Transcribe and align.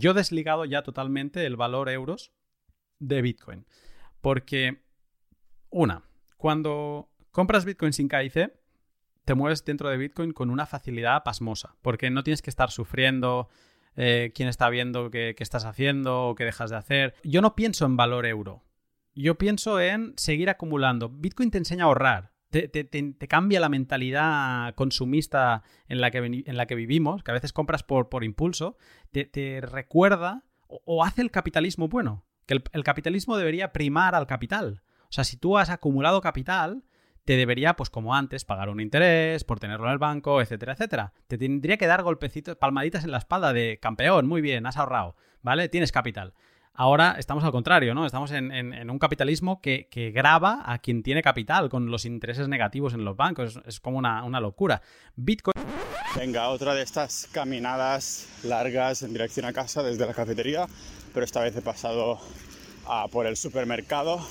yo 0.00 0.10
he 0.12 0.14
desligado 0.14 0.64
ya 0.64 0.82
totalmente 0.82 1.44
el 1.44 1.56
valor 1.56 1.88
euros 1.88 2.32
de 2.98 3.22
Bitcoin. 3.22 3.66
Porque, 4.20 4.82
una, 5.68 6.02
cuando 6.36 7.10
compras 7.30 7.64
Bitcoin 7.64 7.92
sin 7.92 8.08
KIC, 8.08 8.52
te 9.24 9.34
mueves 9.34 9.64
dentro 9.64 9.90
de 9.90 9.98
Bitcoin 9.98 10.32
con 10.32 10.50
una 10.50 10.66
facilidad 10.66 11.22
pasmosa, 11.22 11.76
porque 11.82 12.10
no 12.10 12.24
tienes 12.24 12.42
que 12.42 12.50
estar 12.50 12.70
sufriendo 12.70 13.48
eh, 13.96 14.32
quién 14.34 14.48
está 14.48 14.70
viendo 14.70 15.10
qué, 15.10 15.34
estás 15.38 15.64
haciendo 15.64 16.28
o 16.28 16.34
qué 16.34 16.44
dejas 16.44 16.70
de 16.70 16.76
hacer. 16.76 17.14
Yo 17.22 17.42
no 17.42 17.54
pienso 17.54 17.84
en 17.84 17.96
valor 17.96 18.26
euro. 18.26 18.64
Yo 19.14 19.36
pienso 19.36 19.80
en 19.80 20.14
seguir 20.16 20.48
acumulando. 20.48 21.08
Bitcoin 21.08 21.50
te 21.50 21.58
enseña 21.58 21.84
a 21.84 21.86
ahorrar. 21.88 22.32
Te, 22.50 23.28
cambia 23.28 23.60
la 23.60 23.68
mentalidad 23.68 24.74
consumista 24.74 25.62
en 25.88 26.00
la 26.00 26.10
que, 26.10 26.18
en 26.18 26.56
la 26.56 26.66
que 26.66 26.74
vivimos, 26.74 27.22
que 27.22 27.30
a 27.30 27.34
veces 27.34 27.52
compras 27.52 27.84
por, 27.84 28.08
por 28.08 28.24
impulso, 28.24 28.76
te, 29.12 29.60
recuerda 29.62 30.44
o, 30.66 31.04
hace 31.04 31.22
el 31.22 31.30
capitalismo 31.30 31.88
bueno, 31.88 32.24
que 32.46 32.54
el, 32.72 32.84
capitalismo 32.84 33.36
debería 33.36 33.72
primar 33.72 34.14
al 34.14 34.26
capital. 34.26 34.82
O 35.04 35.12
sea, 35.12 35.24
si 35.24 35.36
tú 35.36 35.58
has 35.58 35.70
acumulado 35.70 36.20
capital, 36.20 36.82
te 37.24 37.36
debería, 37.36 37.76
pues 37.76 37.88
como 37.88 38.16
antes, 38.16 38.44
pagar 38.44 38.68
un 38.68 38.80
interés 38.80 39.44
por 39.44 39.60
tenerlo 39.60 39.86
en 39.86 39.92
el 39.92 39.98
banco, 39.98 40.40
etcétera, 40.40 40.72
etcétera. 40.72 41.12
Te 41.28 41.38
tendría 41.38 41.76
que 41.76 41.86
dar 41.86 42.02
golpecitos, 42.02 42.56
palmaditas 42.56 43.04
en 43.04 43.12
la 43.12 43.18
espalda 43.18 43.52
de 43.52 43.78
campeón, 43.80 44.26
muy 44.26 44.40
bien, 44.40 44.66
has 44.66 44.76
ahorrado, 44.76 45.14
¿vale? 45.42 45.68
Tienes 45.68 45.92
capital. 45.92 46.34
Ahora 46.80 47.16
estamos 47.18 47.44
al 47.44 47.52
contrario, 47.52 47.94
¿no? 47.94 48.06
Estamos 48.06 48.30
en, 48.32 48.90
un 48.90 48.98
capitalismo 48.98 49.60
que, 49.60 50.12
graba 50.14 50.62
a 50.64 50.78
quien 50.78 51.02
tiene 51.02 51.20
capital 51.20 51.68
con 51.68 51.90
los 51.90 52.06
intereses 52.06 52.48
negativos 52.48 52.94
en 52.94 53.04
los 53.04 53.18
bancos. 53.18 53.60
Es, 53.66 53.80
como 53.80 53.98
una, 53.98 54.40
locura. 54.40 54.80
Bitcoin. 55.14 55.52
Venga, 56.16 56.48
otra 56.48 56.74
de 56.74 56.82
estas 56.82 57.28
caminadas 57.32 58.28
largas 58.44 59.02
en 59.02 59.12
dirección 59.12 59.44
a 59.44 59.52
casa 59.52 59.82
desde 59.82 60.06
la 60.06 60.14
cafetería, 60.14 60.68
pero 61.12 61.22
esta 61.22 61.42
vez 61.42 61.54
he 61.54 61.60
pasado 61.60 62.18
por 63.12 63.26
el 63.26 63.36
supermercado 63.36 64.26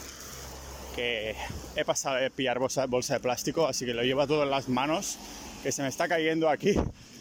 que 0.96 1.36
he 1.76 1.86
pasado 1.86 2.16
de 2.16 2.32
pillar 2.32 2.58
bolsa, 2.58 2.88
bolsa 2.88 3.14
de 3.14 3.20
plástico, 3.20 3.68
así 3.68 3.86
que 3.86 3.94
lo 3.94 4.02
llevo 4.02 4.26
todo 4.26 4.42
en 4.42 4.50
las 4.50 4.70
manos, 4.70 5.20
que 5.62 5.72
se 5.72 5.84
me 5.84 5.88
está 5.88 6.08
cayendo 6.08 6.50
aquí. 6.50 6.74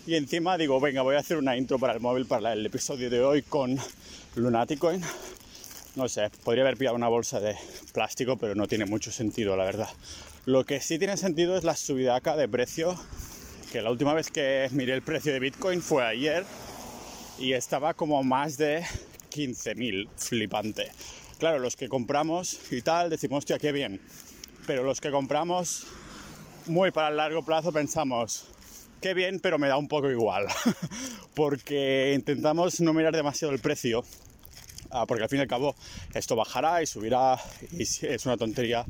Y 0.09 0.15
encima 0.15 0.57
digo, 0.57 0.81
venga, 0.81 1.03
voy 1.03 1.17
a 1.17 1.19
hacer 1.19 1.37
una 1.37 1.55
intro 1.55 1.79
para 1.79 1.93
el 1.93 2.01
móvil 2.01 2.25
para 2.25 2.55
el 2.55 2.65
episodio 2.65 3.11
de 3.11 3.23
hoy 3.23 3.43
con 3.43 3.77
Lunaticoin. 4.37 5.03
No 5.97 6.09
sé, 6.09 6.31
podría 6.45 6.65
haber 6.65 6.79
pillado 6.79 6.97
una 6.97 7.09
bolsa 7.09 7.41
de 7.41 7.55
plástico, 7.93 8.39
pero 8.39 8.55
no 8.55 8.67
tiene 8.67 8.87
mucho 8.87 9.13
sentido, 9.13 9.55
la 9.55 9.67
verdad. 9.67 9.91
Lo 10.47 10.65
que 10.65 10.81
sí 10.81 10.99
tiene 10.99 11.19
sentido 11.19 11.59
es 11.59 11.65
la 11.65 11.77
subida 11.77 12.17
acá 12.17 12.37
de 12.37 12.49
precio, 12.49 12.99
que 13.71 13.83
la 13.83 13.91
última 13.91 14.15
vez 14.15 14.31
que 14.31 14.71
miré 14.73 14.95
el 14.95 15.03
precio 15.03 15.31
de 15.31 15.41
Bitcoin 15.41 15.83
fue 15.83 16.07
ayer 16.07 16.47
y 17.39 17.53
estaba 17.53 17.93
como 17.93 18.23
más 18.23 18.57
de 18.57 18.87
15.000, 19.31 20.09
flipante. 20.17 20.91
Claro, 21.39 21.59
los 21.59 21.77
que 21.77 21.91
compramos 21.91 22.59
y 22.71 22.81
tal, 22.81 23.11
decimos, 23.11 23.41
hostia, 23.41 23.59
qué 23.59 23.73
bien. 23.73 24.01
Pero 24.67 24.85
los 24.85 25.03
que 25.03 25.11
compramos 25.11 25.87
muy 26.65 26.93
para 26.93 27.09
el 27.09 27.19
largo 27.19 27.45
plazo 27.45 27.73
pensamos, 27.73 28.47
qué 29.01 29.15
bien, 29.15 29.41
pero 29.41 29.59
me 29.59 29.69
da 29.69 29.77
un 29.77 29.89
poco 29.89 30.11
igual. 30.11 30.47
porque 31.35 32.13
intentamos 32.15 32.81
no 32.81 32.93
mirar 32.93 33.15
demasiado 33.15 33.53
el 33.53 33.61
precio 33.61 34.05
Ah, 34.91 35.05
porque 35.07 35.23
al 35.23 35.29
fin 35.29 35.39
y 35.39 35.43
al 35.43 35.49
cabo 35.49 35.75
esto 36.15 36.35
bajará 36.35 36.83
y 36.83 36.87
subirá 36.87 37.39
y 37.73 37.83
es 37.83 38.27
una 38.27 38.37
tontería 38.37 38.85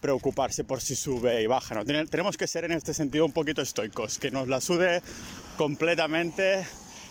preocuparse 0.00 0.64
por 0.64 0.80
si 0.80 0.96
sube 0.96 1.42
y 1.42 1.46
baja. 1.46 1.74
¿no? 1.74 1.84
Tenemos 1.84 2.36
que 2.36 2.46
ser 2.46 2.64
en 2.64 2.72
este 2.72 2.92
sentido 2.92 3.24
un 3.24 3.32
poquito 3.32 3.62
estoicos, 3.62 4.18
que 4.18 4.30
nos 4.30 4.48
la 4.48 4.60
sude 4.60 5.00
completamente 5.56 6.66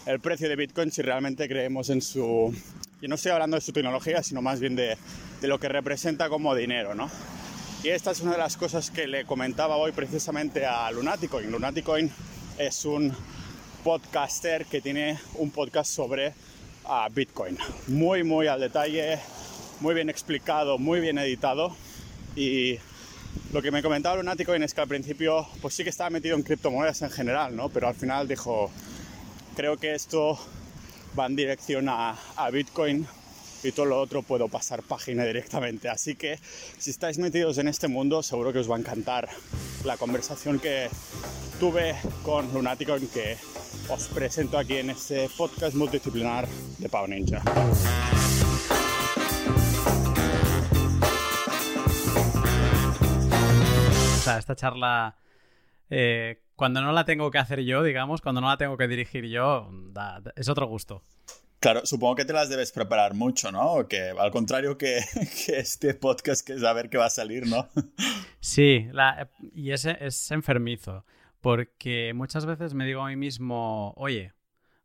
el 0.05 0.19
precio 0.19 0.49
de 0.49 0.55
Bitcoin 0.55 0.91
si 0.91 1.01
realmente 1.01 1.47
creemos 1.47 1.89
en 1.89 2.01
su... 2.01 2.53
Y 3.01 3.07
no 3.07 3.15
estoy 3.15 3.31
hablando 3.31 3.55
de 3.55 3.61
su 3.61 3.71
tecnología, 3.71 4.21
sino 4.23 4.41
más 4.41 4.59
bien 4.59 4.75
de, 4.75 4.97
de 5.41 5.47
lo 5.47 5.59
que 5.59 5.69
representa 5.69 6.29
como 6.29 6.53
dinero, 6.55 6.95
¿no? 6.95 7.09
Y 7.83 7.89
esta 7.89 8.11
es 8.11 8.21
una 8.21 8.33
de 8.33 8.37
las 8.37 8.55
cosas 8.55 8.91
que 8.91 9.07
le 9.07 9.25
comentaba 9.25 9.75
hoy 9.75 9.91
precisamente 9.91 10.65
a 10.65 10.89
Lunaticoin. 10.92 11.52
Lunaticoin 11.52 12.09
es 12.58 12.86
un 12.86 13.14
podcaster 13.83 14.65
que 14.65 14.81
tiene 14.81 15.19
un 15.36 15.52
podcast 15.52 15.91
sobre 15.91 16.33
a 16.86 17.09
Bitcoin. 17.09 17.58
Muy, 17.87 18.23
muy 18.23 18.47
al 18.47 18.59
detalle, 18.59 19.19
muy 19.80 19.93
bien 19.93 20.09
explicado, 20.09 20.77
muy 20.77 20.99
bien 20.99 21.17
editado. 21.17 21.75
Y 22.36 22.77
lo 23.52 23.61
que 23.61 23.71
me 23.71 23.81
comentaba 23.81 24.15
Lunaticoin 24.17 24.63
es 24.63 24.73
que 24.73 24.81
al 24.81 24.87
principio, 24.87 25.47
pues 25.61 25.73
sí 25.73 25.83
que 25.83 25.89
estaba 25.89 26.09
metido 26.09 26.36
en 26.36 26.43
criptomonedas 26.43 27.02
en 27.02 27.11
general, 27.11 27.55
¿no? 27.55 27.69
Pero 27.69 27.87
al 27.87 27.95
final 27.95 28.27
dijo, 28.27 28.71
creo 29.55 29.77
que 29.77 29.93
esto 29.93 30.39
va 31.17 31.25
en 31.25 31.36
dirección 31.36 31.87
a 31.89 32.17
Bitcoin 32.52 33.08
y 33.63 33.71
todo 33.71 33.85
lo 33.85 33.99
otro 33.99 34.21
puedo 34.21 34.47
pasar 34.47 34.83
página 34.83 35.23
directamente. 35.23 35.89
Así 35.89 36.15
que 36.15 36.39
si 36.77 36.89
estáis 36.89 37.17
metidos 37.17 37.57
en 37.57 37.67
este 37.67 37.87
mundo, 37.87 38.23
seguro 38.23 38.51
que 38.51 38.59
os 38.59 38.69
va 38.69 38.75
a 38.75 38.79
encantar 38.79 39.29
la 39.83 39.97
conversación 39.97 40.59
que 40.59 40.89
tuve 41.59 41.95
con 42.23 42.53
Lunaticoin 42.53 43.07
que 43.07 43.37
os 43.89 44.07
presento 44.07 44.57
aquí 44.57 44.77
en 44.77 44.89
este 44.89 45.29
podcast 45.37 45.75
multidisciplinar 45.75 46.47
de 46.77 46.89
Pau 46.89 47.07
Ninja. 47.07 47.41
O 54.15 54.25
sea, 54.25 54.37
esta 54.37 54.55
charla, 54.55 55.17
eh, 55.89 56.41
cuando 56.55 56.81
no 56.81 56.93
la 56.93 57.03
tengo 57.03 57.30
que 57.30 57.39
hacer 57.39 57.59
yo, 57.65 57.83
digamos, 57.83 58.21
cuando 58.21 58.39
no 58.39 58.47
la 58.47 58.57
tengo 58.57 58.77
que 58.77 58.87
dirigir 58.87 59.25
yo, 59.25 59.69
es 60.35 60.47
otro 60.47 60.65
gusto. 60.67 61.03
Claro, 61.63 61.85
supongo 61.85 62.15
que 62.15 62.25
te 62.25 62.33
las 62.33 62.49
debes 62.49 62.73
preparar 62.73 63.13
mucho, 63.13 63.49
¿no? 63.49 63.87
Que 63.87 64.09
al 64.09 64.31
contrario 64.31 64.77
que, 64.77 64.99
este 65.47 65.93
podcast 65.93 66.45
que 66.45 66.55
es 66.55 66.63
a 66.65 66.73
ver 66.73 66.89
qué 66.89 66.97
va 66.97 67.05
a 67.05 67.09
salir, 67.09 67.47
¿no? 67.47 67.69
Sí, 68.41 68.89
y 69.55 69.71
ese 69.71 69.95
es 70.01 70.29
enfermizo 70.31 71.05
porque 71.39 72.11
muchas 72.13 72.45
veces 72.45 72.73
me 72.73 72.85
digo 72.85 73.01
a 73.01 73.07
mí 73.07 73.15
mismo, 73.15 73.93
oye, 73.95 74.33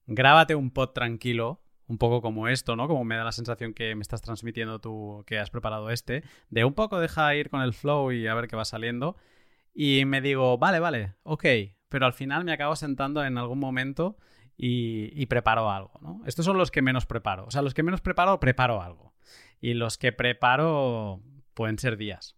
grábate 0.06 0.54
un 0.54 0.70
pod 0.70 0.90
tranquilo, 0.90 1.64
un 1.88 1.98
poco 1.98 2.22
como 2.22 2.46
esto, 2.46 2.76
¿no? 2.76 2.86
Como 2.86 3.02
me 3.02 3.16
da 3.16 3.24
la 3.24 3.32
sensación 3.32 3.74
que 3.74 3.96
me 3.96 4.02
estás 4.02 4.22
transmitiendo 4.22 4.80
tú 4.80 5.24
que 5.26 5.40
has 5.40 5.50
preparado 5.50 5.90
este, 5.90 6.22
de 6.48 6.64
un 6.64 6.74
poco 6.74 7.00
deja 7.00 7.34
ir 7.34 7.50
con 7.50 7.60
el 7.60 7.74
flow 7.74 8.12
y 8.12 8.28
a 8.28 8.34
ver 8.34 8.46
qué 8.46 8.54
va 8.54 8.64
saliendo. 8.64 9.16
Y 9.74 10.04
me 10.04 10.20
digo, 10.20 10.58
vale, 10.58 10.78
vale, 10.78 11.16
ok, 11.24 11.44
pero 11.88 12.06
al 12.06 12.12
final 12.12 12.44
me 12.44 12.52
acabo 12.52 12.76
sentando 12.76 13.24
en 13.24 13.36
algún 13.36 13.58
momento 13.58 14.16
y, 14.60 15.24
preparo 15.26 15.70
algo, 15.70 15.92
¿no? 16.00 16.20
Estos 16.26 16.44
son 16.44 16.58
los 16.58 16.72
que 16.72 16.82
menos 16.82 17.06
preparo. 17.06 17.46
O 17.46 17.50
sea, 17.50 17.62
los 17.62 17.74
que 17.74 17.84
menos 17.84 18.00
preparo, 18.00 18.40
preparo 18.40 18.82
algo. 18.82 19.14
Y 19.60 19.74
los 19.74 19.98
que 19.98 20.12
preparo 20.12 21.22
pueden 21.54 21.78
ser 21.78 21.96
días. 21.96 22.34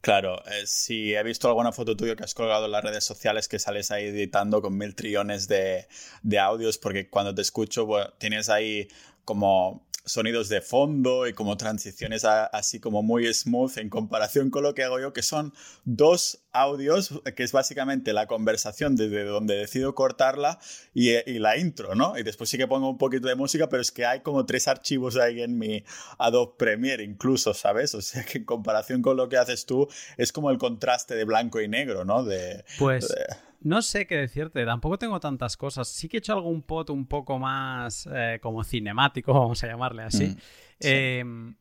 Claro, 0.00 0.42
eh, 0.46 0.66
si 0.66 1.14
he 1.14 1.22
visto 1.22 1.46
alguna 1.46 1.72
foto 1.72 1.96
tuya 1.96 2.16
que 2.16 2.24
has 2.24 2.34
colgado 2.34 2.64
en 2.64 2.72
las 2.72 2.82
redes 2.82 3.04
sociales 3.04 3.48
que 3.48 3.58
sales 3.58 3.90
ahí 3.90 4.06
editando 4.06 4.60
con 4.60 4.76
mil 4.76 4.94
trillones 4.94 5.46
de, 5.46 5.86
de 6.22 6.38
audios, 6.38 6.78
porque 6.78 7.08
cuando 7.10 7.34
te 7.34 7.42
escucho 7.42 7.86
tienes 8.18 8.48
ahí 8.48 8.88
como 9.24 9.86
sonidos 10.04 10.48
de 10.48 10.60
fondo 10.60 11.26
y 11.26 11.32
como 11.32 11.56
transiciones 11.56 12.24
así 12.24 12.80
como 12.80 13.02
muy 13.02 13.32
smooth 13.32 13.78
en 13.78 13.90
comparación 13.90 14.50
con 14.50 14.62
lo 14.62 14.74
que 14.74 14.84
hago 14.84 15.00
yo, 15.00 15.12
que 15.12 15.22
son 15.22 15.52
dos 15.84 16.42
audios, 16.52 17.20
que 17.36 17.42
es 17.42 17.52
básicamente 17.52 18.12
la 18.12 18.26
conversación 18.26 18.96
desde 18.96 19.24
donde 19.24 19.56
decido 19.56 19.94
cortarla 19.94 20.58
y, 20.94 21.38
la 21.38 21.56
intro, 21.56 21.94
¿no? 21.94 22.18
Y 22.18 22.22
después 22.22 22.50
sí 22.50 22.58
que 22.58 22.66
pongo 22.66 22.90
un 22.90 22.98
poquito 22.98 23.28
de 23.28 23.34
música, 23.34 23.68
pero 23.68 23.82
es 23.82 23.90
que 23.90 24.04
hay 24.04 24.20
como 24.20 24.46
tres 24.46 24.68
archivos 24.68 25.16
ahí 25.16 25.42
en 25.42 25.58
mi 25.58 25.84
Adobe 26.18 26.54
Premiere 26.56 27.04
incluso, 27.04 27.54
¿sabes? 27.54 27.94
O 27.94 28.02
sea 28.02 28.24
que 28.24 28.38
en 28.38 28.44
comparación 28.44 29.02
con 29.02 29.16
lo 29.16 29.28
que 29.28 29.36
haces 29.36 29.66
tú, 29.66 29.88
es 30.16 30.32
como 30.32 30.50
el 30.50 30.58
contraste 30.58 31.14
de 31.14 31.24
blanco 31.24 31.60
y 31.60 31.68
negro, 31.68 32.04
¿no? 32.04 32.24
De, 32.24 32.64
pues... 32.78 33.12
No 33.60 33.82
sé 33.82 34.06
qué 34.06 34.16
decirte, 34.16 34.64
tampoco 34.64 34.98
tengo 34.98 35.20
tantas 35.20 35.56
cosas. 35.56 35.88
Sí 35.88 36.08
que 36.08 36.16
he 36.16 36.20
hecho 36.20 36.32
algún 36.32 36.62
pot 36.62 36.88
un 36.90 37.06
poco 37.06 37.38
más 37.38 38.08
eh, 38.10 38.38
como 38.42 38.64
cinemático, 38.64 39.32
vamos 39.38 39.62
a 39.62 39.66
llamarle 39.66 40.02
así. 40.02 40.28
Mm, 40.28 40.36
em, 40.80 41.56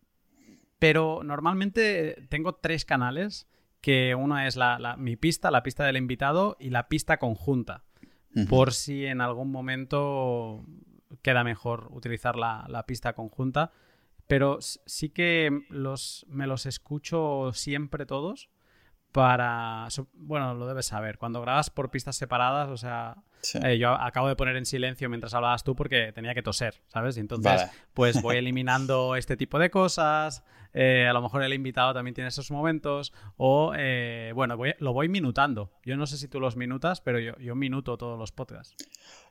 pero 0.80 1.22
normalmente 1.24 2.26
tengo 2.30 2.56
tres 2.56 2.86
canales, 2.86 3.48
que 3.82 4.16
uno 4.16 4.40
es 4.40 4.56
la, 4.56 4.96
mi 4.98 5.16
pista, 5.16 5.52
la 5.52 5.64
pista 5.64 5.86
del 5.86 5.98
invitado 5.98 6.58
y 6.60 6.70
la 6.70 6.88
pista 6.88 7.18
conjunta. 7.18 7.84
Por 8.48 8.74
si 8.74 9.06
en 9.06 9.22
algún 9.22 9.52
momento 9.52 10.64
queda 11.24 11.44
mejor 11.44 11.88
utilizar 11.92 12.36
la, 12.36 12.66
la 12.70 12.86
pista 12.86 13.14
conjunta. 13.14 13.72
Pero 14.28 14.60
sí 14.62 15.10
que 15.10 15.64
los, 15.70 16.28
me 16.30 16.46
los 16.46 16.68
escucho 16.68 17.52
siempre 17.54 18.06
todos 18.06 18.50
para... 19.12 19.88
Bueno, 20.14 20.54
lo 20.54 20.68
debes 20.68 20.86
saber. 20.88 21.18
Cuando 21.18 21.42
grabas 21.42 21.70
por 21.70 21.90
pistas 21.90 22.16
separadas, 22.16 22.70
o 22.70 22.78
sea, 22.78 23.18
Eh, 23.64 23.78
yo 23.78 23.92
acabo 23.94 24.28
de 24.28 24.36
poner 24.36 24.56
en 24.58 24.66
silencio 24.66 25.10
mientras 25.10 25.34
hablabas 25.34 25.64
tú 25.64 25.76
porque 25.76 26.12
tenía 26.12 26.34
que 26.34 26.42
toser, 26.44 26.82
¿sabes? 26.88 27.18
Y 27.18 27.22
entonces, 27.22 27.66
pues 27.94 28.22
voy 28.22 28.38
eliminando 28.38 29.16
este 29.16 29.38
tipo 29.38 29.60
de 29.60 29.70
cosas. 29.70 30.44
Eh, 30.74 31.08
a 31.08 31.14
lo 31.14 31.22
mejor 31.22 31.44
el 31.44 31.54
invitado 31.54 31.94
también 31.94 32.14
tiene 32.14 32.28
esos 32.28 32.52
momentos. 32.52 33.14
O, 33.38 33.74
eh, 33.76 34.32
bueno, 34.36 34.58
lo 34.80 34.94
voy 34.94 35.10
minutando. 35.10 35.72
Yo 35.84 35.98
no 35.98 36.06
sé 36.08 36.18
si 36.18 36.28
tú 36.28 36.40
los 36.40 36.56
minutas, 36.56 37.02
pero 37.02 37.20
yo, 37.20 37.56
minuto 37.56 37.98
todos 37.98 38.18
los 38.18 38.32
podcasts. 38.32 38.76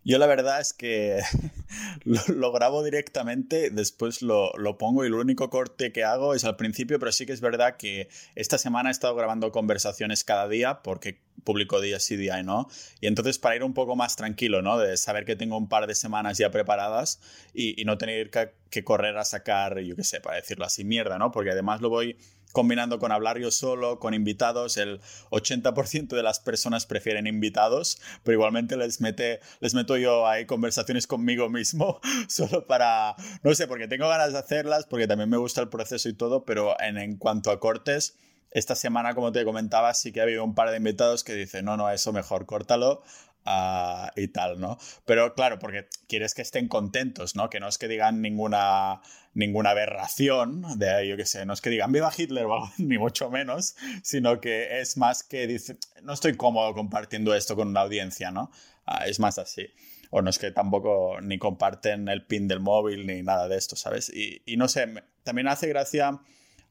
Yo 0.04 0.18
la 0.18 0.26
verdad 0.26 0.60
es 0.60 0.72
que 0.72 1.20
lo, 2.04 2.52
grabo 2.52 2.82
directamente, 2.82 3.70
después 3.70 4.22
lo, 4.22 4.52
pongo 4.78 5.04
y 5.04 5.08
lo 5.08 5.20
único 5.20 5.50
corte 5.50 5.92
que 5.92 6.04
hago 6.04 6.34
es 6.34 6.44
al 6.44 6.56
principio, 6.56 6.98
pero 6.98 7.12
sí 7.12 7.26
que 7.26 7.32
es 7.32 7.40
verdad 7.40 7.76
que 7.76 8.08
esta 8.34 8.58
semana 8.58 8.90
he 8.90 8.92
estado 8.92 9.14
grabando 9.14 9.52
conversaciones 9.52 10.24
cada 10.24 10.48
día 10.48 10.82
porque 10.82 11.20
publico 11.44 11.80
día 11.80 12.00
sí, 12.00 12.16
día 12.16 12.40
y 12.40 12.44
no. 12.44 12.68
Y 13.00 13.06
entonces 13.06 13.38
para 13.38 13.56
ir 13.56 13.64
un 13.64 13.74
poco 13.74 13.96
más 13.96 14.16
tranquilo, 14.16 14.62
¿no? 14.62 14.78
De 14.78 14.96
saber 14.96 15.24
que 15.24 15.36
tengo 15.36 15.56
un 15.56 15.68
par 15.68 15.86
de 15.86 15.94
semanas 15.94 16.38
ya 16.38 16.50
preparadas 16.50 17.20
y 17.54 17.82
no 17.84 17.98
tener 17.98 18.30
que, 18.30 18.52
que, 18.70 18.84
correr 18.84 19.16
a 19.18 19.24
sacar, 19.24 19.78
yo 19.80 19.96
qué 19.96 20.04
sé, 20.04 20.20
para 20.20 20.36
decirlo 20.36 20.64
así, 20.64 20.84
mierda, 20.84 21.18
¿no? 21.18 21.30
Porque 21.30 21.50
además 21.50 21.80
lo 21.80 21.88
voy 21.88 22.16
combinando 22.52 22.98
con 22.98 23.12
hablar 23.12 23.38
yo 23.38 23.50
solo, 23.50 23.98
con 23.98 24.14
invitados. 24.14 24.76
El 24.76 25.00
80% 25.30 26.08
de 26.08 26.22
las 26.22 26.40
personas 26.40 26.86
prefieren 26.86 27.26
invitados, 27.26 28.00
pero 28.22 28.34
igualmente 28.34 28.76
les, 28.76 29.00
mete, 29.00 29.40
les 29.60 29.74
meto 29.74 29.96
yo 29.96 30.26
ahí 30.26 30.46
conversaciones 30.46 31.06
conmigo 31.06 31.48
mismo, 31.48 32.00
solo 32.28 32.66
para, 32.66 33.16
no 33.42 33.54
sé, 33.54 33.66
porque 33.66 33.88
tengo 33.88 34.08
ganas 34.08 34.32
de 34.32 34.38
hacerlas, 34.38 34.86
porque 34.86 35.06
también 35.06 35.30
me 35.30 35.36
gusta 35.36 35.60
el 35.60 35.68
proceso 35.68 36.08
y 36.08 36.14
todo, 36.14 36.44
pero 36.44 36.80
en, 36.80 36.98
en 36.98 37.16
cuanto 37.16 37.50
a 37.50 37.60
cortes, 37.60 38.16
esta 38.50 38.74
semana, 38.74 39.14
como 39.14 39.30
te 39.30 39.44
comentaba, 39.44 39.92
sí 39.92 40.12
que 40.12 40.20
ha 40.20 40.22
habido 40.22 40.42
un 40.42 40.54
par 40.54 40.70
de 40.70 40.78
invitados 40.78 41.22
que 41.22 41.34
dicen, 41.34 41.66
no, 41.66 41.76
no, 41.76 41.90
eso 41.90 42.12
mejor, 42.12 42.46
córtalo. 42.46 43.02
Ah, 43.44 44.12
y 44.14 44.28
tal, 44.28 44.60
¿no? 44.60 44.78
Pero 45.06 45.34
claro, 45.34 45.58
porque 45.58 45.88
quieres 46.06 46.34
que 46.34 46.42
estén 46.42 46.68
contentos, 46.68 47.34
¿no? 47.34 47.48
Que 47.48 47.60
no 47.60 47.68
es 47.68 47.78
que 47.78 47.88
digan 47.88 48.20
ninguna, 48.20 49.00
ninguna 49.32 49.70
aberración, 49.70 50.78
de 50.78 51.08
yo 51.08 51.16
qué 51.16 51.24
sé, 51.24 51.46
no 51.46 51.54
es 51.54 51.62
que 51.62 51.70
digan 51.70 51.90
viva 51.90 52.12
Hitler 52.14 52.44
o 52.44 52.54
algo, 52.54 52.70
ni 52.78 52.98
mucho 52.98 53.30
menos, 53.30 53.74
sino 54.02 54.40
que 54.40 54.80
es 54.80 54.98
más 54.98 55.22
que 55.22 55.46
dice, 55.46 55.78
no 56.02 56.12
estoy 56.12 56.36
cómodo 56.36 56.74
compartiendo 56.74 57.34
esto 57.34 57.56
con 57.56 57.68
una 57.68 57.80
audiencia, 57.80 58.30
¿no? 58.30 58.50
Ah, 58.84 59.06
es 59.06 59.18
más 59.18 59.38
así. 59.38 59.66
O 60.10 60.20
no 60.20 60.30
es 60.30 60.38
que 60.38 60.50
tampoco 60.50 61.20
ni 61.22 61.38
comparten 61.38 62.08
el 62.08 62.26
pin 62.26 62.48
del 62.48 62.60
móvil 62.60 63.06
ni 63.06 63.22
nada 63.22 63.48
de 63.48 63.56
esto, 63.56 63.76
¿sabes? 63.76 64.10
Y, 64.10 64.42
y 64.44 64.56
no 64.56 64.68
sé, 64.68 64.86
también 65.22 65.48
hace 65.48 65.68
gracia 65.68 66.20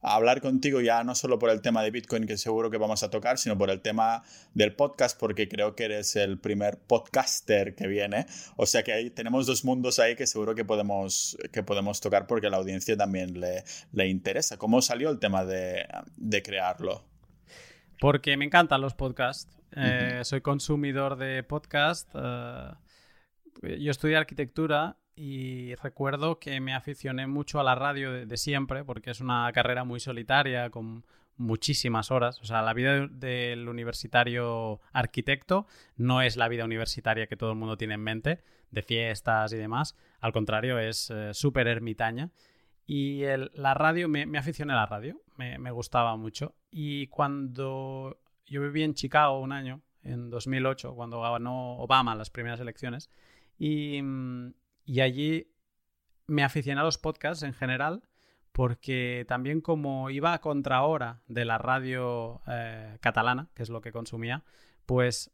hablar 0.00 0.40
contigo 0.40 0.80
ya 0.80 1.02
no 1.04 1.14
solo 1.14 1.38
por 1.38 1.50
el 1.50 1.60
tema 1.60 1.82
de 1.82 1.90
Bitcoin 1.90 2.26
que 2.26 2.36
seguro 2.36 2.70
que 2.70 2.78
vamos 2.78 3.02
a 3.02 3.10
tocar, 3.10 3.38
sino 3.38 3.56
por 3.58 3.70
el 3.70 3.80
tema 3.80 4.22
del 4.54 4.74
podcast, 4.74 5.18
porque 5.18 5.48
creo 5.48 5.74
que 5.74 5.84
eres 5.84 6.16
el 6.16 6.38
primer 6.38 6.78
podcaster 6.78 7.74
que 7.74 7.86
viene. 7.86 8.26
O 8.56 8.66
sea 8.66 8.82
que 8.82 8.92
ahí 8.92 9.10
tenemos 9.10 9.46
dos 9.46 9.64
mundos 9.64 9.98
ahí 9.98 10.16
que 10.16 10.26
seguro 10.26 10.54
que 10.54 10.64
podemos, 10.64 11.36
que 11.52 11.62
podemos 11.62 12.00
tocar 12.00 12.26
porque 12.26 12.46
a 12.46 12.50
la 12.50 12.58
audiencia 12.58 12.96
también 12.96 13.40
le, 13.40 13.64
le 13.92 14.08
interesa. 14.08 14.56
¿Cómo 14.56 14.82
salió 14.82 15.10
el 15.10 15.18
tema 15.18 15.44
de, 15.44 15.86
de 16.16 16.42
crearlo? 16.42 17.04
Porque 18.00 18.36
me 18.36 18.44
encantan 18.44 18.80
los 18.80 18.94
podcasts. 18.94 19.58
Eh, 19.76 20.20
soy 20.22 20.40
consumidor 20.40 21.16
de 21.16 21.42
podcast. 21.42 22.08
Eh, 22.14 23.78
yo 23.80 23.90
estudié 23.90 24.16
arquitectura 24.16 24.96
y 25.18 25.74
recuerdo 25.74 26.38
que 26.38 26.60
me 26.60 26.74
aficioné 26.74 27.26
mucho 27.26 27.58
a 27.58 27.64
la 27.64 27.74
radio 27.74 28.24
de, 28.24 28.36
siempre 28.36 28.84
porque 28.84 29.10
es 29.10 29.20
una 29.20 29.50
carrera 29.52 29.82
muy 29.82 29.98
solitaria 29.98 30.70
con 30.70 31.04
muchísimas 31.36 32.12
horas. 32.12 32.40
O 32.40 32.44
sea, 32.44 32.62
la 32.62 32.72
vida 32.72 33.08
del 33.08 33.68
universitario 33.68 34.80
arquitecto 34.92 35.66
no 35.96 36.22
es 36.22 36.36
la 36.36 36.46
vida 36.46 36.64
universitaria 36.64 37.26
que 37.26 37.36
todo 37.36 37.50
el 37.50 37.58
mundo 37.58 37.76
tiene 37.76 37.94
en 37.94 38.02
mente, 38.02 38.44
de 38.70 38.82
fiestas 38.82 39.52
y 39.52 39.56
demás. 39.56 39.96
Al 40.20 40.32
contrario, 40.32 40.78
es 40.78 41.10
eh, 41.10 41.34
súper 41.34 41.66
ermitaña. 41.66 42.30
Y 42.86 43.22
la 43.54 43.74
radio, 43.74 44.08
me, 44.08 44.38
aficioné 44.38 44.72
a 44.72 44.76
la 44.76 44.86
radio, 44.86 45.20
me, 45.36 45.58
me, 45.58 45.72
gustaba 45.72 46.16
mucho. 46.16 46.54
Y 46.70 47.08
cuando 47.08 48.20
yo 48.46 48.62
viví 48.62 48.84
en 48.84 48.94
Chicago 48.94 49.40
un 49.40 49.50
año, 49.50 49.82
en 50.04 50.30
2008, 50.30 50.94
cuando 50.94 51.20
ganó 51.20 51.76
Obama 51.78 52.14
las 52.14 52.30
primeras 52.30 52.60
elecciones, 52.60 53.10
y, 53.58 54.00
mm, 54.00 54.52
y 54.88 55.02
allí 55.02 55.52
me 56.26 56.42
aficioné 56.42 56.80
a 56.80 56.84
los 56.84 56.96
podcasts 56.96 57.42
en 57.42 57.52
general 57.52 58.02
porque 58.52 59.26
también 59.28 59.60
como 59.60 60.08
iba 60.08 60.32
a 60.32 60.40
contrahora 60.40 61.20
de 61.28 61.44
la 61.44 61.58
radio 61.58 62.40
eh, 62.48 62.96
catalana, 63.00 63.50
que 63.54 63.62
es 63.62 63.68
lo 63.68 63.82
que 63.82 63.92
consumía, 63.92 64.44
pues 64.86 65.30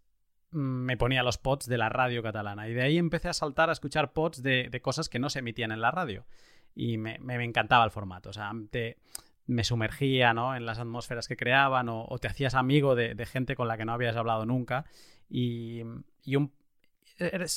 mm, 0.50 0.58
me 0.58 0.96
ponía 0.96 1.22
los 1.22 1.38
pods 1.38 1.66
de 1.66 1.78
la 1.78 1.88
radio 1.88 2.20
catalana. 2.20 2.68
Y 2.68 2.74
de 2.74 2.82
ahí 2.82 2.98
empecé 2.98 3.28
a 3.28 3.32
saltar 3.32 3.70
a 3.70 3.72
escuchar 3.72 4.12
pods 4.12 4.42
de, 4.42 4.80
cosas 4.82 5.08
que 5.08 5.20
no 5.20 5.30
se 5.30 5.38
emitían 5.38 5.70
en 5.70 5.80
la 5.80 5.92
radio. 5.92 6.26
Y 6.74 6.98
me, 6.98 7.16
encantaba 7.44 7.84
el 7.84 7.92
formato. 7.92 8.30
O 8.30 8.32
sea, 8.32 8.50
me 9.46 9.62
sumergía 9.62 10.30
en 10.30 10.66
las 10.66 10.80
atmósferas 10.80 11.28
que 11.28 11.36
creaban 11.36 11.88
o, 11.88 12.18
te 12.20 12.26
hacías 12.26 12.56
amigo 12.56 12.96
de, 12.96 13.24
gente 13.24 13.54
con 13.54 13.68
la 13.68 13.76
que 13.76 13.84
no 13.84 13.92
habías 13.92 14.16
hablado 14.16 14.46
nunca. 14.46 14.84
Y, 15.30 15.82
y 16.24 16.34
un, 16.34 16.52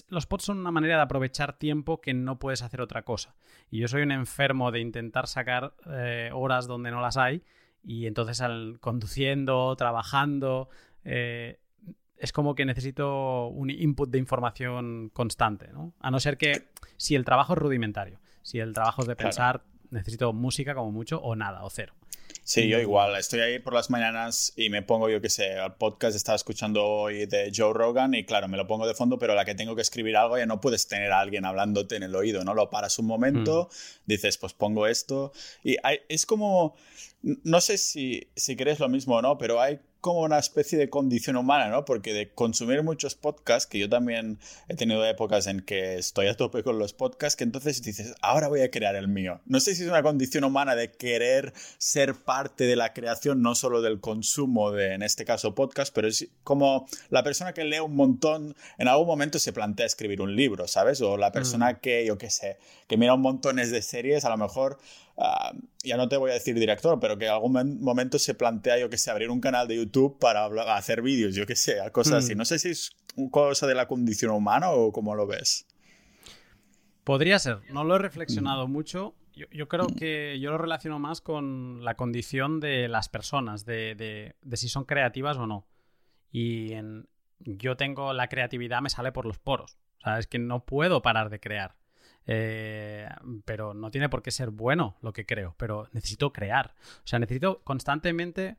los 0.09 0.25
pods 0.27 0.43
son 0.43 0.59
una 0.59 0.71
manera 0.71 0.97
de 0.97 1.01
aprovechar 1.01 1.57
tiempo 1.57 1.99
que 1.99 2.13
no 2.13 2.39
puedes 2.39 2.61
hacer 2.61 2.81
otra 2.81 3.03
cosa. 3.03 3.35
Y 3.69 3.79
yo 3.79 3.87
soy 3.87 4.01
un 4.01 4.11
enfermo 4.11 4.71
de 4.71 4.79
intentar 4.79 5.27
sacar 5.27 5.73
eh, 5.89 6.29
horas 6.33 6.67
donde 6.67 6.91
no 6.91 7.01
las 7.01 7.17
hay 7.17 7.43
y 7.83 8.05
entonces 8.05 8.41
al 8.41 8.79
conduciendo, 8.79 9.75
trabajando, 9.75 10.69
eh, 11.03 11.59
es 12.17 12.31
como 12.33 12.55
que 12.55 12.65
necesito 12.65 13.47
un 13.47 13.69
input 13.69 14.09
de 14.09 14.17
información 14.17 15.09
constante, 15.13 15.69
¿no? 15.71 15.93
A 15.99 16.11
no 16.11 16.19
ser 16.19 16.37
que 16.37 16.69
si 16.97 17.15
el 17.15 17.25
trabajo 17.25 17.53
es 17.53 17.59
rudimentario, 17.59 18.19
si 18.41 18.59
el 18.59 18.73
trabajo 18.73 19.03
es 19.03 19.07
de 19.07 19.15
pensar, 19.15 19.63
necesito 19.91 20.33
música 20.33 20.75
como 20.75 20.91
mucho 20.91 21.19
o 21.21 21.35
nada, 21.35 21.63
o 21.63 21.69
cero. 21.69 21.93
Sí, 22.43 22.67
yo 22.69 22.79
igual. 22.79 23.15
Estoy 23.17 23.41
ahí 23.41 23.59
por 23.59 23.73
las 23.73 23.89
mañanas 23.89 24.53
y 24.55 24.69
me 24.69 24.81
pongo, 24.81 25.09
yo 25.09 25.19
qué 25.19 25.29
sé, 25.29 25.53
al 25.53 25.75
podcast 25.75 26.15
estaba 26.15 26.37
escuchando 26.37 26.85
hoy 26.85 27.25
de 27.25 27.51
Joe 27.53 27.73
Rogan 27.73 28.13
y 28.13 28.25
claro, 28.25 28.47
me 28.47 28.55
lo 28.55 28.65
pongo 28.67 28.87
de 28.87 28.93
fondo, 28.93 29.19
pero 29.19 29.33
a 29.33 29.35
la 29.35 29.43
que 29.43 29.53
tengo 29.53 29.75
que 29.75 29.81
escribir 29.81 30.15
algo 30.15 30.37
ya 30.37 30.45
no 30.45 30.61
puedes 30.61 30.87
tener 30.87 31.11
a 31.11 31.19
alguien 31.19 31.43
hablándote 31.43 31.97
en 31.97 32.03
el 32.03 32.15
oído, 32.15 32.45
¿no? 32.45 32.53
Lo 32.53 32.69
paras 32.69 32.99
un 32.99 33.05
momento, 33.05 33.69
mm. 33.69 34.03
dices, 34.05 34.37
pues 34.37 34.53
pongo 34.53 34.87
esto. 34.87 35.33
Y 35.61 35.75
es 36.07 36.25
como, 36.25 36.75
no 37.21 37.59
sé 37.59 37.77
si, 37.77 38.29
si 38.35 38.55
crees 38.55 38.79
lo 38.79 38.87
mismo 38.87 39.17
o 39.17 39.21
no, 39.21 39.37
pero 39.37 39.59
hay 39.59 39.79
como 40.07 40.21
una 40.21 40.39
especie 40.39 40.77
de 40.77 40.89
condición 40.89 41.35
humana, 41.35 41.67
¿no? 41.67 41.83
Porque 41.83 42.13
de 42.13 42.31
consumir 42.31 42.81
muchos 42.81 43.15
podcasts, 43.15 43.67
que 43.67 43.77
yo 43.77 43.89
también 43.89 44.39
he 44.69 44.75
tenido 44.75 45.05
épocas 45.05 45.47
en 45.47 45.59
que 45.59 45.95
estoy 45.95 46.27
a 46.27 46.37
tope 46.37 46.63
con 46.63 46.79
los 46.79 46.93
podcasts, 46.93 47.35
que 47.35 47.43
entonces 47.43 47.81
dices, 47.81 48.15
ahora 48.21 48.47
voy 48.47 48.61
a 48.61 48.71
crear 48.71 48.95
el 48.95 49.09
mío. 49.09 49.41
No 49.45 49.59
sé 49.59 49.75
si 49.75 49.83
es 49.83 49.89
una 49.89 50.03
condición 50.03 50.45
humana 50.45 50.77
de 50.77 50.93
querer 50.93 51.51
ser 51.77 52.15
parte 52.15 52.63
de 52.63 52.77
la 52.77 52.93
creación, 52.93 53.41
no 53.41 53.53
solo 53.53 53.81
del 53.81 53.99
consumo 53.99 54.71
de, 54.71 54.93
en 54.93 55.03
este 55.03 55.25
caso, 55.25 55.53
podcast, 55.53 55.93
pero 55.93 56.07
es 56.07 56.29
como 56.45 56.87
la 57.09 57.21
persona 57.21 57.51
que 57.51 57.65
lee 57.65 57.79
un 57.79 57.97
montón, 57.97 58.55
en 58.77 58.87
algún 58.87 59.07
momento 59.07 59.39
se 59.39 59.51
plantea 59.51 59.87
escribir 59.87 60.21
un 60.21 60.37
libro, 60.37 60.69
¿sabes? 60.69 61.01
O 61.01 61.17
la 61.17 61.33
persona 61.33 61.73
mm. 61.73 61.79
que, 61.81 62.05
yo 62.05 62.17
qué 62.17 62.29
sé, 62.29 62.59
que 62.87 62.95
mira 62.95 63.13
un 63.13 63.21
montones 63.21 63.71
de 63.71 63.81
series, 63.81 64.23
a 64.23 64.29
lo 64.29 64.37
mejor 64.37 64.77
Ah, 65.17 65.51
ya 65.83 65.97
no 65.97 66.07
te 66.07 66.17
voy 66.17 66.29
a 66.29 66.35
decir 66.35 66.53
director, 66.55 66.99
pero 66.99 67.17
que 67.17 67.25
en 67.25 67.31
algún 67.31 67.81
momento 67.81 68.19
se 68.19 68.35
plantea, 68.35 68.77
yo 68.77 68.89
que 68.89 68.99
sé, 68.99 69.09
abrir 69.09 69.31
un 69.31 69.41
canal 69.41 69.67
de 69.67 69.77
YouTube 69.77 70.19
para 70.19 70.45
hacer 70.75 71.01
vídeos, 71.01 71.33
yo 71.33 71.47
que 71.47 71.55
sé, 71.55 71.77
cosas 71.91 72.25
así. 72.25 72.35
Hmm. 72.35 72.37
No 72.37 72.45
sé 72.45 72.59
si 72.59 72.69
es 72.69 72.91
cosa 73.31 73.65
de 73.65 73.73
la 73.73 73.87
condición 73.87 74.31
humana 74.31 74.69
o 74.71 74.91
cómo 74.91 75.15
lo 75.15 75.25
ves. 75.25 75.65
Podría 77.03 77.39
ser, 77.39 77.61
no 77.71 77.83
lo 77.83 77.95
he 77.95 77.99
reflexionado 77.99 78.67
hmm. 78.67 78.71
mucho. 78.71 79.15
Yo, 79.51 79.67
creo 79.67 79.85
que 79.87 80.39
yo 80.39 80.49
lo 80.49 80.57
relaciono 80.57 80.97
más 80.97 81.21
con 81.21 81.85
la 81.85 81.93
condición 81.93 82.59
de 82.59 82.87
las 82.87 83.07
personas, 83.07 83.65
de, 83.65 84.35
si 84.53 84.67
son 84.67 84.83
creativas 84.83 85.37
o 85.37 85.45
no. 85.45 85.67
Y 86.31 86.71
yo 87.39 87.77
tengo 87.77 88.13
la 88.13 88.29
creatividad, 88.29 88.81
me 88.81 88.89
sale 88.89 89.11
por 89.11 89.27
los 89.27 89.37
poros. 89.37 89.77
O 89.99 90.01
sea, 90.01 90.17
es 90.17 90.25
que 90.25 90.39
no 90.39 90.65
puedo 90.65 91.03
parar 91.03 91.29
de 91.29 91.39
crear. 91.39 91.75
Eh, 92.27 93.07
pero 93.45 93.73
no 93.73 93.89
tiene 93.89 94.09
por 94.09 94.21
qué 94.21 94.31
ser 94.31 94.49
bueno 94.49 94.97
lo 95.01 95.13
que 95.13 95.25
creo, 95.25 95.55
pero 95.57 95.87
necesito 95.93 96.33
crear. 96.33 96.75
O 97.03 97.07
sea, 97.07 97.19
necesito 97.19 97.61
constantemente... 97.63 98.57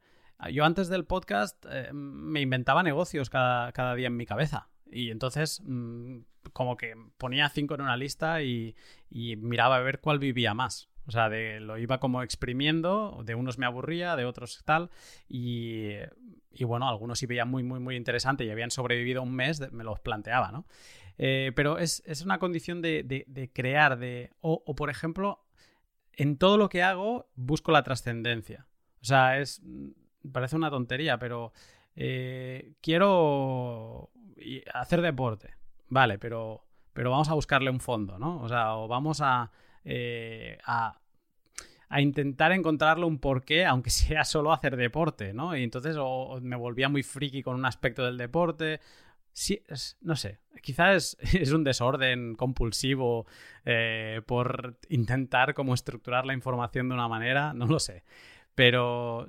Yo 0.52 0.64
antes 0.64 0.88
del 0.88 1.04
podcast 1.04 1.66
eh, 1.68 1.90
me 1.92 2.40
inventaba 2.40 2.84
negocios 2.84 3.28
cada, 3.28 3.72
cada, 3.72 3.96
día 3.96 4.06
en 4.06 4.16
mi 4.16 4.25
cabeza. 4.25 4.68
Y 4.88 5.10
entonces, 5.10 5.60
mm, 5.64 6.18
como 6.52 6.76
que 6.76 6.94
ponía 7.18 7.48
cinco 7.48 7.75
en 7.75 7.80
una 7.80 7.96
lista 7.96 8.40
y, 8.40 8.76
y, 9.10 9.34
miraba 9.34 9.76
a 9.76 9.80
ver 9.80 10.00
cuál 10.00 10.20
vivía 10.20 10.54
más. 10.54 10.88
O 11.06 11.10
sea, 11.10 11.28
de, 11.28 11.58
lo 11.58 11.76
iba 11.76 11.98
como 11.98 12.22
exprimiendo, 12.22 13.20
de 13.25 13.34
unos 13.34 13.58
me 13.58 13.66
aburría, 13.66 14.14
de 14.14 14.26
otros 14.26 14.62
tal. 14.64 14.90
Y, 15.28 15.94
y 16.52 16.64
bueno, 16.64 16.88
algunos 16.88 17.18
sí 17.18 17.26
veían 17.26 17.48
muy, 17.48 17.62
muy, 17.62 17.80
muy 17.80 17.96
interesante 17.96 18.44
y 18.44 18.50
habían 18.50 18.70
sobrevivido 18.70 19.22
un 19.22 19.34
mes, 19.34 19.72
me 19.72 19.84
los 19.84 19.98
planteaba, 20.00 20.52
¿no? 20.52 20.66
Eh, 21.18 21.52
pero 21.54 21.78
es, 21.78 22.02
una 22.25 22.38
condición 22.38 22.80
de, 22.80 23.50
crear, 23.52 23.98
de. 23.98 24.30
O, 24.40 24.75
por 24.75 24.88
ejemplo, 24.88 25.44
en 26.12 26.38
todo 26.38 26.56
lo 26.56 26.68
que 26.68 26.82
hago 26.82 27.28
busco 27.34 27.72
la 27.72 27.82
trascendencia. 27.82 28.66
O 29.02 29.04
sea, 29.04 29.38
es. 29.38 29.60
Mm, 29.64 29.90
parece 30.32 30.56
una 30.56 30.70
tontería, 30.70 31.18
pero 31.18 31.52
eh, 31.96 32.75
quiero 32.80 34.10
hacer 34.72 35.02
deporte. 35.02 35.54
vale, 35.88 36.18
pero, 36.18 36.64
pero 36.92 37.10
vamos 37.10 37.28
a 37.28 37.34
buscarle 37.34 37.70
un 37.70 37.80
fondo, 37.80 38.18
¿no? 38.18 38.40
O 38.40 38.48
sea, 38.48 38.76
o 38.76 38.87
vamos 38.87 39.20
a, 39.20 39.50
eh, 39.84 40.58
a, 40.64 41.00
a, 41.88 42.00
intentar 42.00 42.52
encontrarle 42.52 43.04
un 43.04 43.18
porqué, 43.18 43.66
aunque 43.66 43.90
sea 43.90 44.25
solo 44.25 44.52
hacer 44.52 44.76
deporte, 44.76 45.32
¿no? 45.32 45.56
Y 45.56 45.64
entonces 45.64 45.96
o, 45.98 46.38
me 46.40 46.56
volvía 46.56 46.88
muy 46.88 47.02
friki 47.02 47.42
con 47.42 47.56
un 47.56 47.64
aspecto 47.64 48.04
del 48.04 48.16
deporte. 48.16 48.80
No 50.00 50.16
sé, 50.16 50.38
quizás 50.62 51.16
es, 51.33 51.52
un 51.52 51.64
desorden 51.64 52.35
compulsivo 52.35 53.26
eh, 53.64 54.23
por 54.26 54.78
intentar 54.88 55.54
como 55.54 55.75
estructurar 55.75 56.26
la 56.26 56.35
información 56.35 56.88
de 56.88 56.95
una 56.95 57.09
manera, 57.09 57.52
no 57.54 57.66
lo 57.66 57.78
sé. 57.78 58.04
Pero 58.54 59.26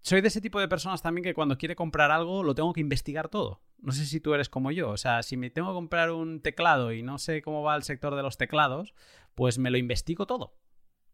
soy 0.00 0.20
de 0.20 0.28
ese 0.28 0.40
tipo 0.40 0.58
de 0.60 0.68
personas 0.68 1.02
también 1.02 1.24
que 1.24 1.34
cuando 1.34 1.58
quiere 1.58 1.76
comprar 1.76 2.10
algo 2.10 2.42
lo 2.42 2.54
tengo 2.54 2.72
que 2.72 2.80
investigar 2.80 3.28
todo. 3.28 3.62
No 3.78 3.92
sé 3.92 4.06
si 4.06 4.20
tú 4.20 4.34
eres 4.34 4.48
como 4.48 4.70
yo. 4.70 4.90
O 4.90 4.96
sea, 4.96 5.22
si 5.22 5.36
me 5.36 5.50
tengo 5.50 5.68
que 5.68 5.74
comprar 5.74 6.10
un 6.10 6.40
teclado 6.40 6.92
y 6.92 7.02
no 7.02 7.18
sé 7.18 7.42
cómo 7.42 7.62
va 7.62 7.76
el 7.76 7.82
sector 7.82 8.14
de 8.14 8.22
los 8.22 8.38
teclados, 8.38 8.94
pues 9.34 9.58
me 9.58 9.70
lo 9.70 9.78
investigo 9.78 10.26
todo. 10.26 10.56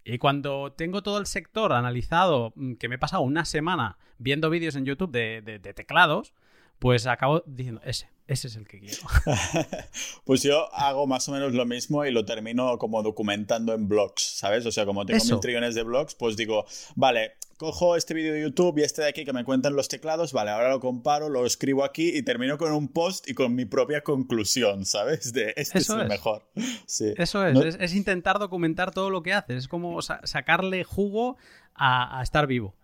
Y 0.05 0.19
cuando 0.19 0.73
tengo 0.73 1.03
todo 1.03 1.19
el 1.19 1.27
sector 1.27 1.73
analizado, 1.73 2.53
mm, 2.57 2.75
que 2.75 2.89
me 2.89 2.95
he 2.95 2.99
pasado 2.99 3.23
una 3.23 3.45
semana 3.45 3.99
viendo 4.19 4.49
vídeos 4.49 4.75
en 4.77 4.87
YouTube 4.87 5.13
de 5.13 5.73
teclados, 5.75 6.35
pues 6.79 7.07
acabo 7.07 7.43
diciendo, 7.47 7.81
ese, 7.85 8.09
ese 8.27 8.49
es 8.49 8.57
el 8.57 8.69
que 8.69 8.81
quiero. 8.81 8.99
pues 10.25 10.43
yo 10.43 10.73
hago 10.75 11.07
más 11.07 11.29
o 11.29 11.33
menos 11.33 11.55
lo 11.55 11.65
mismo 11.67 12.05
y 12.05 12.13
lo 12.13 12.25
termino 12.25 12.79
como 12.79 13.03
documentando 13.03 13.73
en 13.75 13.89
blogs, 13.89 14.23
¿sabes? 14.23 14.67
O 14.67 14.71
sea, 14.71 14.87
como 14.87 15.07
tengo 15.07 15.25
mil 15.25 15.41
trillones 15.41 15.75
de 15.75 15.83
blogs, 15.83 16.15
pues 16.15 16.37
digo, 16.37 16.67
vale, 16.95 17.33
cojo 17.57 17.97
este 17.97 18.15
vídeo 18.15 18.35
de 18.35 18.43
YouTube 18.43 18.79
y 18.79 18.83
este 18.83 19.03
de 19.03 19.09
aquí 19.09 19.25
que 19.25 19.33
me 19.33 19.45
cuentan 19.45 19.75
los 19.75 19.89
teclados, 19.89 20.33
vale, 20.33 20.51
ahora 20.51 20.71
lo 20.71 20.79
comparo, 20.79 21.29
lo 21.29 21.45
escribo 21.45 21.85
aquí 21.85 22.17
y 22.17 22.23
termino 22.23 22.59
con 22.59 22.73
un 22.73 22.89
post 22.89 23.29
y 23.29 23.35
con 23.35 23.55
mi 23.55 23.65
propia 23.65 24.03
conclusión, 24.03 24.85
¿sabes? 24.85 25.33
De 25.33 25.55
este 25.57 25.79
es 25.79 25.91
el 25.91 26.07
mejor. 26.07 26.49
Sí. 26.87 27.13
Eso 27.17 27.47
es, 27.47 27.77
es, 27.79 27.95
intentar 27.95 28.39
documentar 28.39 28.93
todo 28.93 29.11
lo 29.11 29.23
que 29.23 29.33
haces, 29.33 29.57
es 29.57 29.69
como 29.69 30.01
sacarle 30.03 30.85
jugo 30.85 31.37
a, 31.75 32.19
a 32.19 32.23
estar 32.23 32.47
vivo. 32.47 32.78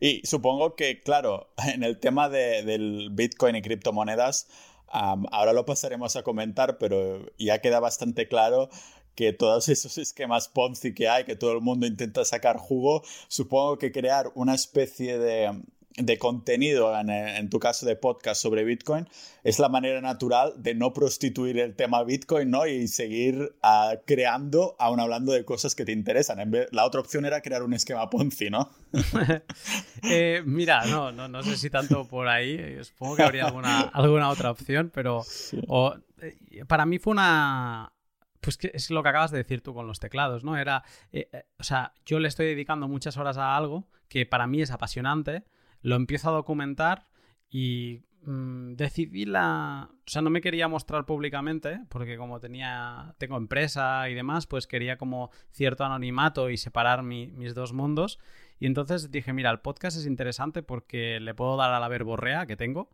Y 0.00 0.22
supongo 0.24 0.74
que, 0.74 1.00
claro, 1.00 1.48
en 1.74 1.82
el 1.82 1.98
tema 1.98 2.28
de, 2.28 2.62
del 2.62 3.08
Bitcoin 3.10 3.56
y 3.56 3.62
criptomonedas, 3.62 4.48
ahora 4.88 5.52
lo 5.52 5.64
pasaremos 5.64 6.16
a 6.16 6.22
comentar, 6.22 6.78
pero 6.78 7.26
ya 7.38 7.60
queda 7.60 7.80
bastante 7.80 8.28
claro 8.28 8.68
que 9.14 9.32
todos 9.32 9.68
esos 9.68 9.98
esquemas 9.98 10.48
Ponzi 10.48 10.94
que 10.94 11.08
hay, 11.08 11.24
que 11.24 11.36
todo 11.36 11.52
el 11.52 11.60
mundo 11.60 11.86
intenta 11.86 12.24
sacar 12.24 12.58
jugo, 12.58 13.02
supongo 13.28 13.78
que 13.78 13.90
crear 13.90 14.30
una 14.34 14.54
especie 14.54 15.18
de, 15.18 15.62
de 15.96 16.18
contenido, 16.18 16.92
en, 16.98 17.48
tu 17.48 17.58
caso 17.58 17.86
de 17.86 17.96
podcast 17.96 18.40
sobre 18.40 18.64
Bitcoin, 18.64 19.08
es 19.44 19.58
la 19.58 19.68
manera 19.68 20.00
natural 20.00 20.52
de 20.56 20.74
no 20.74 20.92
prostituir 20.92 21.58
el 21.58 21.74
tema 21.74 22.04
Bitcoin 22.04 22.50
¿no? 22.50 22.66
y 22.66 22.86
seguir 22.88 23.56
uh, 23.62 23.96
creando, 24.04 24.76
aún 24.78 25.00
hablando 25.00 25.32
de 25.32 25.44
cosas 25.44 25.74
que 25.74 25.84
te 25.86 25.92
interesan. 25.92 26.38
En 26.40 26.50
vez, 26.50 26.68
la 26.72 26.84
otra 26.84 27.00
opción 27.00 27.24
era 27.24 27.40
crear 27.40 27.62
un 27.62 27.72
esquema 27.72 28.10
Ponzi, 28.10 28.50
¿no? 28.50 28.70
eh, 30.02 30.42
mira, 30.44 30.84
no, 30.84 31.12
no, 31.12 31.28
no, 31.28 31.42
sé 31.42 31.56
si 31.56 31.70
tanto 31.70 32.06
por 32.06 32.28
ahí, 32.28 32.76
supongo 32.84 33.16
que 33.16 33.22
habría 33.22 33.46
alguna, 33.46 33.80
alguna 33.80 34.28
otra 34.28 34.50
opción, 34.50 34.90
pero 34.92 35.24
o, 35.66 35.94
eh, 36.20 36.64
para 36.66 36.86
mí 36.86 36.98
fue 36.98 37.12
una... 37.12 37.92
Pues 38.40 38.58
que 38.58 38.70
es 38.74 38.90
lo 38.90 39.02
que 39.02 39.08
acabas 39.08 39.32
de 39.32 39.38
decir 39.38 39.60
tú 39.62 39.74
con 39.74 39.88
los 39.88 39.98
teclados, 39.98 40.44
¿no? 40.44 40.56
Era, 40.56 40.84
eh, 41.10 41.28
eh, 41.32 41.46
o 41.58 41.64
sea, 41.64 41.94
yo 42.04 42.20
le 42.20 42.28
estoy 42.28 42.46
dedicando 42.46 42.86
muchas 42.86 43.16
horas 43.16 43.38
a 43.38 43.56
algo 43.56 43.88
que 44.08 44.24
para 44.24 44.46
mí 44.46 44.62
es 44.62 44.70
apasionante, 44.70 45.42
lo 45.86 45.94
empiezo 45.94 46.30
a 46.30 46.32
documentar 46.32 47.06
y 47.48 48.02
mmm, 48.22 48.72
decidí 48.74 49.24
la... 49.24 49.88
O 49.92 50.10
sea, 50.10 50.20
no 50.20 50.30
me 50.30 50.40
quería 50.40 50.66
mostrar 50.66 51.06
públicamente 51.06 51.78
porque 51.88 52.16
como 52.16 52.40
tenía, 52.40 53.14
tengo 53.18 53.36
empresa 53.36 54.10
y 54.10 54.14
demás, 54.14 54.48
pues 54.48 54.66
quería 54.66 54.98
como 54.98 55.30
cierto 55.52 55.84
anonimato 55.84 56.50
y 56.50 56.56
separar 56.56 57.04
mi, 57.04 57.28
mis 57.28 57.54
dos 57.54 57.72
mundos. 57.72 58.18
Y 58.58 58.66
entonces 58.66 59.12
dije, 59.12 59.32
mira, 59.32 59.52
el 59.52 59.60
podcast 59.60 59.96
es 59.96 60.06
interesante 60.06 60.64
porque 60.64 61.20
le 61.20 61.34
puedo 61.34 61.56
dar 61.56 61.72
a 61.72 61.78
la 61.78 61.86
verborrea 61.86 62.46
que 62.46 62.56
tengo 62.56 62.90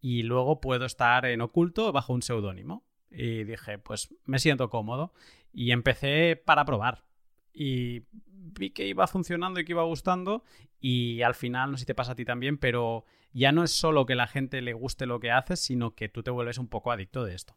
y 0.00 0.24
luego 0.24 0.60
puedo 0.60 0.84
estar 0.84 1.26
en 1.26 1.42
oculto 1.42 1.92
bajo 1.92 2.12
un 2.12 2.22
seudónimo. 2.22 2.84
Y 3.08 3.44
dije, 3.44 3.78
pues 3.78 4.12
me 4.24 4.40
siento 4.40 4.68
cómodo. 4.68 5.12
Y 5.52 5.70
empecé 5.70 6.42
para 6.44 6.64
probar. 6.64 7.04
Y 7.52 8.02
vi 8.12 8.70
que 8.70 8.86
iba 8.86 9.06
funcionando 9.06 9.60
y 9.60 9.64
que 9.64 9.72
iba 9.72 9.82
gustando 9.84 10.44
y 10.80 11.22
al 11.22 11.34
final, 11.34 11.70
no 11.70 11.76
sé 11.76 11.82
si 11.82 11.86
te 11.86 11.94
pasa 11.94 12.12
a 12.12 12.14
ti 12.16 12.24
también, 12.24 12.58
pero 12.58 13.04
ya 13.32 13.52
no 13.52 13.62
es 13.62 13.70
solo 13.70 14.04
que 14.04 14.16
la 14.16 14.26
gente 14.26 14.60
le 14.62 14.72
guste 14.72 15.06
lo 15.06 15.20
que 15.20 15.30
haces, 15.30 15.60
sino 15.60 15.94
que 15.94 16.08
tú 16.08 16.22
te 16.22 16.30
vuelves 16.30 16.58
un 16.58 16.68
poco 16.68 16.90
adicto 16.90 17.24
de 17.24 17.34
esto. 17.34 17.56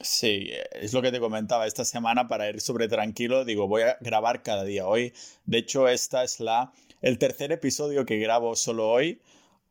Sí, 0.00 0.50
es 0.72 0.92
lo 0.92 1.02
que 1.02 1.12
te 1.12 1.20
comentaba 1.20 1.66
esta 1.66 1.84
semana 1.84 2.26
para 2.26 2.48
ir 2.48 2.60
sobre 2.60 2.88
tranquilo. 2.88 3.44
Digo, 3.44 3.68
voy 3.68 3.82
a 3.82 3.96
grabar 4.00 4.42
cada 4.42 4.64
día. 4.64 4.86
Hoy, 4.86 5.12
de 5.44 5.58
hecho, 5.58 5.86
esta 5.86 6.24
es 6.24 6.40
la 6.40 6.72
el 7.00 7.18
tercer 7.18 7.52
episodio 7.52 8.06
que 8.06 8.18
grabo 8.18 8.56
solo 8.56 8.88
hoy. 8.88 9.20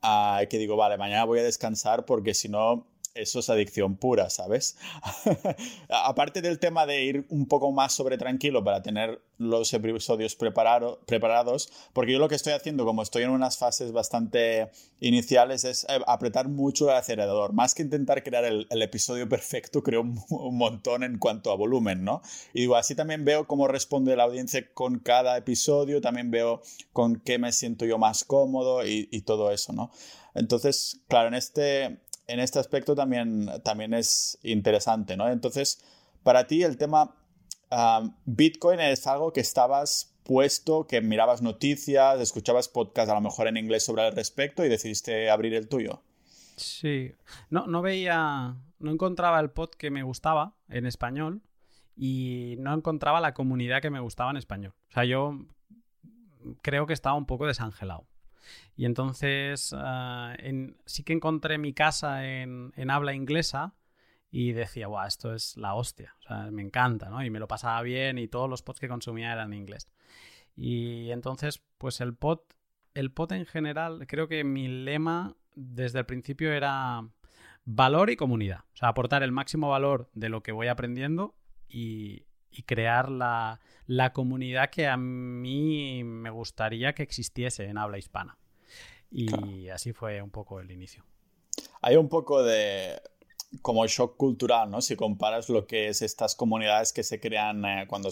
Uh, 0.04 0.48
que 0.50 0.58
digo, 0.58 0.76
vale, 0.76 0.98
mañana 0.98 1.26
voy 1.26 1.40
a 1.40 1.44
descansar 1.44 2.06
porque 2.06 2.34
si 2.34 2.50
no 2.50 2.88
eso 3.16 3.40
es 3.40 3.50
adicción 3.50 3.96
pura, 3.96 4.30
¿sabes? 4.30 4.78
Aparte 5.90 6.42
del 6.42 6.60
tema 6.60 6.86
de 6.86 7.04
ir 7.04 7.26
un 7.30 7.48
poco 7.48 7.72
más 7.72 7.94
sobre 7.94 8.18
tranquilo 8.18 8.64
para 8.64 8.82
tener 8.82 9.22
los 9.38 9.74
episodios 9.74 10.36
preparados, 10.36 11.70
porque 11.94 12.14
yo 12.14 12.20
lo 12.20 12.30
que 12.30 12.36
estoy 12.36 12.54
haciendo, 12.54 12.86
como 12.86 13.04
estoy 13.04 13.24
en 13.24 13.30
unas 13.30 13.58
fases 13.58 13.92
bastante 13.92 14.70
iniciales, 15.00 15.64
es 15.64 15.86
eh, 15.90 16.00
apretar 16.08 16.48
mucho 16.48 16.90
el 16.90 16.96
acelerador. 16.96 17.54
Más 17.54 17.76
que 17.76 17.84
intentar 17.84 18.24
crear 18.24 18.46
el, 18.46 18.68
episodio 18.70 19.30
perfecto, 19.30 19.84
creo 19.84 20.02
un, 20.02 20.58
montón 20.58 21.04
en 21.04 21.18
cuanto 21.18 21.52
a 21.52 21.56
volumen, 21.56 22.04
¿no? 22.04 22.22
Y 22.54 22.62
digo, 22.62 22.76
así 22.76 22.96
también 22.96 23.26
veo 23.26 23.48
cómo 23.48 23.68
responde 23.68 24.16
la 24.16 24.24
audiencia 24.24 24.66
con 24.74 25.00
cada 25.00 25.38
episodio, 25.38 26.02
también 26.02 26.32
veo 26.32 26.62
con 26.92 27.18
qué 27.18 27.38
me 27.38 27.52
siento 27.52 27.86
yo 27.86 27.98
más 27.98 28.24
cómodo 28.24 28.86
y, 28.86 29.08
y 29.12 29.22
todo 29.22 29.52
eso, 29.52 29.74
¿no? 29.74 29.92
Entonces, 30.36 31.02
claro, 31.08 31.28
en 31.28 31.36
este, 31.36 32.00
en 32.28 32.40
este 32.40 32.60
aspecto 32.60 32.96
también, 32.96 33.50
también 33.64 33.94
es 33.94 34.38
interesante, 34.44 35.18
¿no? 35.18 35.30
Entonces, 35.30 35.84
para 36.24 36.48
ti 36.48 36.64
el 36.64 36.78
tema 36.78 37.16
Bitcoin 38.26 38.80
es 38.80 39.08
algo 39.08 39.34
que 39.34 39.42
estabas 39.42 40.16
puesto, 40.24 40.88
que 40.88 41.02
mirabas 41.02 41.42
noticias, 41.42 42.20
escuchabas 42.20 42.70
podcasts 42.70 43.12
a 43.12 43.16
lo 43.16 43.22
mejor 43.22 43.48
en 43.48 43.58
inglés 43.58 43.84
sobre 43.84 44.08
el 44.08 44.16
respecto 44.16 44.64
y 44.64 44.70
decidiste 44.70 45.30
abrir 45.30 45.54
el 45.54 45.68
tuyo. 45.68 46.02
Sí, 46.56 47.14
no, 47.50 47.68
no 47.68 47.82
veía, 47.82 48.56
no 48.80 48.92
encontraba 48.92 49.40
el 49.40 49.50
pod 49.50 49.72
que 49.72 49.90
me 49.90 50.04
gustaba 50.04 50.54
en 50.70 50.86
español 50.86 51.42
y 51.96 52.56
no 52.60 52.74
encontraba 52.74 53.20
la 53.22 53.34
comunidad 53.34 53.82
que 53.82 53.90
me 53.90 54.00
gustaba 54.00 54.32
en 54.32 54.38
español. 54.38 54.74
O 54.90 54.94
sea, 54.94 55.04
yo 55.04 55.46
creo 56.62 56.86
que 56.86 56.94
estaba 56.94 57.16
un 57.16 57.26
poco 57.26 57.48
desangelado. 57.48 58.06
Y 58.76 58.86
entonces 58.86 59.74
uh, 59.74 60.74
sí 60.86 61.04
que 61.04 61.14
encontré 61.14 61.58
mi 61.58 61.74
casa 61.74 62.26
en, 62.26 62.72
habla 62.90 63.14
inglesa 63.14 63.74
y 64.32 64.52
decía, 64.54 64.88
wow, 64.88 65.06
esto 65.06 65.34
es 65.34 65.58
la 65.58 65.76
hostia. 65.76 66.16
Me 66.52 66.64
encanta, 66.64 67.10
¿no? 67.10 67.24
Y 67.24 67.30
me 67.30 67.40
lo 67.40 67.48
pasaba 67.48 67.82
bien 67.82 68.18
y 68.18 68.28
todos 68.28 68.50
los 68.50 68.64
pods 68.64 68.80
que 68.80 68.88
consumía 68.88 69.32
eran 69.32 69.54
en 69.54 69.60
inglés. 69.60 69.90
Y 70.56 71.12
entonces, 71.12 71.64
pues 71.78 72.02
el 72.02 72.16
pod, 72.16 72.40
el 72.94 73.12
pod 73.12 73.32
en 73.34 73.46
general, 73.46 74.06
creo 74.08 74.28
que 74.28 74.44
mi 74.44 74.68
lema 74.68 75.36
desde 75.56 76.00
el 76.00 76.06
principio 76.06 76.52
era 76.52 77.08
valor 77.66 78.10
y 78.10 78.16
comunidad. 78.16 78.62
O 78.74 78.78
sea, 78.78 78.90
aportar 78.90 79.24
el 79.24 79.32
máximo 79.32 79.70
valor 79.70 80.10
de 80.14 80.30
lo 80.30 80.42
que 80.42 80.52
voy 80.52 80.68
aprendiendo 80.68 81.36
y, 81.68 82.26
y 82.54 82.64
crear 82.64 83.10
la, 83.10 83.60
la, 83.88 84.14
comunidad 84.14 84.70
que 84.70 84.88
a 84.88 84.98
mí 84.98 86.04
me 86.04 86.30
gustaría 86.30 86.94
que 86.94 87.04
existiese 87.04 87.66
en 87.66 87.78
habla 87.78 87.98
hispana. 87.98 88.38
Y 89.12 89.70
así 89.70 89.94
fue 89.94 90.22
un 90.22 90.32
poco 90.32 90.60
el 90.60 90.72
inicio. 90.72 91.04
Hay 91.82 91.98
un 91.98 92.10
poco 92.10 92.44
de 92.44 93.00
como 93.62 93.86
shock 93.86 94.18
cultural, 94.18 94.70
¿no? 94.72 94.82
Si 94.82 94.96
comparas 94.96 95.50
lo 95.50 95.68
que 95.68 95.90
es 95.90 96.02
estas 96.02 96.36
comunidades 96.36 96.92
que 96.92 97.04
se 97.04 97.20
crean 97.20 97.64
eh, 97.66 97.86
cuando 97.88 98.10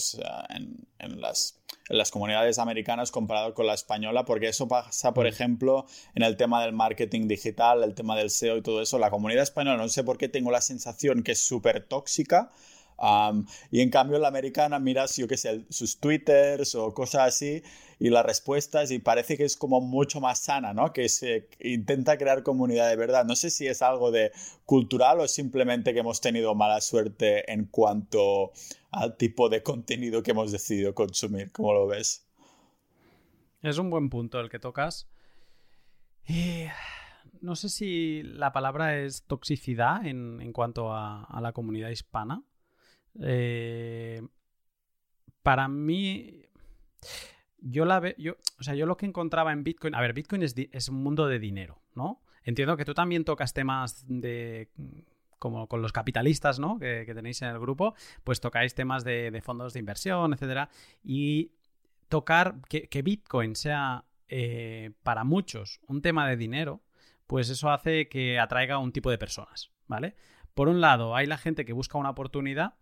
en, 0.50 0.88
en, 1.00 1.22
las, 1.22 1.60
en, 1.90 1.98
las, 1.98 2.12
comunidades 2.12 2.60
americanas 2.60 3.12
comparado 3.12 3.54
con 3.54 3.66
la 3.66 3.74
española, 3.74 4.26
porque 4.26 4.50
eso 4.50 4.68
pasa, 4.68 5.14
por 5.14 5.26
mm. 5.26 5.30
ejemplo, 5.30 5.86
en 6.14 6.24
el 6.24 6.38
tema 6.38 6.62
del 6.64 6.74
marketing 6.74 7.28
digital, 7.28 7.84
el 7.84 7.96
tema 7.96 8.16
del 8.16 8.30
SEO 8.30 8.58
y 8.58 8.62
todo 8.62 8.82
eso. 8.82 9.00
La 9.00 9.10
comunidad 9.10 9.44
española, 9.44 9.78
no 9.78 9.90
sé 9.90 10.04
por 10.04 10.18
qué 10.18 10.30
tengo 10.30 10.52
la 10.52 10.62
sensación 10.62 11.24
que 11.24 11.32
es 11.32 11.42
súper 11.42 11.86
tóxica, 11.88 12.52
y 13.72 13.82
en 13.82 13.90
cambio 13.90 14.20
la 14.20 14.28
americana 14.28 14.80
miras, 14.80 15.16
yo 15.18 15.28
qué 15.28 15.38
sé, 15.38 15.66
sus 15.70 15.98
twitters 15.98 16.76
o 16.76 16.94
cosas 16.94 17.28
así 17.28 17.64
y 18.00 18.10
las 18.10 18.26
respuestas 18.26 18.92
y 18.92 19.00
parece 19.00 19.38
que 19.38 19.44
es 19.44 19.58
como 19.58 19.82
mucho 19.82 20.22
más 20.22 20.40
sana, 20.40 20.74
¿no? 20.74 20.94
Que 20.94 21.10
se 21.10 21.48
intenta 21.60 22.18
crear 22.18 22.44
comunidad 22.44 22.90
de 22.90 22.96
verdad. 22.96 23.26
No 23.26 23.36
sé 23.36 23.50
si 23.50 23.68
es 23.68 23.82
algo 23.82 24.12
de 24.12 24.32
cultural 24.66 25.20
o 25.20 25.28
simplemente 25.28 25.94
que 25.94 26.00
hemos 26.00 26.22
tenido 26.22 26.56
mala 26.56 26.82
suerte 26.82 27.52
en 27.52 27.66
cuanto 27.66 28.52
al 28.92 29.18
tipo 29.18 29.50
de 29.50 29.64
contenido 29.64 30.24
que 30.24 30.32
hemos 30.32 30.52
decidido 30.52 30.94
consumir. 30.94 31.52
¿Cómo 31.52 31.74
lo 31.74 31.88
ves? 31.88 32.28
Es 33.62 33.78
un 33.78 33.90
buen 33.90 34.10
punto 34.10 34.40
el 34.40 34.50
que 34.50 34.60
tocas. 34.60 35.08
Y 36.28 36.66
no 37.42 37.56
sé 37.56 37.70
si 37.70 38.22
la 38.24 38.52
palabra 38.52 38.98
es 38.98 39.24
toxicidad 39.24 40.06
en, 40.06 40.54
cuanto 40.54 40.94
a, 40.94 41.40
la 41.42 41.52
comunidad 41.54 41.90
hispana. 41.90 42.44
Eh, 43.20 44.22
para 45.44 45.68
mí, 45.68 46.44
yo 47.58 47.86
la 47.86 48.00
veo, 48.00 48.14
yo, 48.18 48.36
o 48.60 48.64
sea, 48.64 48.76
yo 48.76 48.86
lo 48.86 48.98
que 48.98 49.06
encontraba 49.06 49.52
en 49.52 49.64
Bitcoin, 49.64 49.96
a 49.96 50.02
ver, 50.02 50.14
Bitcoin 50.14 50.44
es, 50.44 50.90
un 50.90 51.04
mundo 51.04 51.28
de 51.28 51.40
dinero, 51.40 51.82
¿no? 51.96 52.22
Entiendo 52.44 52.78
que 52.78 52.86
tú 52.86 52.94
también 52.94 53.24
tocas 53.24 53.54
temas 53.54 54.06
de 54.08 54.70
como 55.38 55.68
con 55.68 55.82
los 55.82 55.92
capitalistas, 55.92 56.60
¿no? 56.60 56.78
Que, 56.78 57.06
tenéis 57.16 57.42
en 57.42 57.50
el 57.50 57.60
grupo, 57.60 57.96
pues 58.24 58.42
tocáis 58.42 58.76
temas 58.76 59.04
de, 59.04 59.42
fondos 59.44 59.74
de 59.74 59.80
inversión, 59.80 60.34
etcétera. 60.34 60.70
Y 61.04 61.54
tocar 62.10 62.62
que, 62.70 63.02
Bitcoin 63.02 63.56
sea 63.56 64.06
eh, 64.28 64.92
para 65.02 65.24
muchos 65.24 65.80
un 65.88 66.04
tema 66.04 66.30
de 66.30 66.38
dinero, 66.38 66.84
pues 67.26 67.50
eso 67.50 67.72
hace 67.72 68.08
que 68.08 68.40
atraiga 68.40 68.78
un 68.78 68.92
tipo 68.92 69.10
de 69.10 69.18
personas, 69.18 69.72
¿vale? 69.88 70.16
Por 70.54 70.68
un 70.68 70.82
lado, 70.82 71.16
hay 71.16 71.26
la 71.26 71.38
gente 71.38 71.66
que 71.66 71.74
busca 71.74 71.98
una 71.98 72.10
oportunidad, 72.10 72.76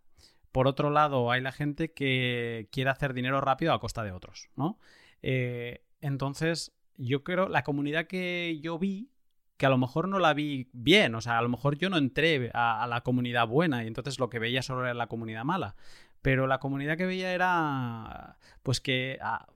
por 0.51 0.67
otro 0.67 0.89
lado, 0.89 1.31
hay 1.31 1.41
la 1.41 1.51
gente 1.51 1.93
que 1.93 2.67
quiere 2.71 2.89
hacer 2.89 3.13
dinero 3.13 3.41
rápido 3.41 3.73
a 3.73 3.79
costa 3.79 4.03
de 4.03 4.11
otros, 4.11 4.49
¿no? 4.55 4.79
Eh, 5.21 5.83
entonces, 6.01 6.71
yo 6.97 7.23
creo, 7.23 7.47
la 7.47 7.63
comunidad 7.63 8.07
que 8.07 8.59
yo 8.61 8.79
vi 8.79 9.11
que 9.57 9.65
a 9.65 9.69
lo 9.69 9.77
mejor 9.77 10.07
no 10.07 10.19
la 10.19 10.33
vi 10.33 10.69
bien, 10.71 11.13
o 11.15 11.21
sea, 11.21 11.37
a 11.37 11.41
lo 11.41 11.49
mejor 11.49 11.77
yo 11.77 11.89
no 11.89 11.97
entré 11.97 12.49
a, 12.53 12.87
la 12.87 13.01
comunidad 13.01 13.45
buena 13.45 13.83
y 13.83 13.87
entonces 13.87 14.17
lo 14.17 14.29
que 14.29 14.39
veía 14.39 14.61
solo 14.61 14.85
era 14.85 14.93
la 14.93 15.07
comunidad 15.07 15.43
mala, 15.43 15.75
pero 16.21 16.47
la 16.47 16.59
comunidad 16.59 16.95
que 16.97 17.05
veía 17.05 17.33
era 17.33 18.37
pues 18.63 18.79
que 18.79 19.19
ah, 19.21 19.47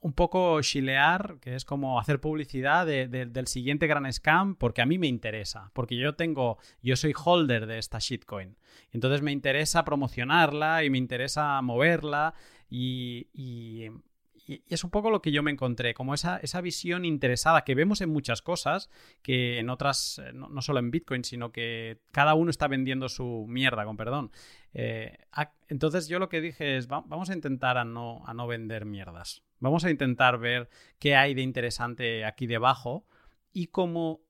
un 0.00 0.14
poco 0.14 0.60
chilear, 0.62 1.38
que 1.40 1.54
es 1.54 1.64
como 1.64 2.00
hacer 2.00 2.20
publicidad 2.20 2.86
del 2.86 3.46
siguiente 3.46 3.86
gran 3.86 4.10
scam, 4.10 4.56
porque 4.56 4.80
a 4.80 4.86
mí 4.86 4.98
me 4.98 5.06
interesa, 5.06 5.70
porque 5.74 5.96
yo 5.96 6.14
tengo, 6.14 6.58
yo 6.82 6.96
soy 6.96 7.12
holder 7.14 7.66
de 7.66 7.78
esta 7.78 7.98
shitcoin, 7.98 8.56
entonces 8.92 9.20
me 9.20 9.32
interesa 9.32 9.84
promocionarla 9.84 10.84
y 10.84 10.90
me 10.90 10.98
interesa 10.98 11.60
moverla 11.62 12.34
y, 12.68 13.90
es 14.66 14.82
un 14.82 14.90
poco 14.90 15.10
lo 15.10 15.22
que 15.22 15.30
yo 15.30 15.44
me 15.44 15.52
encontré, 15.52 15.94
como 15.94 16.12
esa, 16.12 16.38
esa 16.38 16.60
visión 16.60 17.04
interesada 17.04 17.62
que 17.62 17.76
vemos 17.76 18.00
en 18.00 18.10
muchas 18.10 18.42
cosas, 18.42 18.90
que 19.22 19.60
en 19.60 19.70
otras, 19.70 20.18
eh, 20.18 20.32
no, 20.32 20.60
solo 20.60 20.80
en 20.80 20.90
Bitcoin, 20.90 21.22
sino 21.22 21.52
que 21.52 22.00
cada 22.10 22.34
uno 22.34 22.50
está 22.50 22.66
vendiendo 22.66 23.08
su 23.08 23.46
mierda, 23.48 23.84
con 23.84 23.96
perdón. 23.96 24.32
Eh, 24.74 25.18
entonces 25.68 26.08
yo 26.08 26.18
lo 26.18 26.28
que 26.28 26.40
dije 26.40 26.76
es, 26.76 26.88
vamos 26.88 27.30
a 27.30 27.34
intentar 27.34 27.78
a 27.78 27.84
no, 27.84 28.26
a 28.26 28.34
no 28.34 28.48
vender 28.48 28.86
mierdas. 28.86 29.44
Vamos 29.60 29.84
a 29.84 29.90
intentar 29.90 30.38
ver 30.38 30.68
qué 30.98 31.16
hay 31.16 31.34
de 31.34 31.42
interesante 31.42 32.24
aquí 32.24 32.46
debajo. 32.46 33.06
Y 33.52 33.68
como 33.68 34.20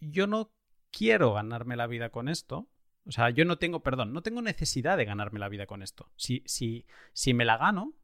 yo 0.00 0.26
no 0.26 0.52
quiero 0.90 1.34
ganarme 1.34 1.76
la 1.76 1.86
vida 1.86 2.10
con 2.10 2.28
esto, 2.28 2.68
o 3.06 3.12
sea, 3.12 3.30
yo 3.30 3.44
no 3.44 3.58
tengo, 3.58 3.82
perdón, 3.82 4.12
no 4.12 4.22
tengo 4.22 4.42
necesidad 4.42 4.96
de 4.96 5.04
ganarme 5.04 5.38
la 5.38 5.48
vida 5.48 5.66
con 5.66 5.82
esto. 5.82 6.10
Si, 6.16 6.42
si, 6.46 6.86
si 7.12 7.34
me 7.34 7.44
la 7.44 7.56
gano, 7.56 7.94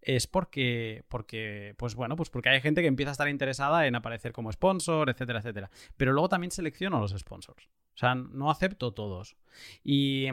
es 0.00 0.26
porque, 0.26 1.04
porque, 1.08 1.74
pues 1.78 1.94
bueno, 1.94 2.16
pues 2.16 2.28
porque 2.28 2.48
hay 2.48 2.60
gente 2.60 2.82
que 2.82 2.88
empieza 2.88 3.10
a 3.10 3.12
estar 3.12 3.28
interesada 3.28 3.86
en 3.86 3.94
aparecer 3.94 4.32
como 4.32 4.52
sponsor, 4.52 5.08
etcétera, 5.08 5.38
etcétera. 5.38 5.70
Pero 5.96 6.12
luego 6.12 6.28
también 6.28 6.50
selecciono 6.50 7.00
los 7.00 7.12
sponsors. 7.12 7.66
O 7.94 7.98
sea, 7.98 8.14
no 8.14 8.50
acepto 8.50 8.92
todos. 8.92 9.36
Y, 9.84 10.26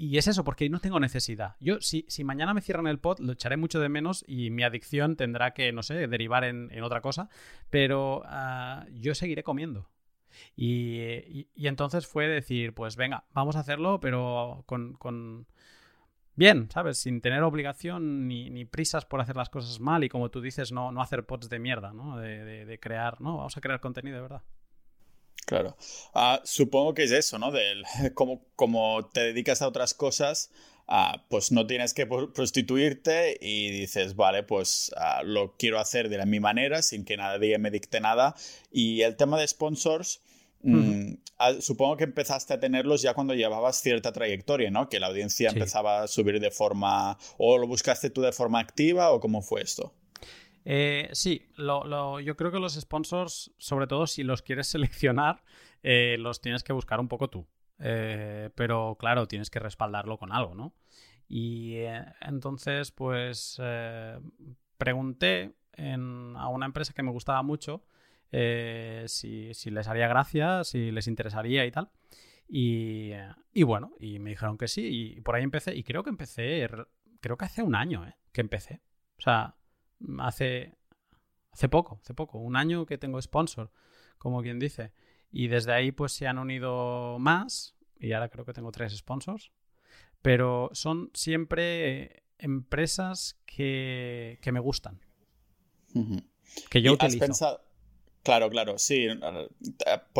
y 0.00 0.18
es 0.18 0.26
eso, 0.28 0.44
porque 0.44 0.68
no 0.70 0.80
tengo 0.80 0.98
necesidad. 0.98 1.56
Yo, 1.60 1.80
si, 1.80 2.06
si, 2.08 2.24
mañana 2.24 2.54
me 2.54 2.60
cierran 2.60 2.86
el 2.86 2.98
pod, 2.98 3.20
lo 3.20 3.32
echaré 3.32 3.56
mucho 3.56 3.80
de 3.80 3.88
menos 3.88 4.24
y 4.26 4.50
mi 4.50 4.62
adicción 4.62 5.16
tendrá 5.16 5.52
que, 5.52 5.72
no 5.72 5.82
sé, 5.82 6.06
derivar 6.08 6.44
en, 6.44 6.70
otra 6.82 7.00
cosa. 7.00 7.28
Pero 7.68 8.22
ah, 8.24 8.86
yo 8.92 9.14
seguiré 9.14 9.42
comiendo. 9.42 9.90
Y, 10.56 11.48
y, 11.54 11.66
entonces 11.66 12.06
fue 12.06 12.28
decir, 12.28 12.72
pues 12.72 12.96
venga, 12.96 13.24
vamos 13.34 13.56
a 13.56 13.60
hacerlo, 13.60 14.00
pero 14.00 14.64
con 14.66 14.96
bien, 16.40 16.70
¿sabes? 16.70 16.96
Sin 16.98 17.20
tener 17.20 17.42
obligación 17.42 18.26
ni, 18.26 18.64
prisas 18.64 19.04
por 19.04 19.20
hacer 19.20 19.36
las 19.36 19.50
cosas 19.50 19.78
mal 19.78 20.04
y 20.04 20.08
como 20.08 20.30
tú 20.30 20.40
dices, 20.40 20.72
no, 20.72 20.90
no 20.90 21.02
hacer 21.02 21.26
pods 21.26 21.50
de 21.50 21.58
mierda, 21.58 21.92
¿no? 21.92 22.16
De, 22.16 22.78
crear, 22.80 23.20
¿no? 23.20 23.36
Vamos 23.36 23.56
a 23.58 23.60
crear 23.60 23.80
contenido 23.80 24.16
de 24.16 24.22
verdad. 24.22 24.42
Claro. 25.46 25.76
Ah, 26.14 26.40
supongo 26.44 26.94
que 26.94 27.04
es 27.04 27.10
eso, 27.10 27.38
¿no? 27.38 27.50
Del, 27.50 27.84
como, 28.14 28.44
como 28.56 29.08
te 29.12 29.20
dedicas 29.20 29.62
a 29.62 29.68
otras 29.68 29.94
cosas, 29.94 30.50
ah, 30.86 31.24
pues 31.28 31.50
no 31.52 31.66
tienes 31.66 31.94
que 31.94 32.06
prostituirte 32.06 33.38
y 33.40 33.70
dices, 33.70 34.14
vale, 34.16 34.42
pues 34.42 34.92
ah, 34.96 35.22
lo 35.24 35.56
quiero 35.56 35.80
hacer 35.80 36.08
de 36.08 36.24
mi 36.26 36.40
manera, 36.40 36.82
sin 36.82 37.04
que 37.04 37.16
nadie 37.16 37.58
me 37.58 37.70
dicte 37.70 38.00
nada. 38.00 38.34
Y 38.70 39.02
el 39.02 39.16
tema 39.16 39.40
de 39.40 39.48
sponsors, 39.48 40.20
Mm, 40.62 41.14
supongo 41.60 41.96
que 41.96 42.04
empezaste 42.04 42.52
a 42.52 42.60
tenerlos 42.60 43.00
ya 43.02 43.14
cuando 43.14 43.34
llevabas 43.34 43.80
cierta 43.80 44.12
trayectoria, 44.12 44.70
¿no? 44.70 44.88
Que 44.88 45.00
la 45.00 45.06
audiencia 45.06 45.50
empezaba 45.50 46.02
a 46.02 46.08
subir 46.08 46.40
de 46.40 46.50
forma... 46.50 47.18
¿O 47.38 47.58
lo 47.58 47.66
buscaste 47.66 48.10
tú 48.10 48.20
de 48.20 48.32
forma 48.32 48.60
activa 48.60 49.10
o 49.10 49.20
cómo 49.20 49.42
fue 49.42 49.62
esto? 49.62 49.94
Eh, 50.72 51.08
sí, 51.14 51.48
yo 51.56 52.36
creo 52.36 52.52
que 52.52 52.60
los 52.60 52.74
sponsors, 52.74 53.52
sobre 53.58 53.88
todo 53.88 54.06
si 54.06 54.22
los 54.22 54.40
quieres 54.40 54.68
seleccionar, 54.68 55.42
eh, 55.82 56.16
los 56.20 56.40
tienes 56.40 56.62
que 56.62 56.72
buscar 56.72 57.00
un 57.00 57.08
poco 57.08 57.28
tú. 57.28 57.48
Eh, 57.80 58.50
pero 58.54 58.96
claro, 58.96 59.26
tienes 59.26 59.50
que 59.50 59.58
respaldarlo 59.58 60.16
con 60.16 60.30
algo, 60.30 60.54
¿no? 60.54 60.72
Y 61.28 61.74
entonces, 62.20 62.92
pues 62.92 63.60
pregunté 64.78 65.56
a 65.76 66.48
una 66.48 66.66
empresa 66.66 66.92
que 66.92 67.02
me 67.02 67.10
gustaba 67.10 67.42
mucho 67.42 67.82
eh, 68.30 69.06
si, 69.08 69.52
les 69.70 69.88
haría 69.88 70.06
gracia, 70.06 70.62
si 70.62 70.92
les 70.92 71.08
interesaría 71.08 71.66
y 71.66 71.72
tal. 71.72 71.90
Y, 72.48 73.12
bueno, 73.64 73.92
y 73.98 74.20
me 74.20 74.30
dijeron 74.30 74.56
que 74.56 74.68
sí, 74.68 75.16
y 75.16 75.20
por 75.20 75.34
ahí 75.34 75.42
empecé, 75.42 75.74
y 75.74 75.82
creo 75.82 76.04
que 76.04 76.10
empecé, 76.10 76.68
creo 77.20 77.36
que 77.36 77.44
hace 77.44 77.62
un 77.62 77.74
año, 77.74 78.06
¿eh? 78.06 78.14
Que 78.32 78.40
empecé. 78.40 78.82
O 79.18 79.22
sea, 79.22 79.56
hace, 80.18 80.76
hace 81.52 81.68
poco, 81.68 82.00
hace 82.02 82.14
poco, 82.14 82.38
un 82.38 82.56
año 82.56 82.86
que 82.86 82.98
tengo 82.98 83.20
sponsor, 83.20 83.70
como 84.18 84.42
quien 84.42 84.58
dice. 84.58 84.92
Y 85.30 85.48
desde 85.48 85.72
ahí 85.72 85.92
pues 85.92 86.12
se 86.12 86.26
han 86.26 86.38
unido 86.38 87.18
más, 87.18 87.76
y 87.98 88.12
ahora 88.12 88.28
creo 88.28 88.44
que 88.44 88.52
tengo 88.52 88.72
tres 88.72 88.96
sponsors, 88.96 89.52
pero 90.22 90.70
son 90.72 91.10
siempre 91.14 92.24
empresas 92.38 93.40
que, 93.46 94.38
que 94.42 94.52
me 94.52 94.60
gustan. 94.60 95.00
Que 96.70 96.82
yo 96.82 96.92
utilizo. 96.92 97.60
Claro, 98.22 98.50
claro, 98.50 98.78
sí. 98.78 99.06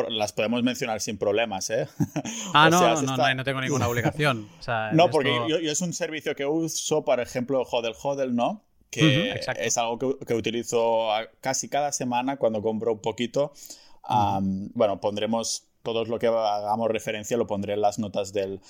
Las 0.08 0.32
podemos 0.32 0.62
mencionar 0.62 1.00
sin 1.00 1.18
problemas, 1.18 1.68
¿eh? 1.70 1.86
Ah, 2.54 2.70
no, 2.70 2.80
no, 2.80 3.02
no, 3.02 3.34
no, 3.34 3.44
tengo 3.44 3.60
ninguna 3.60 3.88
obligación. 3.88 4.48
no, 4.94 5.10
porque 5.10 5.34
yo, 5.48 5.56
es 5.58 5.80
un 5.80 5.92
servicio 5.92 6.34
que 6.34 6.46
uso, 6.46 7.04
por 7.04 7.20
ejemplo, 7.20 7.62
Hodel 7.62 7.94
Hodel, 8.02 8.34
¿no? 8.34 8.64
Que 8.90 9.40
es 9.60 9.78
algo 9.78 9.98
que, 9.98 10.34
utilizo 10.34 11.08
casi 11.40 11.68
cada 11.68 11.92
semana 11.92 12.36
cuando 12.36 12.60
compro 12.60 12.92
un 12.92 13.00
poquito. 13.00 13.52
bueno, 14.74 15.00
pondremos 15.00 15.70
todo 15.82 16.04
lo 16.04 16.18
que 16.18 16.26
hagamos 16.26 16.90
referencia 16.90 17.36
lo 17.36 17.46
pondré 17.46 17.74
en 17.74 17.80
las 17.80 17.98
notas 17.98 18.32
del, 18.32 18.60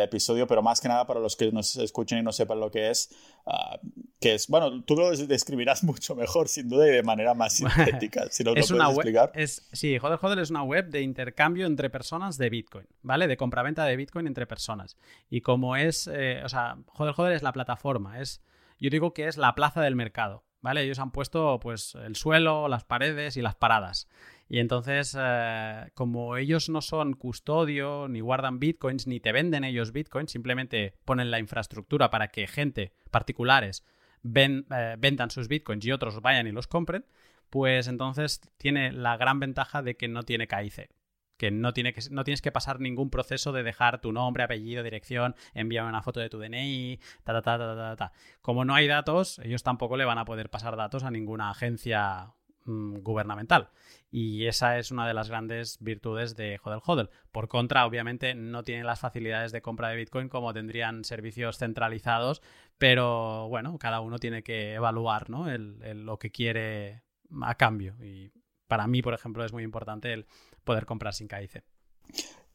episodio, 0.00 0.46
pero 0.46 0.62
más 0.62 0.80
que 0.80 0.88
nada 0.88 1.06
para 1.06 1.20
los 1.20 1.36
que 1.36 1.52
nos 1.52 1.76
escuchen 1.76 2.18
y 2.18 2.22
no 2.22 2.32
sepan 2.32 2.60
lo 2.60 2.70
que 2.70 2.90
es, 2.90 3.10
uh, 3.46 3.76
que 4.20 4.34
es, 4.34 4.48
bueno, 4.48 4.82
tú 4.84 4.96
lo 4.96 5.10
describirás 5.16 5.84
mucho 5.84 6.14
mejor, 6.14 6.48
sin 6.48 6.68
duda, 6.68 6.88
y 6.88 6.90
de 6.90 7.02
manera 7.02 7.34
más 7.34 7.52
sintética, 7.54 8.26
si 8.30 8.44
nos 8.44 8.56
es 8.56 8.70
lo 8.70 8.76
puedes 8.76 8.96
explicar. 8.96 9.32
Es, 9.34 9.68
sí, 9.72 9.98
Joder 9.98 10.18
Joder 10.18 10.38
es 10.40 10.50
una 10.50 10.62
web 10.62 10.88
de 10.88 11.02
intercambio 11.02 11.66
entre 11.66 11.90
personas 11.90 12.38
de 12.38 12.50
Bitcoin, 12.50 12.86
¿vale? 13.02 13.28
De 13.28 13.36
compraventa 13.36 13.84
de 13.84 13.96
Bitcoin 13.96 14.26
entre 14.26 14.46
personas. 14.46 14.96
Y 15.30 15.40
como 15.40 15.76
es, 15.76 16.08
eh, 16.12 16.42
o 16.44 16.48
sea, 16.48 16.78
Joder 16.88 17.14
Joder 17.14 17.32
es 17.34 17.42
la 17.42 17.52
plataforma, 17.52 18.20
es, 18.20 18.40
yo 18.78 18.90
digo 18.90 19.14
que 19.14 19.28
es 19.28 19.36
la 19.36 19.54
plaza 19.54 19.80
del 19.80 19.96
mercado, 19.96 20.44
¿vale? 20.60 20.82
Ellos 20.82 20.98
han 20.98 21.10
puesto, 21.10 21.58
pues, 21.60 21.94
el 21.94 22.16
suelo, 22.16 22.68
las 22.68 22.84
paredes 22.84 23.36
y 23.36 23.42
las 23.42 23.54
paradas. 23.54 24.08
Y 24.48 24.60
entonces, 24.60 25.16
eh, 25.18 25.90
como 25.94 26.36
ellos 26.36 26.68
no 26.68 26.80
son 26.80 27.12
custodio, 27.12 28.08
ni 28.08 28.20
guardan 28.20 28.58
bitcoins, 28.58 29.06
ni 29.06 29.20
te 29.20 29.32
venden 29.32 29.64
ellos 29.64 29.92
bitcoins, 29.92 30.32
simplemente 30.32 30.94
ponen 31.04 31.30
la 31.30 31.38
infraestructura 31.38 32.10
para 32.10 32.28
que 32.28 32.46
gente, 32.46 32.92
particulares, 33.10 33.84
eh, 34.24 34.96
vendan 34.98 35.30
sus 35.30 35.48
bitcoins 35.48 35.84
y 35.84 35.92
otros 35.92 36.20
vayan 36.22 36.46
y 36.46 36.52
los 36.52 36.66
compren, 36.66 37.04
pues 37.50 37.88
entonces 37.88 38.40
tiene 38.56 38.92
la 38.92 39.16
gran 39.16 39.40
ventaja 39.40 39.82
de 39.82 39.96
que 39.96 40.08
no 40.08 40.22
tiene 40.22 40.48
KIC. 40.48 40.90
Que 41.38 41.50
no, 41.50 41.72
tiene 41.72 41.94
que 41.94 42.02
no 42.10 42.24
tienes 42.24 42.42
que 42.42 42.52
pasar 42.52 42.80
ningún 42.80 43.08
proceso 43.08 43.52
de 43.52 43.62
dejar 43.62 44.00
tu 44.00 44.12
nombre, 44.12 44.42
apellido, 44.42 44.82
dirección, 44.82 45.34
enviarme 45.54 45.88
una 45.88 46.02
foto 46.02 46.20
de 46.20 46.28
tu 46.28 46.38
DNI, 46.38 47.00
ta, 47.24 47.32
ta, 47.32 47.42
ta, 47.42 47.58
ta, 47.58 47.76
ta, 47.76 47.96
ta. 47.96 48.12
Como 48.42 48.66
no 48.66 48.74
hay 48.74 48.86
datos, 48.86 49.38
ellos 49.38 49.62
tampoco 49.62 49.96
le 49.96 50.04
van 50.04 50.18
a 50.18 50.26
poder 50.26 50.50
pasar 50.50 50.76
datos 50.76 51.04
a 51.04 51.10
ninguna 51.10 51.50
agencia 51.50 52.34
Mm, 52.68 52.98
gubernamental. 53.02 53.70
Y 54.10 54.44
esa 54.46 54.78
es 54.78 54.90
una 54.90 55.08
de 55.08 55.14
las 55.14 55.30
grandes 55.30 55.78
virtudes 55.80 56.36
de 56.36 56.60
Hodel 56.62 56.80
Hodel. 56.84 57.08
Por 57.32 57.48
contra, 57.48 57.86
obviamente, 57.86 58.34
no 58.34 58.62
tiene 58.62 58.84
las 58.84 59.00
facilidades 59.00 59.52
de 59.52 59.62
compra 59.62 59.88
de 59.88 59.96
Bitcoin 59.96 60.28
como 60.28 60.52
tendrían 60.52 61.02
servicios 61.04 61.56
centralizados, 61.56 62.42
pero 62.76 63.48
bueno, 63.48 63.78
cada 63.78 64.00
uno 64.00 64.18
tiene 64.18 64.42
que 64.42 64.74
evaluar 64.74 65.30
¿no? 65.30 65.46
lo 65.48 66.18
que 66.18 66.30
quiere 66.30 67.02
a 67.40 67.54
cambio. 67.54 67.94
Y 68.04 68.32
para 68.66 68.86
mí, 68.86 69.00
por 69.00 69.14
ejemplo, 69.14 69.46
es 69.46 69.52
muy 69.54 69.62
importante 69.62 70.12
el 70.12 70.26
poder 70.68 70.86
comprar 70.86 71.14
sin 71.14 71.28
KIC. 71.28 71.64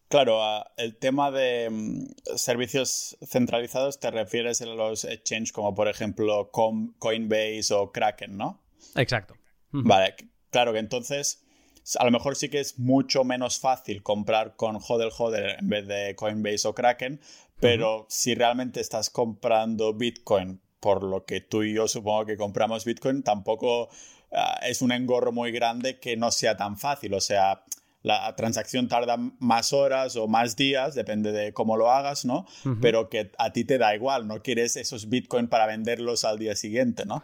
Claro, 0.08 0.39
el 0.78 0.97
tema 0.97 1.32
de 1.32 1.69
mm, 1.71 2.36
servicios 2.36 3.17
centralizados 3.26 3.99
te 3.99 4.12
refieres 4.12 4.62
a 4.62 4.67
los 4.67 5.06
exchange 5.06 5.52
como 5.52 5.73
por 5.73 5.88
ejemplo 5.88 6.52
Coinbase 6.52 7.73
o 7.73 7.91
Kraken, 7.91 8.38
¿no? 8.38 8.63
Exacto. 8.95 9.34
Vale, 9.71 10.15
claro 10.52 10.71
que 10.71 10.78
entonces 10.78 11.43
a 11.97 12.06
lo 12.06 12.12
mejor 12.12 12.36
sí 12.36 12.49
que 12.49 12.60
es 12.60 12.78
mucho 12.78 13.23
menos 13.23 13.60
fácil 13.60 14.04
comprar 14.04 14.56
con 14.56 14.76
Hodel 14.76 15.10
Hodel 15.17 15.58
en 15.60 15.67
vez 15.67 15.88
de 15.88 16.15
Coinbase 16.15 16.67
o 16.67 16.76
Kraken, 16.76 17.19
pero 17.60 18.06
si 18.08 18.36
realmente 18.36 18.82
estás 18.82 19.10
comprando 19.10 19.95
Bitcoin 19.95 20.62
por 20.80 21.04
lo 21.04 21.26
que 21.26 21.41
tú 21.41 21.63
y 21.63 21.73
yo 21.73 21.88
supongo 21.88 22.26
que 22.26 22.38
compramos 22.38 22.86
Bitcoin, 22.86 23.23
tampoco 23.23 23.89
ah, 24.32 24.60
es 24.62 24.82
un 24.82 24.91
engorro 24.91 25.32
muy 25.32 25.52
grande 25.52 25.97
que 25.97 26.17
no 26.17 26.30
sea 26.30 26.58
tan 26.58 26.78
fácil. 26.78 27.13
O 27.13 27.21
sea, 27.21 27.63
la 28.03 28.35
transacción 28.35 28.87
tarda 28.87 29.17
más 29.39 29.73
horas 29.73 30.15
o 30.17 30.27
más 30.27 30.55
días, 30.55 30.93
depende 30.93 31.31
de 31.31 31.53
cómo 31.53 31.77
lo 31.77 31.89
hagas, 31.89 32.25
¿no? 32.25 32.45
Pero 32.81 33.09
que 33.09 33.31
a 33.39 33.51
ti 33.51 33.63
te 33.63 33.77
da 33.77 33.95
igual, 33.95 34.27
no 34.27 34.41
quieres 34.41 34.75
esos 34.75 35.09
Bitcoin 35.09 35.47
para 35.47 35.65
venderlos 35.65 36.25
al 36.25 36.37
día 36.37 36.55
siguiente, 36.55 37.05
¿no? 37.05 37.23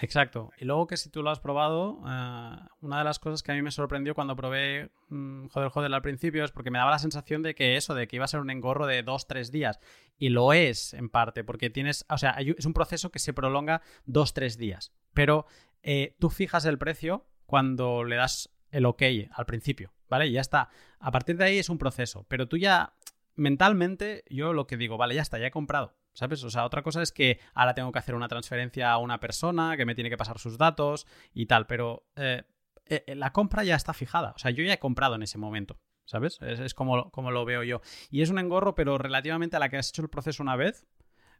Exacto. 0.00 0.52
Y 0.58 0.64
luego 0.64 0.86
que 0.86 0.96
si 0.96 1.10
tú 1.10 1.22
lo 1.22 1.30
has 1.30 1.40
probado, 1.40 2.00
eh, 2.06 2.56
una 2.80 2.98
de 2.98 3.04
las 3.04 3.18
cosas 3.18 3.42
que 3.42 3.50
a 3.50 3.54
mí 3.54 3.62
me 3.62 3.70
sorprendió 3.70 4.14
cuando 4.14 4.36
probé 4.36 4.90
mm, 5.08 5.48
Joder 5.48 5.70
Joder 5.70 5.92
al 5.92 6.02
principio 6.02 6.44
es 6.44 6.52
porque 6.52 6.70
me 6.70 6.78
daba 6.78 6.92
la 6.92 7.00
sensación 7.00 7.42
de 7.42 7.54
que 7.54 7.76
eso, 7.76 7.94
de 7.94 8.06
que 8.06 8.16
iba 8.16 8.24
a 8.24 8.28
ser 8.28 8.40
un 8.40 8.50
engorro 8.50 8.86
de 8.86 9.02
dos, 9.02 9.26
tres 9.26 9.50
días. 9.50 9.80
Y 10.16 10.28
lo 10.28 10.52
es 10.52 10.94
en 10.94 11.08
parte, 11.08 11.42
porque 11.42 11.70
tienes, 11.70 12.04
o 12.08 12.18
sea, 12.18 12.30
es 12.38 12.64
un 12.64 12.74
proceso 12.74 13.10
que 13.10 13.18
se 13.18 13.32
prolonga 13.32 13.82
dos, 14.04 14.34
tres 14.34 14.56
días. 14.56 14.92
Pero 15.14 15.46
eh, 15.82 16.14
tú 16.20 16.30
fijas 16.30 16.64
el 16.64 16.78
precio 16.78 17.26
cuando 17.46 18.04
le 18.04 18.16
das 18.16 18.50
el 18.70 18.86
ok 18.86 19.02
al 19.32 19.46
principio, 19.46 19.92
¿vale? 20.08 20.26
Y 20.26 20.32
ya 20.32 20.40
está. 20.40 20.70
A 20.98 21.10
partir 21.10 21.36
de 21.36 21.44
ahí 21.44 21.58
es 21.58 21.68
un 21.68 21.78
proceso, 21.78 22.24
pero 22.28 22.48
tú 22.48 22.56
ya 22.56 22.94
mentalmente 23.34 24.24
yo 24.28 24.52
lo 24.52 24.66
que 24.66 24.76
digo, 24.76 24.96
vale, 24.98 25.14
ya 25.14 25.22
está, 25.22 25.38
ya 25.38 25.46
he 25.46 25.50
comprado, 25.50 25.96
¿sabes? 26.12 26.42
O 26.44 26.50
sea, 26.50 26.64
otra 26.64 26.82
cosa 26.82 27.02
es 27.02 27.12
que 27.12 27.40
ahora 27.54 27.74
tengo 27.74 27.92
que 27.92 27.98
hacer 27.98 28.14
una 28.14 28.28
transferencia 28.28 28.90
a 28.90 28.98
una 28.98 29.20
persona 29.20 29.76
que 29.76 29.86
me 29.86 29.94
tiene 29.94 30.10
que 30.10 30.16
pasar 30.16 30.38
sus 30.38 30.58
datos 30.58 31.06
y 31.32 31.46
tal, 31.46 31.66
pero 31.66 32.06
eh, 32.16 32.42
eh, 32.86 33.14
la 33.14 33.32
compra 33.32 33.64
ya 33.64 33.76
está 33.76 33.94
fijada, 33.94 34.32
o 34.34 34.38
sea, 34.38 34.50
yo 34.50 34.64
ya 34.64 34.74
he 34.74 34.78
comprado 34.78 35.14
en 35.14 35.22
ese 35.22 35.38
momento. 35.38 35.78
¿Sabes? 36.04 36.38
Es, 36.40 36.72
como, 36.72 37.10
como, 37.10 37.30
lo 37.30 37.44
veo 37.44 37.62
yo. 37.62 37.82
Y 38.10 38.22
es 38.22 38.30
un 38.30 38.38
engorro, 38.38 38.74
pero 38.74 38.96
relativamente 38.96 39.56
a 39.56 39.58
la 39.58 39.68
que 39.68 39.76
has 39.76 39.90
hecho 39.90 40.00
el 40.00 40.08
proceso 40.08 40.42
una 40.42 40.56
vez, 40.56 40.86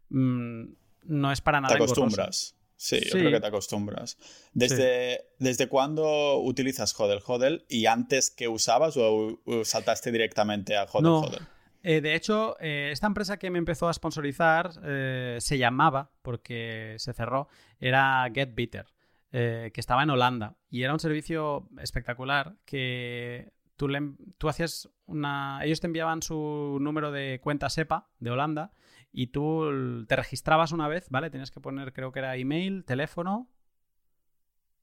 mm, 0.09 0.65
no 1.05 1.31
es 1.31 1.41
para 1.41 1.59
nada. 1.59 1.75
Te 1.75 1.83
acostumbras. 1.83 2.55
Sí, 2.81 2.97
yo 3.03 3.11
creo 3.11 3.29
que 3.29 3.41
te 3.41 3.47
acostumbras. 3.47 4.17
¿Desde, 4.53 5.25
¿desde 5.37 5.67
cuándo 5.67 6.39
utilizas 6.39 6.97
Hodel 6.97 7.19
Hodel? 7.27 7.65
¿Y 7.67 7.87
antes 7.87 8.29
que 8.29 8.47
usabas 8.47 8.95
o 8.95 9.37
saltaste 9.65 10.13
directamente 10.13 10.77
a 10.77 10.83
Hodel 10.85 11.03
no. 11.03 11.19
Hodel? 11.19 11.41
Eh, 11.83 11.99
de 11.99 12.15
hecho, 12.15 12.55
eh, 12.61 12.89
esta 12.93 13.07
empresa 13.07 13.37
que 13.37 13.49
me 13.49 13.57
empezó 13.57 13.89
a 13.89 13.93
sponsorizar 13.93 14.71
eh, 14.81 15.39
se 15.41 15.57
llamaba, 15.57 16.11
porque 16.21 16.95
se 16.99 17.11
cerró, 17.11 17.49
era 17.81 18.25
GetBitter, 18.33 18.85
que 19.29 19.73
estaba 19.75 20.03
en 20.03 20.11
Holanda. 20.11 20.55
Y 20.69 20.83
era 20.83 20.93
un 20.93 21.01
servicio 21.01 21.67
espectacular 21.81 22.55
que 22.63 23.51
tú, 23.75 23.89
le, 23.89 24.13
tú 24.37 24.47
hacías 24.47 24.89
una... 25.05 25.59
Ellos 25.65 25.81
te 25.81 25.87
enviaban 25.87 26.21
su 26.21 26.77
número 26.79 27.11
de 27.11 27.41
cuenta 27.43 27.69
SEPA 27.69 28.09
de 28.19 28.31
Holanda 28.31 28.71
y 29.11 29.27
tú 29.27 30.05
te 30.07 30.15
registrabas 30.15 30.71
una 30.71 30.87
vez, 30.87 31.09
¿vale? 31.09 31.29
Tenías 31.29 31.51
que 31.51 31.59
poner, 31.59 31.93
creo 31.93 32.11
que 32.11 32.19
era 32.19 32.35
email, 32.35 32.83
teléfono 32.85 33.49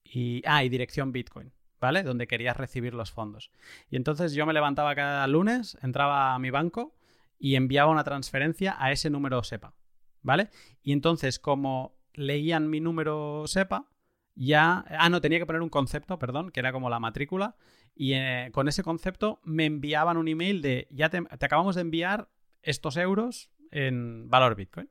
y, 0.05 0.43
ah, 0.47 0.65
y 0.65 0.69
dirección 0.69 1.13
Bitcoin, 1.13 1.53
¿vale? 1.81 2.03
Donde 2.03 2.27
querías 2.27 2.57
recibir 2.57 2.95
los 2.95 3.13
fondos. 3.13 3.51
Y 3.89 3.97
entonces 3.97 4.35
yo 4.35 4.47
me 4.47 4.53
levantaba 4.53 4.95
cada 4.95 5.27
lunes, 5.27 5.79
entraba 5.83 6.35
a 6.35 6.39
mi 6.39 6.51
banco 6.51 6.95
y 7.39 7.55
enviaba 7.55 7.91
una 7.91 8.05
transferencia 8.05 8.77
a 8.79 8.93
ese 8.93 9.11
número 9.11 9.43
SEPA, 9.43 9.75
¿vale? 10.23 10.51
Y 10.83 10.93
entonces, 10.93 11.39
como 11.39 11.97
leían 12.15 12.69
mi 12.69 12.81
número 12.81 13.45
SEPA, 13.47 13.89
ya... 14.35 14.85
Ah, 14.89 15.09
no, 15.09 15.21
tenía 15.21 15.39
que 15.39 15.47
poner 15.47 15.63
un 15.63 15.69
concepto, 15.69 16.19
perdón, 16.19 16.51
que 16.51 16.61
era 16.61 16.73
como 16.73 16.91
la 16.91 17.01
matrícula. 17.01 17.57
Y 17.95 18.13
eh, 18.13 18.51
con 18.53 18.69
ese 18.69 18.83
concepto 18.83 19.41
me 19.45 19.65
enviaban 19.65 20.17
un 20.19 20.29
email 20.29 20.61
de, 20.61 20.89
ya 20.91 21.09
te 21.09 21.19
acabamos 21.41 21.75
de 21.75 21.81
enviar 21.81 22.29
estos 22.63 22.97
euros 22.97 23.51
en 23.71 24.29
valor 24.29 24.55
Bitcoin. 24.55 24.89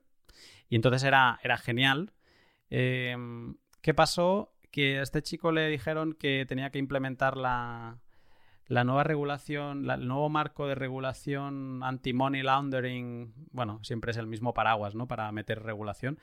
Y 0.68 0.76
entonces 0.76 1.04
era, 1.04 1.38
era 1.42 1.56
genial. 1.58 2.12
Em, 2.70 3.56
¿Qué 3.80 3.94
pasó? 3.94 4.52
Que 4.70 4.98
a 4.98 5.02
este 5.02 5.22
chico 5.22 5.52
le 5.52 5.68
dijeron 5.68 6.12
que 6.14 6.44
tenía 6.46 6.70
que 6.70 6.78
implementar 6.78 7.36
la, 7.36 7.98
la 8.68 8.84
nueva 8.84 9.04
regulación, 9.04 9.88
el 9.88 10.08
nuevo 10.08 10.28
marco 10.28 10.66
de 10.66 10.74
regulación 10.74 11.82
anti-money 11.82 12.42
laundering, 12.42 13.32
bueno, 13.52 13.80
siempre 13.82 14.10
es 14.10 14.16
el 14.16 14.26
mismo 14.26 14.54
paraguas, 14.54 14.94
¿no? 14.94 15.06
Para 15.06 15.30
meter 15.32 15.62
regulación. 15.62 16.18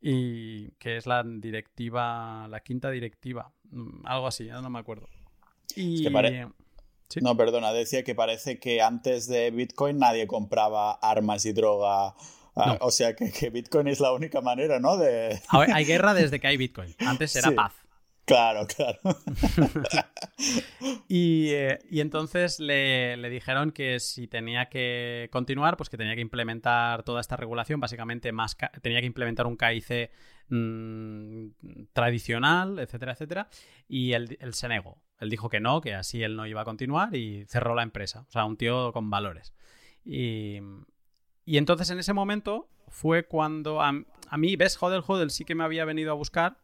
Y 0.00 0.72
que 0.72 0.96
es 0.96 1.06
la 1.06 1.22
directiva, 1.22 2.46
la 2.48 2.60
quinta 2.60 2.90
directiva, 2.90 3.52
mm, 3.70 4.06
algo 4.06 4.26
así, 4.26 4.46
ya 4.46 4.60
no 4.60 4.70
me 4.70 4.78
acuerdo. 4.78 5.08
Y... 5.76 6.02
No, 7.20 7.36
perdona, 7.36 7.72
decía 7.72 8.04
que 8.04 8.14
parece 8.14 8.58
que 8.58 8.82
antes 8.82 9.26
de 9.26 9.50
Bitcoin 9.50 9.98
nadie 9.98 10.26
compraba 10.26 10.92
armas 10.92 11.44
y 11.46 11.52
droga. 11.52 12.14
Ah, 12.56 12.78
o 12.80 12.90
sea 12.90 13.14
que, 13.14 13.50
Bitcoin 13.50 13.88
es 13.88 14.00
la 14.00 14.12
única 14.12 14.40
manera, 14.40 14.78
¿no? 14.78 14.96
De... 14.96 15.40
hay 15.50 15.84
guerra 15.84 16.14
desde 16.14 16.40
que 16.40 16.46
hay 16.46 16.56
Bitcoin. 16.56 16.94
Antes 16.98 17.34
era 17.36 17.50
paz. 17.52 17.72
Claro, 18.24 18.66
claro. 18.66 19.00
Eh, 21.12 21.78
y, 21.90 22.00
entonces 22.00 22.60
le, 22.60 23.28
dijeron 23.28 23.72
que 23.72 24.00
si 24.00 24.26
tenía 24.26 24.70
que 24.70 25.28
continuar, 25.30 25.76
pues 25.76 25.90
que 25.90 25.98
tenía 25.98 26.14
que 26.14 26.20
implementar 26.22 27.02
toda 27.02 27.20
esta 27.20 27.36
regulación, 27.36 27.80
básicamente 27.80 28.32
más 28.32 28.56
tenía 28.80 29.00
que 29.00 29.06
implementar 29.06 29.46
un 29.46 29.58
KIC 29.58 30.10
mm, 30.48 31.46
tradicional, 31.92 32.78
etcétera, 32.78 33.12
etcétera. 33.12 33.48
Y 33.88 34.12
él, 34.12 34.38
se 34.52 34.68
negó. 34.68 35.02
Él 35.18 35.28
dijo 35.28 35.50
que 35.50 35.60
no, 35.60 35.80
que 35.80 35.94
así 35.94 36.22
él 36.22 36.36
no 36.36 36.46
iba 36.46 36.62
a 36.62 36.64
continuar 36.64 37.14
y 37.14 37.44
cerró 37.46 37.74
la 37.74 37.82
empresa. 37.82 38.24
O 38.28 38.30
sea, 38.30 38.46
un 38.46 38.56
tío 38.56 38.92
con 38.92 39.10
valores. 39.10 39.52
Y, 40.04 40.60
entonces 41.44 41.90
en 41.90 41.98
ese 41.98 42.14
momento 42.14 42.70
fue 42.88 43.26
cuando 43.26 43.82
a, 43.82 43.92
a 44.28 44.38
mí, 44.38 44.56
ves, 44.56 44.80
Hodel 44.80 45.02
Hodel 45.06 45.30
sí 45.30 45.44
que 45.44 45.54
me 45.54 45.64
había 45.64 45.84
venido 45.84 46.12
a 46.12 46.14
buscar 46.14 46.56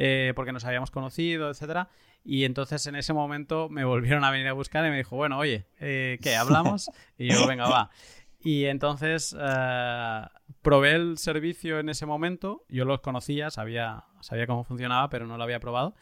eh, 0.00 0.32
porque 0.36 0.52
nos 0.52 0.64
habíamos 0.64 0.92
conocido, 0.92 1.50
etcétera. 1.50 1.90
Y 2.24 2.44
entonces 2.44 2.86
en 2.86 2.94
ese 2.94 3.12
momento 3.12 3.68
me 3.68 3.84
volvieron 3.84 4.24
a 4.24 4.30
venir 4.30 4.46
a 4.46 4.52
buscar 4.52 4.86
y 4.86 4.90
me 4.90 4.96
dijo, 4.96 5.16
bueno, 5.16 5.38
oye, 5.38 5.66
eh, 5.80 6.18
¿qué? 6.22 6.36
¿Hablamos? 6.36 6.88
Y 7.18 7.32
yo, 7.32 7.46
venga, 7.46 7.68
va. 7.68 7.90
Y 8.40 8.66
entonces 8.66 9.36
eh, 9.36 10.20
probé 10.62 10.92
el 10.92 11.18
servicio 11.18 11.80
en 11.80 11.88
ese 11.88 12.06
momento, 12.06 12.64
yo 12.68 12.84
los 12.84 13.00
conocía, 13.00 13.50
sabía, 13.50 14.04
sabía 14.20 14.46
cómo 14.46 14.62
funcionaba, 14.62 15.08
pero 15.10 15.26
no 15.26 15.36
lo 15.36 15.42
había 15.42 15.58
probado. 15.58 15.96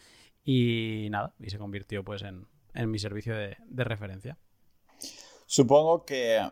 Y 0.44 1.09
nada, 1.11 1.35
y 1.40 1.48
se 1.48 1.56
convirtió 1.56 2.04
pues 2.04 2.22
en, 2.22 2.46
mi 2.90 2.98
servicio 2.98 3.35
de, 3.35 3.56
de 3.66 3.85
referencia. 3.85 4.37
Supongo 5.46 6.04
que, 6.04 6.46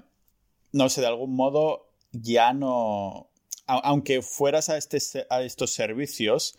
no 0.72 0.88
sé, 0.88 1.02
de 1.02 1.08
algún 1.08 1.36
modo 1.36 1.90
ya 2.12 2.54
no, 2.54 3.28
aunque 3.66 4.22
fueras 4.22 4.68
a, 4.68 4.76
este, 4.76 4.98
a 5.30 5.42
estos 5.42 5.72
servicios 5.72 6.58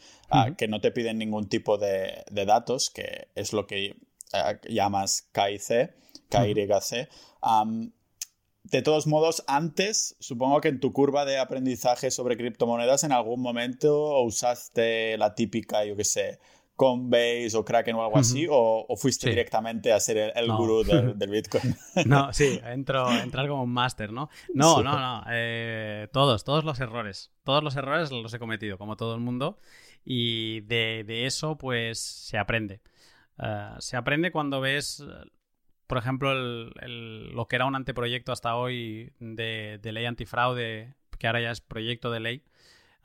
que 0.57 0.67
no 0.67 0.81
te 0.81 0.91
piden 0.91 1.17
ningún 1.17 1.47
tipo 1.47 1.77
de, 1.77 2.23
datos, 2.31 2.89
que 2.89 3.27
es 3.35 3.53
lo 3.53 3.67
que 3.67 3.95
llamas 4.67 5.29
KIC, 5.33 5.93
KYC, 6.29 7.09
de 8.71 8.81
todos 8.81 9.05
modos, 9.05 9.43
antes, 9.45 10.15
supongo 10.19 10.59
que 10.59 10.69
en 10.69 10.79
tu 10.79 10.91
curva 10.91 11.23
de 11.25 11.37
aprendizaje 11.37 12.09
sobre 12.09 12.35
criptomonedas 12.35 13.03
en 13.03 13.11
algún 13.11 13.39
momento 13.39 14.21
usaste 14.21 15.17
la 15.19 15.35
típica, 15.35 15.85
yo 15.85 15.95
qué 15.95 16.03
sé, 16.03 16.39
Coinbase 16.75 17.55
o 17.55 17.63
Kraken 17.63 17.95
o 17.95 18.03
algo 18.03 18.17
así, 18.17 18.47
o, 18.49 18.85
fuiste 18.97 19.29
directamente 19.29 19.93
a 19.93 19.99
ser 19.99 20.33
el, 20.35 20.51
gurú 20.51 20.83
del, 21.15 21.29
Bitcoin? 21.29 21.75
no, 22.05 22.33
sí, 22.33 22.59
entro, 22.65 23.09
entrar 23.11 23.47
como 23.47 23.63
un 23.63 23.71
máster, 23.71 24.11
¿no? 24.11 24.29
No, 24.53 24.83
no, 24.83 24.99
no. 24.99 25.23
Eh, 25.29 26.09
todos, 26.11 26.43
todos 26.43 26.65
los 26.65 26.79
errores. 26.79 27.31
Todos 27.43 27.63
los 27.63 27.75
errores 27.75 28.11
los 28.11 28.33
he 28.33 28.39
cometido, 28.39 28.77
como 28.77 28.97
todo 28.97 29.15
el 29.15 29.21
mundo. 29.21 29.57
Y 30.03 30.61
de, 30.61 31.25
eso, 31.25 31.57
pues, 31.57 31.99
se 31.99 32.37
aprende. 32.37 32.81
Eh, 33.41 33.69
se 33.79 33.95
aprende 33.95 34.31
cuando 34.31 34.59
ves, 34.59 35.03
por 35.87 35.97
ejemplo, 35.97 36.33
lo 36.33 37.47
que 37.47 37.55
era 37.55 37.65
un 37.65 37.75
anteproyecto 37.75 38.33
hasta 38.33 38.55
hoy 38.55 39.13
de, 39.19 39.79
de 39.81 39.91
ley 39.93 40.05
antifraude, 40.05 40.93
que 41.17 41.27
ahora 41.27 41.41
ya 41.41 41.51
es 41.51 41.61
proyecto 41.61 42.11
de 42.11 42.19
ley 42.19 42.43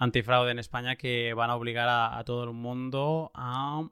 antifraude 0.01 0.51
en 0.51 0.59
España 0.59 0.97
que 0.97 1.35
van 1.35 1.51
a 1.51 1.57
obligar 1.57 1.89
a, 1.89 2.25
todo 2.25 2.45
el 2.45 2.53
mundo 2.53 3.31
a, 3.35 3.89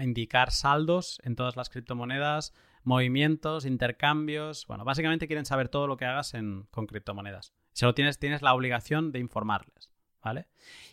indicar 0.00 0.52
saldos 0.52 1.18
en 1.24 1.34
todas 1.34 1.56
las 1.56 1.70
criptomonedas, 1.70 2.54
movimientos, 2.84 3.64
intercambios. 3.64 4.66
Bueno, 4.68 4.84
básicamente 4.84 5.26
quieren 5.26 5.46
saber 5.46 5.68
todo 5.70 5.88
lo 5.88 5.96
que 5.96 6.04
hagas 6.04 6.34
con 6.70 6.86
criptomonedas. 6.86 7.54
Si 7.72 7.84
lo 7.86 7.94
tienes, 7.94 8.18
tienes 8.18 8.42
la 8.42 8.54
obligación 8.54 9.10
de 9.10 9.18
informarles, 9.18 9.90
¿vale? 10.22 10.46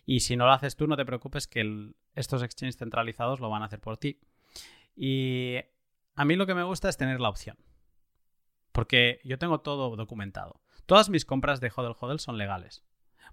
Y 0.06 0.22
si 0.22 0.38
no 0.38 0.46
lo 0.46 0.54
haces 0.54 0.76
tú, 0.78 0.88
no 0.88 0.96
te 0.96 1.06
preocupes 1.06 1.46
que 1.46 1.94
estos 2.16 2.42
exchanges 2.42 2.78
centralizados 2.78 3.42
lo 3.42 3.50
van 3.50 3.62
a 3.62 3.66
hacer 3.66 3.82
por 3.82 3.98
ti. 3.98 4.22
Y 4.96 5.58
a 6.16 6.24
mí 6.24 6.38
lo 6.38 6.48
que 6.48 6.56
me 6.56 6.64
gusta 6.64 6.88
es 6.88 6.98
tener 6.98 7.20
la 7.20 7.30
opción. 7.30 7.58
Porque 8.72 9.20
yo 9.26 9.38
tengo 9.38 9.60
todo 9.60 9.98
documentado. 9.98 10.62
Todas 10.86 11.10
mis 11.10 11.26
compras 11.26 11.60
de 11.60 11.72
Hodel 11.76 11.96
Hodel 12.00 12.20
son 12.20 12.38
legales. 12.38 12.86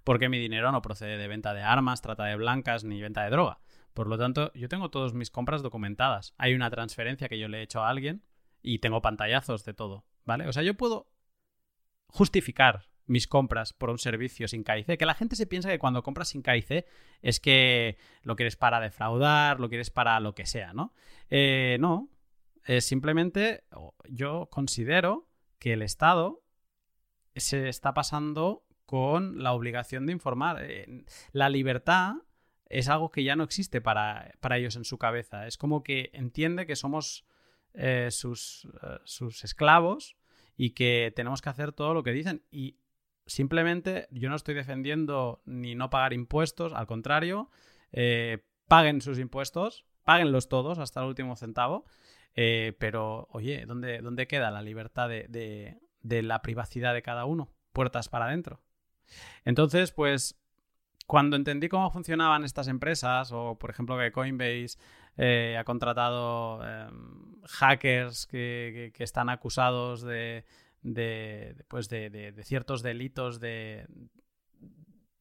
Porque 0.09 0.27
mi 0.27 0.39
dinero 0.39 0.71
no 0.71 0.81
procede 0.81 1.19
de 1.19 1.27
venta 1.27 1.53
de 1.53 1.61
armas, 1.61 2.01
trata 2.01 2.23
de 2.23 2.35
blancas 2.35 2.83
ni 2.83 2.99
venta 2.99 3.23
de 3.23 3.29
droga. 3.29 3.59
Por 3.93 4.07
lo 4.07 4.17
tanto, 4.17 4.51
yo 4.55 4.67
tengo 4.67 4.89
todas 4.89 5.13
mis 5.13 5.29
compras 5.29 5.61
documentadas. 5.61 6.33
Hay 6.39 6.55
una 6.55 6.71
transferencia 6.71 7.29
que 7.29 7.37
yo 7.37 7.47
le 7.47 7.59
he 7.59 7.61
hecho 7.61 7.83
a 7.83 7.89
alguien 7.89 8.23
y 8.63 8.79
tengo 8.79 9.03
pantallazos 9.03 9.65
de 9.65 9.75
todo, 9.75 10.05
¿vale? 10.25 10.47
O 10.47 10.51
sea, 10.51 10.63
yo 10.63 10.73
puedo 10.73 11.11
justificar 12.07 12.89
mis 13.05 13.27
compras 13.27 13.71
por 13.73 13.91
un 13.91 13.99
servicio 13.99 14.47
sin 14.47 14.63
KIC. 14.63 14.97
Que 14.97 15.05
la 15.05 15.13
gente 15.13 15.35
se 15.35 15.45
piensa 15.45 15.69
que 15.69 15.77
cuando 15.77 16.01
compras 16.01 16.29
sin 16.29 16.41
KIC 16.41 16.87
es 17.21 17.39
que 17.39 17.99
lo 18.23 18.35
quieres 18.35 18.55
para 18.55 18.79
defraudar, 18.79 19.59
lo 19.59 19.69
quieres 19.69 19.91
para 19.91 20.19
lo 20.19 20.33
que 20.33 20.47
sea, 20.47 20.73
¿no? 20.73 20.91
Eh, 21.29 21.77
no, 21.79 22.09
es 22.65 22.83
simplemente 22.83 23.63
yo 24.07 24.49
considero 24.49 25.29
que 25.59 25.73
el 25.73 25.83
Estado 25.83 26.41
se 27.35 27.69
está 27.69 27.93
pasando 27.93 28.65
con 28.89 29.43
la 29.43 29.53
obligación 29.53 30.07
de 30.07 30.13
informar. 30.13 30.57
Eh, 30.61 31.05
la 31.31 31.49
libertad 31.49 32.15
es 32.65 32.89
algo 32.89 33.11
que 33.11 33.23
ya 33.23 33.35
no 33.35 33.43
existe 33.43 33.81
para, 33.81 34.33
ellos 34.55 34.75
en 34.75 34.83
su 34.83 34.97
cabeza. 34.97 35.45
Es 35.45 35.57
como 35.57 35.83
que 35.83 36.09
entiende 36.13 36.65
que 36.65 36.75
somos 36.75 37.25
eh, 37.75 38.07
sus, 38.09 38.67
sus 39.03 39.43
esclavos 39.43 40.15
y 40.57 40.71
que 40.71 41.13
tenemos 41.15 41.41
que 41.41 41.49
hacer 41.49 41.71
todo 41.71 41.93
lo 41.93 42.01
que 42.01 42.11
dicen. 42.11 42.43
Y 42.49 42.79
simplemente 43.27 44.07
yo 44.09 44.29
no 44.29 44.35
estoy 44.35 44.55
defendiendo 44.55 45.41
ni 45.45 45.75
no 45.75 45.91
pagar 45.91 46.13
impuestos, 46.13 46.73
al 46.73 46.87
contrario, 46.87 47.51
eh, 47.91 48.39
paguen 48.67 49.01
sus 49.01 49.19
impuestos, 49.19 49.85
páguenlos 50.03 50.49
todos 50.49 50.79
hasta 50.79 51.01
el 51.01 51.07
último 51.07 51.35
centavo, 51.35 51.85
eh, 52.35 52.75
pero 52.79 53.27
oye, 53.31 53.65
¿dónde, 53.67 53.99
¿dónde, 53.99 54.27
queda 54.27 54.49
la 54.49 54.61
libertad 54.61 55.09
de, 55.09 55.77
la 56.01 56.41
privacidad 56.41 56.93
de 56.93 57.03
cada 57.03 57.25
uno? 57.25 57.53
Puertas 57.71 58.09
para 58.09 58.25
adentro. 58.25 58.61
Entonces, 59.45 59.91
pues 59.91 60.39
cuando 61.07 61.35
entendí 61.35 61.69
cómo 61.69 61.89
funcionaban 61.89 62.43
estas 62.43 62.67
empresas, 62.67 63.31
o 63.31 63.57
por 63.57 63.71
ejemplo 63.71 63.97
que 63.97 64.11
Coinbase 64.11 64.77
eh, 65.17 65.57
ha 65.59 65.63
contratado 65.63 66.61
em, 66.63 67.41
hackers 67.45 68.27
que, 68.27 68.93
están 68.99 69.29
acusados 69.29 70.01
de, 70.03 70.45
pues 71.67 71.89
de, 71.89 72.33
ciertos 72.43 72.83
delitos 72.83 73.39
de, 73.39 73.87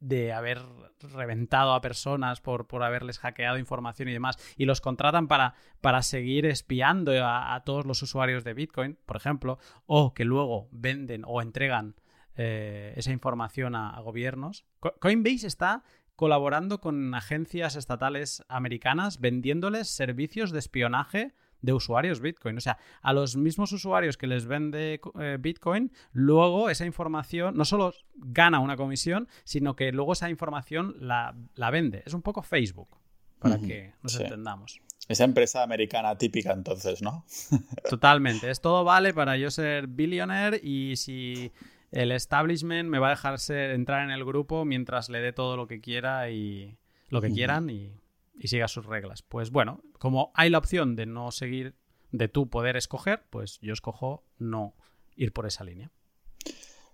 de 0.01 0.33
haber 0.33 0.61
reventado 1.01 1.73
a 1.73 1.81
personas 1.81 2.41
por, 2.41 2.67
por 2.67 2.83
haberles 2.83 3.19
hackeado 3.19 3.59
información 3.59 4.09
y 4.09 4.13
demás, 4.13 4.37
y 4.57 4.65
los 4.65 4.81
contratan 4.81 5.27
para, 5.27 5.55
para 5.81 6.03
seguir 6.03 6.47
espiando 6.47 7.13
a, 7.25 7.63
todos 7.65 7.87
los 7.87 8.03
usuarios 8.03 8.45
de 8.45 8.55
Bitcoin, 8.55 8.99
por 9.07 9.17
ejemplo, 9.17 9.59
o 9.87 10.15
que 10.15 10.25
luego 10.25 10.69
venden 10.71 11.23
o 11.27 11.43
entregan 11.43 11.97
eh, 12.41 12.95
esa 12.95 13.11
información 13.11 13.75
a, 13.75 13.99
gobiernos. 14.01 14.65
Coinbase 15.01 15.49
está 15.49 15.83
colaborando 16.15 16.81
con 16.81 17.13
agencias 17.17 17.75
estatales 17.75 18.45
americanas 18.49 19.19
vendiéndoles 19.19 19.89
servicios 19.89 20.53
de 20.53 20.61
espionaje 20.61 21.35
de 21.63 21.73
usuarios 21.73 22.21
Bitcoin. 22.21 22.57
O 22.57 22.61
sea, 22.61 22.79
a 23.03 23.13
los 23.13 23.37
mismos 23.37 23.73
usuarios 23.73 24.17
que 24.17 24.29
les 24.29 24.47
vende 24.47 25.01
eh, 25.19 25.37
Bitcoin, 25.41 25.91
luego 26.13 26.71
esa 26.71 26.87
información 26.87 27.57
no 27.57 27.65
solo 27.65 27.93
gana 28.15 28.61
una 28.61 28.77
comisión, 28.77 29.27
sino 29.43 29.75
que 29.75 29.91
luego 29.91 30.13
esa 30.13 30.31
información 30.31 30.95
la, 31.01 31.35
vende. 31.73 32.05
Es 32.07 32.15
un 32.15 32.23
poco 32.23 32.43
Facebook, 32.43 32.99
para 33.41 33.59
que 33.59 33.95
nos 34.01 34.19
entendamos. 34.19 34.81
Esa 35.09 35.25
empresa 35.25 35.65
americana 35.65 36.17
típica 36.17 36.53
entonces, 36.53 37.03
¿no? 37.03 37.25
Totalmente. 37.91 38.49
Es 38.49 38.61
todo 38.61 38.85
vale 38.85 39.13
para 39.13 39.37
yo 39.37 39.51
ser 39.51 39.89
billionaire 39.89 40.61
y 40.63 40.95
si 40.97 41.51
el 41.91 42.13
establishment 42.13 42.89
me 42.89 42.99
va 42.99 43.09
a 43.09 43.11
dejar 43.11 43.39
entrar 43.49 44.05
en 44.05 44.11
el 44.11 44.25
grupo 44.25 44.65
mientras 44.65 45.09
le 45.09 45.21
dé 45.21 45.33
todo 45.33 45.57
lo 45.57 45.67
que 45.67 45.81
quiera 45.81 46.31
y 46.31 46.79
lo 47.09 47.21
que 47.21 47.31
quieran 47.33 47.71
y 47.71 47.93
y 48.39 48.49
siga 48.49 48.69
sus 48.69 48.87
reglas. 48.87 49.23
Pues 49.23 49.51
bueno, 49.51 49.83
como 49.99 50.33
hay 50.35 50.51
la 50.51 50.59
opción 50.59 50.97
de 50.97 51.07
no 51.07 51.31
seguir, 51.31 51.75
de 52.11 52.29
tú 52.29 52.49
poder 52.49 52.77
escoger, 52.77 53.25
pues 53.31 53.59
yo 53.61 53.73
escojo 53.73 54.25
no 54.39 54.75
ir 55.17 55.33
por 55.33 55.47
esa 55.47 55.65
línea. 55.65 55.91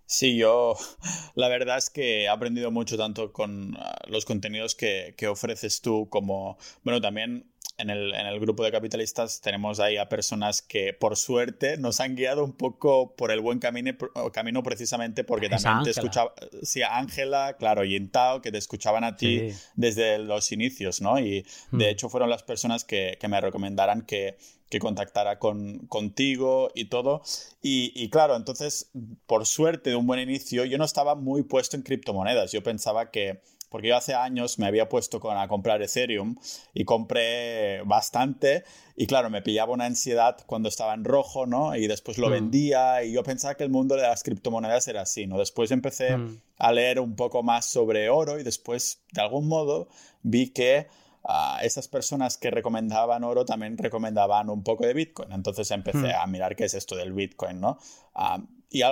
Sí, 0.07 0.37
yo 0.37 0.75
la 1.35 1.49
verdad 1.49 1.79
es 1.79 1.91
que 1.91 2.23
he 2.23 2.29
aprendido 2.29 2.71
mucho 2.71 2.97
tanto 2.97 3.33
con 3.33 3.77
ah, 3.79 3.97
los 4.07 4.25
contenidos 4.25 4.75
que, 4.75 5.15
que 5.17 5.29
ofreces 5.29 5.81
tú 5.81 6.09
como, 6.09 6.59
bueno, 6.83 7.01
también 7.01 7.53
en 7.79 7.91
el, 7.91 8.15
en 8.15 8.27
el, 8.27 8.41
grupo 8.41 8.65
de 8.65 8.71
capitalistas 8.71 9.41
tenemos 9.41 9.81
ahí 9.81 9.97
a 9.97 10.09
personas 10.09 10.63
que 10.63 10.93
por 10.93 11.17
suerte 11.17 11.77
nos 11.77 12.01
han 12.01 12.15
guiado 12.15 12.45
un 12.45 12.53
poco 12.53 13.15
por 13.17 13.31
el 13.31 13.41
buen 13.41 13.59
camino, 13.59 13.93
camino 14.33 14.63
precisamente 14.63 15.25
porque 15.25 15.49
también 15.49 15.83
te 15.83 15.91
escuchaba, 15.91 16.33
sí, 16.63 16.83
Ángela, 16.83 17.57
claro, 17.59 17.85
y 17.85 17.97
Intao, 17.97 18.41
que 18.41 18.53
te 18.53 18.59
escuchaban 18.59 19.05
a 19.05 19.17
ti 19.17 19.51
desde 19.75 20.19
los 20.19 20.53
inicios, 20.53 21.01
¿no? 21.01 21.19
Y 21.19 21.43
de 21.43 21.47
hmm. 21.71 21.81
hecho 21.83 22.09
fueron 22.09 22.31
las 22.31 22.43
personas 22.43 22.85
que, 22.85 23.17
que 23.21 23.29
me 23.29 23.41
recomendaran 23.41 24.03
que, 24.03 24.37
que 24.69 24.79
contactara 24.79 25.39
con, 25.39 25.87
contigo 25.87 26.71
y 26.75 26.87
todo. 26.87 27.23
Y, 27.63 27.93
y, 27.95 28.11
claro, 28.11 28.37
entonces, 28.37 28.91
por 29.27 29.47
suerte 29.47 29.91
de 29.91 29.97
un 29.97 30.07
buen 30.07 30.21
inicio, 30.21 30.65
yo 30.65 30.79
no 30.79 30.85
estaba 30.85 31.15
muy 31.15 31.43
puesto 31.43 31.77
en 31.77 31.83
criptomonedas. 31.83 32.51
Yo 32.51 32.63
pensaba 32.63 33.11
que 33.11 33.41
porque 33.69 33.89
yo 33.89 33.97
hace 33.97 34.15
años 34.15 34.59
me 34.59 34.67
había 34.67 34.89
puesto 34.89 35.21
con, 35.21 35.37
a 35.37 35.49
comprar 35.49 35.83
Ethereum 35.83 36.37
y 36.73 36.85
compré 36.85 37.83
bastante 37.83 38.65
y 38.97 39.07
claro, 39.07 39.29
me 39.29 39.43
pillaba 39.43 39.73
una 39.73 39.87
ansiedad 39.87 40.37
cuando 40.47 40.69
estaba 40.69 40.95
en 40.95 41.05
rojo, 41.05 41.47
¿no? 41.47 41.75
Y 41.75 41.89
después 41.89 42.17
lo 42.17 42.29
mm. 42.29 42.33
vendía 42.33 43.03
y 43.03 43.13
yo 43.13 43.25
pensaba 43.25 43.57
que 43.57 43.65
el 43.65 43.71
mundo 43.71 43.97
de 43.97 44.03
las 44.03 44.23
criptomonedas 44.23 44.87
era 44.87 45.03
así, 45.03 45.27
¿no? 45.27 45.37
Después 45.39 45.73
empecé 45.73 46.17
mm. 46.17 46.41
a 46.59 46.73
leer 46.73 47.01
un 47.01 47.17
poco 47.17 47.43
más 47.43 47.67
sobre 47.67 48.09
oro 48.09 48.39
y 48.39 48.45
después, 48.45 49.03
de 49.13 49.21
algún 49.21 49.49
modo, 49.49 49.89
vi 50.23 50.51
que 50.51 50.87
uh, 51.25 51.59
esas 51.63 51.89
personas 51.89 52.39
que 52.39 52.53
recomendaban 52.53 53.25
oro 53.25 53.45
también 53.45 53.77
recomendaban 53.77 54.49
un 54.49 54.63
poco 54.63 54.87
de 54.87 54.95
Bitcoin. 54.95 55.33
Entonces 55.33 55.69
empecé 55.73 55.99
mm. 55.99 56.21
a 56.23 56.27
mirar 56.29 56.55
qué 56.55 56.67
es 56.67 56.75
esto 56.75 56.95
del 56.95 57.13
Bitcoin, 57.13 57.61
¿no? 57.61 57.79
Uh, 58.15 58.45
y 58.71 58.83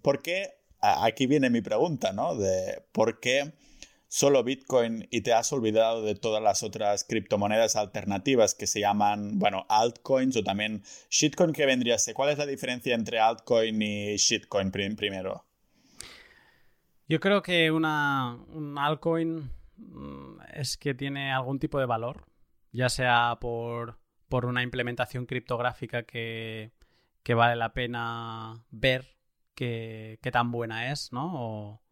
por 0.00 0.22
qué, 0.22 0.54
aquí 0.80 1.26
viene 1.26 1.50
mi 1.50 1.60
pregunta, 1.60 2.12
¿no? 2.12 2.36
De 2.36 2.84
por 2.92 3.18
qué 3.18 3.52
solo 4.10 4.42
Bitcoin 4.42 5.06
y 5.12 5.20
te 5.20 5.32
has 5.32 5.52
olvidado 5.52 6.02
de 6.02 6.16
todas 6.16 6.42
las 6.42 6.64
otras 6.64 7.04
criptomonedas 7.04 7.76
alternativas 7.76 8.56
que 8.56 8.66
se 8.66 8.80
llaman, 8.80 9.38
bueno, 9.38 9.66
altcoins 9.68 10.36
o 10.36 10.42
también 10.42 10.82
shitcoin 11.10 11.52
que 11.52 11.64
vendría 11.64 11.94
a 11.94 11.98
ser. 11.98 12.14
¿Cuál 12.14 12.30
es 12.30 12.38
la 12.38 12.46
diferencia 12.46 12.96
entre 12.96 13.20
altcoin 13.20 13.80
y 13.80 14.16
shitcoin 14.16 14.72
primero? 14.72 15.46
Yo 17.08 17.20
creo 17.20 17.40
que 17.40 17.70
una, 17.70 18.36
un 18.48 18.76
altcoin 18.78 19.48
mm, 19.76 20.40
es 20.54 20.76
que 20.76 20.92
tiene 20.92 21.30
algún 21.30 21.60
tipo 21.60 21.78
de 21.78 21.86
valor, 21.86 22.26
ya 22.72 22.88
sea 22.88 23.38
por, 23.40 24.00
por 24.28 24.44
una 24.44 24.64
implementación 24.64 25.24
criptográfica 25.24 26.02
que, 26.02 26.72
que 27.22 27.34
vale 27.34 27.54
la 27.54 27.72
pena 27.72 28.64
ver 28.70 29.06
qué 29.54 30.18
tan 30.32 30.50
buena 30.50 30.90
es, 30.90 31.12
¿no? 31.12 31.32
O, 31.34 31.82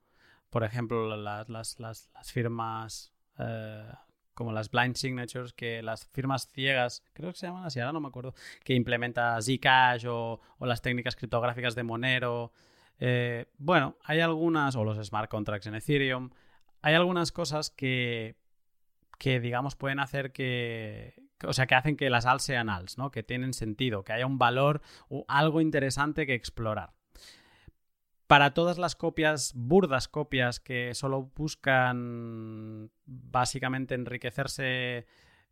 por 0.51 0.65
ejemplo, 0.65 1.17
las, 1.17 1.49
las, 1.49 1.79
las, 1.79 2.11
firmas 2.23 3.13
eh, 3.39 3.91
como 4.35 4.53
las 4.53 4.71
blind 4.71 4.95
signatures, 4.95 5.53
que 5.53 5.83
las 5.83 6.07
firmas 6.07 6.49
ciegas, 6.49 7.03
creo 7.13 7.33
que 7.33 7.39
se 7.39 7.47
llaman 7.47 7.65
así, 7.65 7.81
ahora 7.81 7.93
no 7.93 8.01
me 8.01 8.09
acuerdo, 8.09 8.35
que 8.63 8.75
implementa 8.75 9.37
Zcash 9.43 10.07
o, 10.07 10.41
o 10.59 10.67
las 10.67 10.81
técnicas 10.81 11.17
criptográficas 11.17 11.75
de 11.75 11.83
Monero. 11.83 12.53
Eh, 13.01 13.47
bueno, 13.59 13.97
hay 14.05 14.21
algunas, 14.21 14.77
o 14.77 14.85
los 14.85 15.05
smart 15.05 15.29
contracts 15.29 15.67
en 15.67 15.75
Ethereum, 15.75 16.31
hay 16.83 16.95
algunas 16.95 17.33
cosas 17.33 17.71
que, 17.71 18.37
que 19.19 19.41
digamos, 19.41 19.75
pueden 19.75 19.99
hacer 19.99 20.33
que, 20.33 21.15
o 21.45 21.53
sea, 21.53 21.67
que 21.67 21.75
hacen 21.75 21.97
que 21.97 22.09
las 22.09 22.25
ALS 22.25 22.43
sean 22.43 22.71
ALS, 22.71 22.97
¿no? 22.97 23.11
Que 23.11 23.25
tienen 23.25 23.53
sentido, 23.53 24.05
que 24.05 24.13
haya 24.13 24.27
un 24.27 24.39
valor 24.39 24.83
o 25.09 25.25
algo 25.27 25.61
interesante 25.61 26.27
que 26.27 26.35
explorar 26.35 26.98
para 28.29 28.53
todas 28.53 28.77
las 28.77 28.95
copias, 28.95 29.53
burdas 29.57 30.07
copias 30.07 30.61
que 30.61 30.95
solo 30.95 31.33
buscan 31.35 32.91
básicamente 33.07 33.95
enriquecerse 33.95 35.07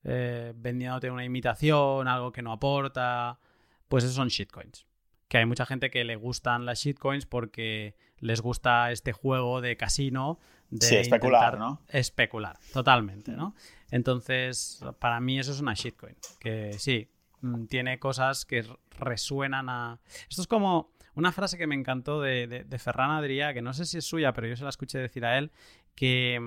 eh, 0.04 0.52
vendiéndote 0.54 1.10
una 1.10 1.24
imitación, 1.24 2.06
algo 2.06 2.30
que 2.30 2.42
no 2.42 2.52
aporta, 2.52 3.40
pues 3.88 4.04
esos 4.04 4.14
son 4.14 4.28
shitcoins. 4.28 4.86
Que 5.26 5.38
hay 5.38 5.46
mucha 5.46 5.64
gente 5.64 5.90
que 5.90 6.04
le 6.04 6.16
gustan 6.16 6.66
las 6.66 6.80
shitcoins 6.80 7.24
porque 7.24 7.96
les 8.18 8.42
gusta 8.42 8.92
este 8.92 9.12
juego 9.12 9.62
de 9.62 9.78
casino 9.78 10.38
de 10.68 10.86
sí, 10.86 10.96
especular, 10.96 11.58
¿no? 11.58 11.80
Especular, 11.88 12.58
totalmente, 12.74 13.32
¿no? 13.32 13.54
Entonces, 13.90 14.84
para 14.98 15.18
mí 15.18 15.38
eso 15.38 15.50
es 15.50 15.60
una 15.60 15.72
shitcoin. 15.72 16.16
Que 16.38 16.74
sí, 16.74 17.10
mm, 17.40 17.64
tiene 17.64 17.98
cosas 17.98 18.44
que 18.44 18.66
resuenan 18.98 19.70
a. 19.70 19.98
Esto 20.28 20.42
es 20.42 20.46
como 20.46 20.95
una 21.16 21.32
frase 21.32 21.58
que 21.58 21.66
me 21.66 21.74
encantó 21.74 22.20
de, 22.20 22.46
de, 22.46 22.78
Ferran 22.78 23.10
Adrià, 23.10 23.54
que 23.54 23.62
no 23.62 23.72
sé 23.72 23.86
si 23.86 23.98
es 23.98 24.04
suya, 24.04 24.32
pero 24.32 24.46
yo 24.46 24.56
se 24.56 24.64
la 24.64 24.70
escuché 24.70 24.98
decir 24.98 25.24
a 25.24 25.38
él, 25.38 25.50
que, 25.94 26.38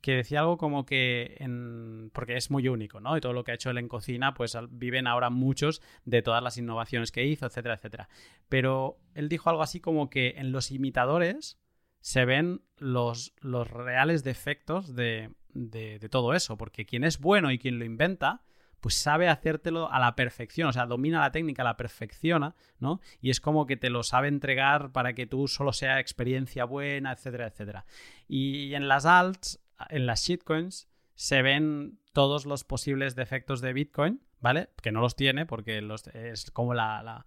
que 0.00 0.16
decía 0.16 0.40
algo 0.40 0.58
como 0.58 0.84
que, 0.84 1.36
en, 1.38 2.10
porque 2.12 2.36
es 2.36 2.50
muy 2.50 2.66
único, 2.66 3.00
¿no? 3.00 3.16
Y 3.16 3.20
todo 3.20 3.32
lo 3.32 3.44
que 3.44 3.52
ha 3.52 3.54
hecho 3.54 3.70
él 3.70 3.78
en 3.78 3.88
cocina, 3.88 4.34
pues 4.34 4.58
viven 4.70 5.06
ahora 5.06 5.30
muchos 5.30 5.80
de 6.04 6.20
todas 6.20 6.42
las 6.42 6.58
innovaciones 6.58 7.12
que 7.12 7.24
hizo, 7.24 7.46
etcétera, 7.46 7.76
etcétera. 7.76 8.08
Pero 8.48 8.98
él 9.14 9.28
dijo 9.28 9.48
algo 9.50 9.62
así 9.62 9.80
como 9.80 10.10
que 10.10 10.34
en 10.36 10.50
los 10.50 10.72
imitadores 10.72 11.60
se 12.00 12.24
ven 12.24 12.62
los, 12.78 13.34
los 13.40 13.70
reales 13.70 14.24
defectos 14.24 14.96
de, 14.96 15.30
de, 15.54 16.00
de 16.00 16.08
todo 16.08 16.34
eso, 16.34 16.56
porque 16.56 16.84
quien 16.86 17.04
es 17.04 17.20
bueno 17.20 17.52
y 17.52 17.58
quien 17.58 17.78
lo 17.78 17.84
inventa, 17.84 18.42
pues 18.82 18.96
sabe 18.96 19.28
hacértelo 19.28 19.90
a 19.92 20.00
la 20.00 20.16
perfección, 20.16 20.68
o 20.68 20.72
sea, 20.72 20.86
domina 20.86 21.20
la 21.20 21.30
técnica, 21.30 21.62
la 21.62 21.76
perfecciona, 21.76 22.56
¿no? 22.80 23.00
Y 23.20 23.30
es 23.30 23.40
como 23.40 23.64
que 23.64 23.76
te 23.76 23.90
lo 23.90 24.02
sabe 24.02 24.26
entregar 24.26 24.90
para 24.90 25.14
que 25.14 25.24
tú 25.24 25.46
solo 25.46 25.72
sea 25.72 26.00
experiencia 26.00 26.64
buena, 26.64 27.12
etcétera, 27.12 27.46
etcétera. 27.46 27.86
Y 28.26 28.74
en 28.74 28.88
las 28.88 29.06
alts, 29.06 29.60
en 29.88 30.06
las 30.06 30.24
shitcoins, 30.24 30.88
se 31.14 31.42
ven 31.42 32.00
todos 32.12 32.44
los 32.44 32.64
posibles 32.64 33.14
defectos 33.14 33.60
de 33.60 33.72
Bitcoin, 33.72 34.20
¿vale? 34.40 34.70
Que 34.82 34.90
no 34.90 35.00
los 35.00 35.14
tiene 35.14 35.46
porque 35.46 35.80
los, 35.80 36.08
es 36.08 36.50
como 36.50 36.74
la, 36.74 37.24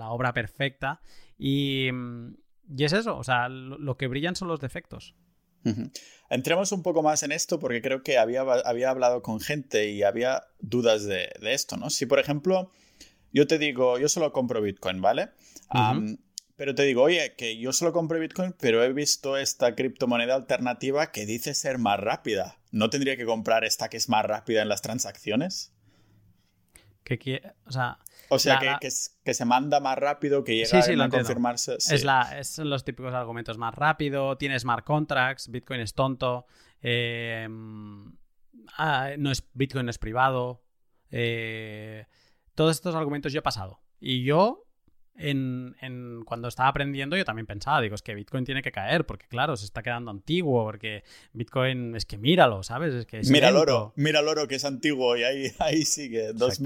obra 0.00 0.34
perfecta. 0.34 1.00
Y, 1.38 1.88
y, 2.68 2.84
es 2.84 2.92
eso, 2.92 3.16
o 3.16 3.24
sea, 3.24 3.48
lo 3.48 3.96
que 3.96 4.06
brillan 4.06 4.36
son 4.36 4.48
los 4.48 4.60
defectos. 4.60 5.14
Entremos 6.30 6.72
un 6.72 6.82
poco 6.82 7.02
más 7.02 7.22
en 7.22 7.32
esto 7.32 7.58
porque 7.58 7.80
creo 7.80 8.02
que 8.02 8.18
había, 8.18 8.42
había 8.42 8.90
hablado 8.90 9.22
con 9.22 9.40
gente 9.40 9.90
y 9.90 10.02
había 10.02 10.44
dudas 10.60 11.04
de, 11.04 11.30
esto, 11.42 11.76
¿no? 11.76 11.90
Si, 11.90 12.06
por 12.06 12.18
ejemplo, 12.18 12.70
yo 13.32 13.46
te 13.46 13.58
digo, 13.58 13.98
yo 13.98 14.08
solo 14.08 14.32
compro 14.32 14.60
Bitcoin, 14.60 15.00
¿vale? 15.00 15.30
pero 16.56 16.74
te 16.74 16.82
digo, 16.82 17.02
oye, 17.02 17.34
que 17.36 17.56
yo 17.56 17.72
solo 17.72 17.92
compro 17.92 18.18
Bitcoin, 18.18 18.52
pero 18.58 18.82
he 18.82 18.92
visto 18.92 19.36
esta 19.36 19.76
criptomoneda 19.76 20.34
alternativa 20.34 21.12
que 21.12 21.24
dice 21.24 21.54
ser 21.54 21.78
más 21.78 22.00
rápida. 22.00 22.58
¿No 22.72 22.90
tendría 22.90 23.16
que 23.16 23.24
comprar 23.24 23.64
esta 23.64 23.88
que 23.88 23.96
es 23.96 24.08
más 24.08 24.24
rápida 24.24 24.60
en 24.60 24.68
las 24.68 24.82
transacciones? 24.82 25.72
Que, 27.16 27.42
o 27.66 27.72
sea, 27.72 27.98
o 28.28 28.38
sea, 28.38 28.58
que, 28.58 28.88
que, 29.24 29.34
se 29.34 29.44
manda 29.46 29.80
más 29.80 29.96
rápido, 29.96 30.44
que 30.44 30.56
llega 30.56 31.04
a 31.04 31.08
confirmarse. 31.08 31.76
Es 31.76 32.04
la, 32.04 32.44
son 32.44 32.68
los 32.68 32.84
típicos 32.84 33.14
argumentos 33.14 33.56
más 33.56 33.74
rápido, 33.74 34.36
tiene 34.36 34.58
smart 34.58 34.84
contracts, 34.84 35.48
Bitcoin 35.48 35.80
es 35.80 35.94
tonto, 35.94 36.46
eh, 36.82 37.48
ah, 38.76 39.10
no 39.18 39.30
es, 39.30 39.48
Bitcoin 39.54 39.88
es 39.88 39.98
privado. 39.98 40.62
Eh, 41.10 42.06
todos 42.54 42.76
estos 42.76 42.94
argumentos 42.94 43.32
yo 43.32 43.38
he 43.38 43.42
pasado. 43.42 43.80
Y 44.00 44.24
yo 44.24 44.67
en, 45.18 46.22
cuando 46.24 46.48
estaba 46.48 46.68
aprendiendo 46.68 47.16
yo 47.16 47.24
también 47.24 47.46
pensaba, 47.46 47.80
digo, 47.80 47.94
es 47.94 48.02
que 48.02 48.14
Bitcoin 48.14 48.44
tiene 48.44 48.62
que 48.62 48.72
caer, 48.72 49.04
porque 49.04 49.26
claro, 49.26 49.56
se 49.56 49.64
está 49.64 49.82
quedando 49.82 50.10
antiguo, 50.10 50.64
porque 50.64 51.04
Bitcoin, 51.32 51.96
es 51.96 52.04
que 52.04 52.18
míralo, 52.18 52.62
¿sabes? 52.62 52.94
Es 52.94 53.06
que 53.06 53.20
mira 53.30 53.48
el 53.48 53.56
oro, 53.56 53.92
mira 53.96 54.20
el 54.20 54.28
oro 54.28 54.46
que 54.48 54.56
es 54.56 54.64
antiguo 54.64 55.16
y 55.16 55.24
ahí, 55.24 55.52
ahí 55.58 55.84
sigue, 55.84 56.32
dos 56.32 56.60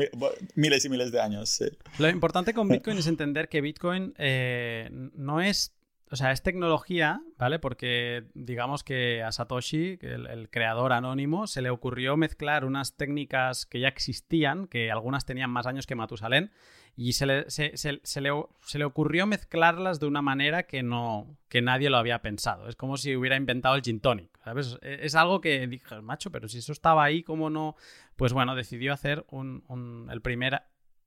miles 0.54 0.84
y 0.84 0.88
miles 0.88 1.12
de 1.12 1.20
años. 1.20 1.62
Lo 1.98 2.08
importante 2.08 2.54
con 2.54 2.68
Bitcoin 2.68 2.98
es 2.98 3.06
entender 3.06 3.48
que 3.48 3.60
Bitcoin 3.60 4.14
eh, 4.18 4.88
no 4.90 5.40
es 5.40 5.72
o 6.12 6.16
sea, 6.16 6.30
es 6.30 6.42
tecnología, 6.42 7.22
¿vale? 7.38 7.58
Porque 7.58 8.26
digamos 8.34 8.84
que 8.84 9.22
a 9.22 9.32
Satoshi, 9.32 9.98
el, 10.02 10.26
el, 10.26 10.50
creador 10.50 10.92
anónimo, 10.92 11.46
se 11.46 11.62
le 11.62 11.70
ocurrió 11.70 12.18
mezclar 12.18 12.66
unas 12.66 12.98
técnicas 12.98 13.64
que 13.64 13.80
ya 13.80 13.88
existían, 13.88 14.66
que 14.66 14.90
algunas 14.90 15.24
tenían 15.24 15.48
más 15.48 15.66
años 15.66 15.86
que 15.86 15.94
Matusalén, 15.94 16.52
y 16.94 17.14
se 17.14 17.24
le, 17.24 17.50
se, 17.50 18.20
le, 18.20 18.84
ocurrió 18.84 19.26
mezclarlas 19.26 20.00
de 20.00 20.06
una 20.06 20.20
manera 20.20 20.64
que, 20.64 20.82
no, 20.82 21.38
que 21.48 21.62
nadie 21.62 21.88
lo 21.88 21.96
había 21.96 22.20
pensado. 22.20 22.68
Es 22.68 22.76
como 22.76 22.98
si 22.98 23.16
hubiera 23.16 23.36
inventado 23.36 23.74
el 23.74 23.82
gin 23.82 24.00
tonic. 24.00 24.38
E, 24.82 24.98
es 25.06 25.14
algo 25.14 25.40
que 25.40 25.66
dije, 25.66 26.02
macho, 26.02 26.30
pero 26.30 26.46
si 26.46 26.58
eso 26.58 26.72
estaba 26.72 27.04
ahí, 27.04 27.22
¿cómo 27.22 27.48
no? 27.48 27.74
Pues 28.16 28.34
bueno, 28.34 28.54
decidió 28.54 28.92
hacer 28.92 29.24
un, 29.30 30.08
el 30.10 30.20
primer 30.20 30.60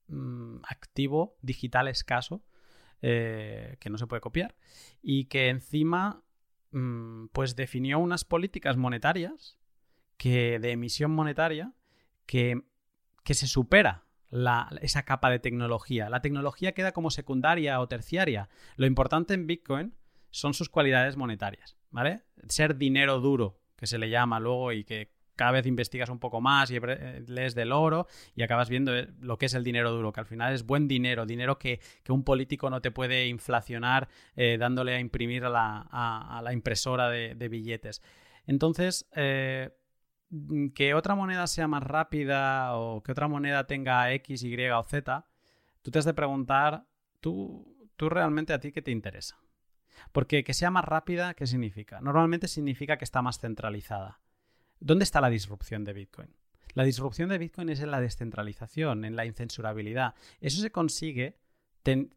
mm, 0.08 0.64
activo 0.68 1.38
digital 1.44 1.88
escaso 1.88 2.42
eh, 3.02 3.78
que 3.80 3.90
no 3.90 3.98
se 3.98 4.08
puede 4.08 4.22
copiar 4.22 4.56
y 5.02 5.26
que 5.26 5.50
encima 5.50 6.24
mm, 6.72 7.28
pues 7.28 7.56
definió 7.56 8.00
unas 8.00 8.24
políticas 8.26 8.78
monetarias 8.78 9.58
que 10.18 10.60
de 10.60 10.72
emisión 10.72 11.12
monetaria 11.12 11.74
que, 12.26 12.62
que 13.24 13.34
se 13.34 13.48
supera 13.48 14.06
esa 14.82 15.04
capa 15.04 15.30
de 15.30 15.40
tecnología. 15.40 16.10
La 16.10 16.22
tecnología 16.22 16.74
queda 16.74 16.92
como 16.92 17.10
secundaria 17.10 17.80
o 17.80 17.88
terciaria. 17.88 18.50
Lo 18.76 18.86
importante 18.86 19.34
en 19.34 19.48
Bitcoin 19.48 19.96
son 20.32 20.54
sus 20.54 20.70
cualidades 20.70 21.16
monetarias, 21.16 21.78
¿vale? 21.90 22.24
Ser 22.50 22.78
dinero 22.78 23.20
duro, 23.22 23.62
que 23.78 23.88
se 23.88 23.98
le 23.98 24.10
llama 24.10 24.40
luego 24.40 24.74
y 24.74 24.84
que 24.84 25.15
cada 25.36 25.52
vez 25.52 25.66
investigas 25.66 26.10
un 26.10 26.20
poco 26.20 26.42
más 26.42 26.72
y 26.72 26.78
eh, 26.78 27.24
lees 27.28 27.56
del 27.56 27.72
oro 27.72 28.08
y 28.36 28.44
acabas 28.44 28.70
viendo 28.70 28.96
eh, 28.96 29.10
lo 29.20 29.38
que 29.38 29.48
es 29.48 29.54
el 29.54 29.64
dinero 29.64 29.92
duro, 29.92 30.12
que 30.12 30.20
al 30.20 30.26
final 30.26 30.54
es 30.54 30.66
buen 30.66 30.88
dinero, 30.88 31.26
dinero 31.26 31.58
que, 31.58 31.80
un 32.10 32.24
político 32.24 32.70
no 32.70 32.82
te 32.82 32.92
puede 32.92 33.28
inflacionar 33.28 34.08
eh, 34.36 34.58
dándole 34.58 34.96
a 34.96 35.00
imprimir 35.00 35.46
a 35.46 35.50
la, 35.50 36.54
impresora 36.54 37.10
de, 37.10 37.48
billetes. 37.50 38.02
Entonces, 38.48 39.08
Mm, 40.30 40.70
que 40.70 40.94
otra 40.94 41.16
moneda 41.16 41.48
sea 41.48 41.68
más 41.68 41.84
rápida 41.84 42.76
o 42.76 43.04
que 43.04 43.12
otra 43.12 43.28
moneda 43.28 43.68
tenga 43.68 44.12
X, 44.14 44.44
Y 44.44 44.70
o 44.70 44.84
Z, 44.84 45.26
tú 45.82 45.92
te 45.92 46.00
has 46.00 46.06
de 46.06 46.14
preguntar, 46.14 46.86
¿tú, 47.22 47.90
tú 47.96 48.10
realmente 48.10 48.54
a 48.54 48.60
ti 48.60 48.72
qué 48.72 48.82
te 48.82 48.92
interesa? 48.92 49.38
Porque 50.12 50.44
que 50.44 50.54
sea 50.54 50.72
más 50.72 50.86
rápida, 50.86 51.34
¿qué 51.36 51.48
significa? 51.48 52.02
Normalmente 52.02 52.48
significa 52.48 52.98
que 52.98 53.06
está 53.06 53.22
más 53.22 53.40
centralizada. 53.40 54.20
¿Dónde 54.80 55.04
está 55.04 55.22
la 55.22 55.30
disrupción 55.30 55.84
de 55.84 55.94
Bitcoin? 55.94 56.30
La 56.74 56.84
disrupción 56.84 57.30
de 57.30 57.38
Bitcoin 57.38 57.70
es 57.70 57.80
en 57.80 57.92
la 57.92 58.02
descentralización, 58.02 59.06
en 59.06 59.16
la 59.16 59.26
incensurabilidad. 59.26 60.14
Eso 60.42 60.62
se 60.62 60.72
consigue 60.72 61.38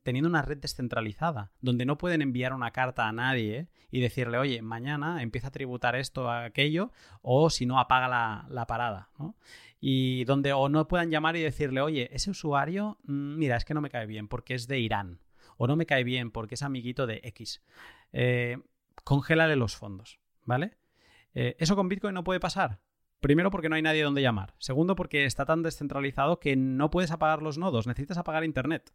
teniendo 0.02 0.30
una 0.30 0.42
red 0.42 0.56
descentralizada, 0.56 1.52
donde 1.60 1.84
no 1.84 1.98
pueden 1.98 2.22
enviar 2.22 2.54
una 2.54 2.70
carta 2.70 3.06
a 3.06 3.12
nadie 3.12 3.68
y 3.90 4.00
decirle, 4.00 4.38
oye, 4.38 4.62
mañana 4.62 5.22
empieza 5.22 5.48
a 5.48 5.52
tributar 5.52 5.94
esto 5.94 6.30
a 6.30 6.44
aquello, 6.44 6.90
o 7.20 7.50
si 7.50 7.66
no, 7.66 7.78
apaga 7.78 8.08
la, 8.48 8.66
parada, 8.66 9.10
Y 9.78 10.24
donde 10.24 10.54
o 10.54 10.70
no 10.70 10.88
puedan 10.88 11.10
llamar 11.10 11.36
y 11.36 11.42
decirle, 11.42 11.82
oye, 11.82 12.08
ese 12.12 12.30
usuario, 12.30 12.98
mm, 13.04 13.36
mira, 13.36 13.56
es 13.56 13.66
que 13.66 13.74
no 13.74 13.82
me 13.82 13.90
cae 13.90 14.06
bien 14.06 14.26
porque 14.26 14.54
es 14.54 14.68
de 14.68 14.80
Irán, 14.80 15.20
o 15.58 15.66
no 15.66 15.76
me 15.76 15.84
cae 15.84 16.02
bien 16.02 16.30
porque 16.30 16.54
es 16.54 16.62
amiguito 16.62 17.06
de 17.06 17.20
X. 17.24 17.62
Eh, 18.12 18.56
congélale 19.04 19.56
los 19.56 19.76
fondos, 19.76 20.18
¿vale? 20.44 20.78
Eh, 21.34 21.56
¿Eso 21.58 21.76
con 21.76 21.88
Bitcoin 21.88 22.14
no 22.14 22.24
puede 22.24 22.40
pasar? 22.40 22.80
Primero 23.20 23.50
porque 23.50 23.68
no 23.68 23.74
hay 23.74 23.82
nadie 23.82 24.04
donde 24.04 24.22
llamar. 24.22 24.54
Segundo 24.58 24.94
porque 24.94 25.24
está 25.24 25.44
tan 25.44 25.62
descentralizado 25.62 26.38
que 26.38 26.56
no 26.56 26.90
puedes 26.90 27.10
apagar 27.10 27.42
los 27.42 27.58
nodos, 27.58 27.86
necesitas 27.86 28.18
apagar 28.18 28.44
Internet. 28.44 28.92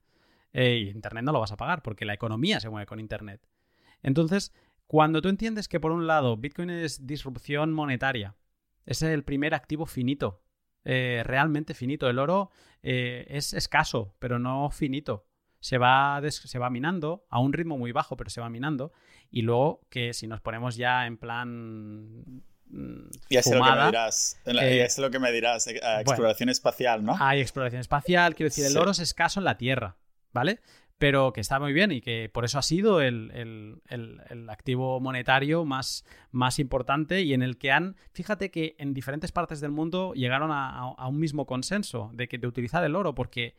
Eh, 0.53 0.91
Internet 0.93 1.25
no 1.25 1.31
lo 1.31 1.39
vas 1.39 1.51
a 1.51 1.57
pagar 1.57 1.81
porque 1.81 2.05
la 2.05 2.13
economía 2.13 2.59
se 2.59 2.69
mueve 2.69 2.85
con 2.85 2.99
Internet. 2.99 3.47
Entonces, 4.01 4.53
cuando 4.87 5.21
tú 5.21 5.29
entiendes 5.29 5.67
que 5.67 5.79
por 5.79 5.91
un 5.91 6.07
lado 6.07 6.37
Bitcoin 6.37 6.69
es 6.69 7.05
disrupción 7.05 7.73
monetaria, 7.73 8.35
es 8.85 9.01
el 9.01 9.23
primer 9.23 9.53
activo 9.53 9.85
finito, 9.85 10.41
eh, 10.85 11.23
realmente 11.25 11.73
finito. 11.73 12.09
El 12.09 12.19
oro 12.19 12.51
eh, 12.81 13.25
es 13.29 13.53
escaso, 13.53 14.15
pero 14.19 14.39
no 14.39 14.69
finito. 14.69 15.25
Se 15.63 15.77
va, 15.77 16.21
se 16.29 16.59
va 16.59 16.69
minando 16.69 17.25
a 17.29 17.39
un 17.39 17.53
ritmo 17.53 17.77
muy 17.77 17.93
bajo, 17.93 18.17
pero 18.17 18.29
se 18.29 18.41
va 18.41 18.49
minando. 18.49 18.91
Y 19.31 19.43
luego 19.43 19.79
que 19.89 20.13
si 20.13 20.27
nos 20.27 20.41
ponemos 20.41 20.75
ya 20.75 21.07
en 21.07 21.17
plan 21.17 22.43
y 23.29 23.37
es 23.37 23.47
lo 23.47 23.61
que 23.63 23.71
me 23.71 23.85
dirás. 23.85 24.41
es 24.45 24.97
lo 24.97 25.11
que 25.11 25.19
me 25.19 25.31
dirás. 25.31 25.67
exploración 25.67 26.49
espacial, 26.49 27.03
¿no? 27.05 27.15
Hay 27.19 27.39
exploración 27.39 27.79
espacial. 27.79 28.35
Quiero 28.35 28.49
decir, 28.49 28.65
el 28.65 28.77
oro 28.77 28.91
es 28.91 28.99
escaso 28.99 29.39
en 29.39 29.45
la 29.45 29.57
Tierra. 29.57 29.95
¿vale? 30.33 30.59
Pero 30.97 31.33
que 31.33 31.41
está 31.41 31.59
muy 31.59 31.73
bien 31.73 31.91
y 31.91 32.01
que 32.01 32.29
por 32.33 32.45
eso 32.45 32.59
ha 32.59 32.61
sido 32.61 33.01
el, 33.01 33.81
activo 34.49 34.99
monetario 34.99 35.65
más, 35.65 36.05
más, 36.31 36.59
importante 36.59 37.21
y 37.21 37.33
en 37.33 37.41
el 37.41 37.57
que 37.57 37.71
han, 37.71 37.95
fíjate 38.11 38.51
que 38.51 38.75
en 38.77 38.93
diferentes 38.93 39.31
partes 39.31 39.59
del 39.59 39.71
mundo 39.71 40.13
llegaron 40.13 40.51
a, 40.51 41.07
un 41.07 41.19
mismo 41.19 41.45
consenso 41.45 42.11
de, 42.13 42.27
que, 42.27 42.37
de 42.37 42.47
utilizar 42.47 42.83
el 42.83 42.95
oro 42.95 43.15
porque 43.15 43.55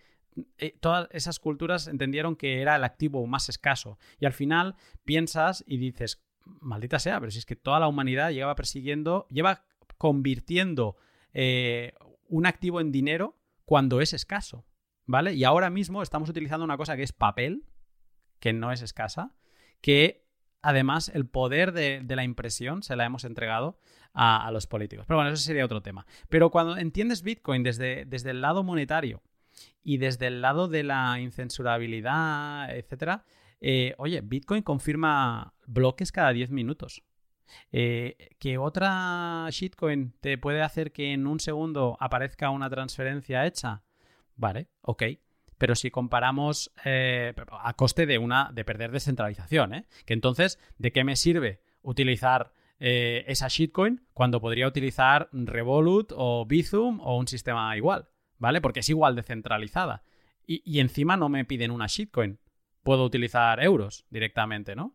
eh, 0.59 0.77
todas 0.81 1.09
esas 1.13 1.39
culturas 1.39 1.87
entendieron 1.87 2.37
que 2.37 2.61
era 2.61 2.77
el 2.77 2.85
activo 2.85 3.27
más 3.27 3.49
escaso 3.49 3.99
y 4.19 4.27
al 4.27 4.33
final 4.33 4.77
piensas 5.05 5.65
y 5.67 5.79
dices, 5.79 6.25
maldita 6.45 6.99
sea, 6.99 7.21
pero 7.21 7.31
si 7.31 7.39
es 7.39 7.47
que 7.47 7.57
toda 7.57 7.81
la 7.81 7.89
humanidad 7.89 8.31
lleva 8.31 8.55
persiguiendo, 8.55 9.27
lleva 9.31 9.65
convirtiendo 9.99 10.97
eh, 11.33 11.95
un 12.29 12.47
activo 12.47 12.81
en 12.81 12.93
dinero 12.93 13.39
cuando 13.65 14.01
es 14.01 14.13
escaso. 14.13 14.65
¿vale? 15.07 15.35
Y 15.35 15.45
ahora 15.45 15.71
mismo 15.71 16.03
estamos 16.03 16.29
utilizando 16.29 16.65
una 16.65 16.77
cosa 16.77 16.97
que 16.97 17.03
es 17.03 17.13
papel, 17.13 17.65
que 18.41 18.53
no 18.53 18.73
es 18.73 18.83
escasa, 18.83 19.35
que 19.81 20.27
además 20.63 21.11
el 21.15 21.27
poder 21.27 21.73
de, 21.73 22.05
la 22.09 22.25
impresión 22.25 22.83
se 22.83 22.97
la 22.97 23.05
hemos 23.05 23.25
entregado 23.25 23.79
a, 24.13 24.51
los 24.53 24.67
políticos. 24.67 25.07
Pero 25.07 25.19
bueno, 25.19 25.31
eso 25.31 25.43
sería 25.43 25.65
otro 25.65 25.83
tema. 25.83 26.07
Pero 26.29 26.51
cuando 26.51 26.77
entiendes 26.77 27.23
Bitcoin 27.23 27.63
desde, 27.63 28.05
desde 28.05 28.31
el 28.31 28.41
lado 28.41 28.63
monetario 28.63 29.23
y 29.83 29.99
desde 29.99 30.27
el 30.29 30.41
lado 30.43 30.69
de 30.69 30.83
la 30.83 31.21
incensurabilidad, 31.21 32.75
etcétera, 32.75 33.25
eh, 33.61 33.95
oye, 33.99 34.21
Bitcoin 34.21 34.63
confirma 34.63 35.55
bloques 35.67 36.13
cada 36.13 36.33
10 36.33 36.51
minutos. 36.51 37.03
Eh, 37.73 38.31
que 38.39 38.59
otra 38.59 39.47
shitcoin 39.51 40.15
te 40.21 40.39
puede 40.39 40.63
hacer 40.63 40.93
que 40.93 41.13
en 41.13 41.27
un 41.27 41.41
segundo 41.41 41.97
aparezca 42.01 42.51
una 42.51 42.71
transferencia 42.71 43.47
hecha. 43.47 43.83
Vale, 44.37 44.69
ok. 44.83 45.05
Pero 45.59 45.75
si 45.75 45.91
comparamos 45.91 46.73
eh, 46.85 47.33
a 47.51 47.75
coste 47.75 48.07
de 48.07 48.19
una 48.19 48.51
de 48.53 48.65
perder 48.65 48.91
descentralización, 48.91 49.75
¿eh? 49.75 49.87
que 50.05 50.15
entonces, 50.15 50.59
¿de 50.79 50.93
qué 50.93 51.05
me 51.05 51.17
sirve 51.17 51.63
utilizar 51.83 52.53
eh, 52.81 53.25
esa 53.29 53.49
shitcoin 53.49 54.07
cuando 54.13 54.41
podría 54.41 54.67
utilizar 54.67 55.29
Revolut 55.33 56.13
o 56.15 56.45
Bizum 56.45 57.01
o 57.01 57.17
un 57.17 57.29
sistema 57.29 57.77
igual? 57.77 58.09
¿Vale? 58.39 58.61
Porque 58.61 58.81
es 58.81 58.89
igual 58.89 59.17
descentralizada. 59.17 60.03
Y, 60.47 60.63
y 60.65 60.81
encima 60.81 61.17
no 61.17 61.29
me 61.29 61.45
piden 61.45 61.71
una 61.71 61.87
shitcoin. 61.87 62.39
Puedo 62.83 63.05
utilizar 63.05 63.63
euros 63.63 64.05
directamente, 64.11 64.77
¿no? 64.77 64.95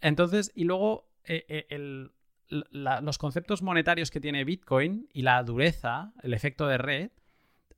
Entonces, 0.00 0.52
y 0.54 0.64
luego 0.64 1.10
eh, 1.24 1.66
eh, 1.70 2.08
los 2.48 3.18
conceptos 3.18 3.62
monetarios 3.62 4.10
que 4.10 4.20
tiene 4.20 4.44
Bitcoin 4.44 5.08
y 5.12 5.22
la 5.22 5.42
dureza, 5.42 6.12
el 6.22 6.34
efecto 6.34 6.66
de 6.66 6.78
red, 6.78 7.10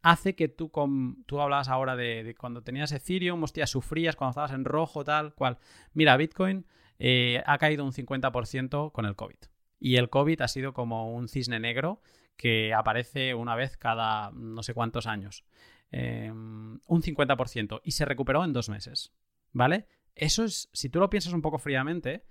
hace 0.02 0.34
que 0.34 0.48
tú, 0.48 0.70
con, 0.70 1.24
tú 1.24 1.40
hablabas 1.40 1.68
ahora 1.68 1.96
de, 1.96 2.34
cuando 2.38 2.62
tenías 2.62 2.92
Ethereum, 2.92 3.42
hostia, 3.42 3.66
sufrías 3.66 4.16
cuando 4.16 4.30
estabas 4.30 4.52
en 4.52 4.64
rojo, 4.64 5.04
tal 5.04 5.34
cual. 5.34 5.58
Mira, 5.92 6.16
Bitcoin 6.16 6.66
eh, 6.98 7.42
ha 7.46 7.58
caído 7.58 7.84
un 7.84 7.92
50% 7.92 8.92
con 8.92 9.06
el 9.06 9.16
COVID. 9.16 9.38
Y 9.80 9.96
el 9.96 10.10
COVID 10.10 10.42
ha 10.42 10.48
sido 10.48 10.72
como 10.72 11.12
un 11.14 11.28
cisne 11.28 11.58
negro 11.58 12.00
que 12.40 12.72
aparece 12.72 13.34
una 13.34 13.54
vez 13.54 13.76
cada 13.76 14.30
no 14.30 14.62
sé 14.62 14.72
cuántos 14.72 15.06
años. 15.06 15.44
un 15.92 16.80
50%. 16.86 17.82
Y 17.84 17.90
se 17.90 18.06
recuperó 18.06 18.42
en 18.44 18.54
dos 18.54 18.70
meses. 18.70 19.12
¿Vale? 19.52 19.86
Eso 20.14 20.44
es, 20.44 20.70
si 20.72 20.88
tú 20.88 21.00
lo 21.00 21.10
piensas 21.10 21.34
un 21.34 21.42
poco 21.42 21.58
fríamente, 21.58 22.24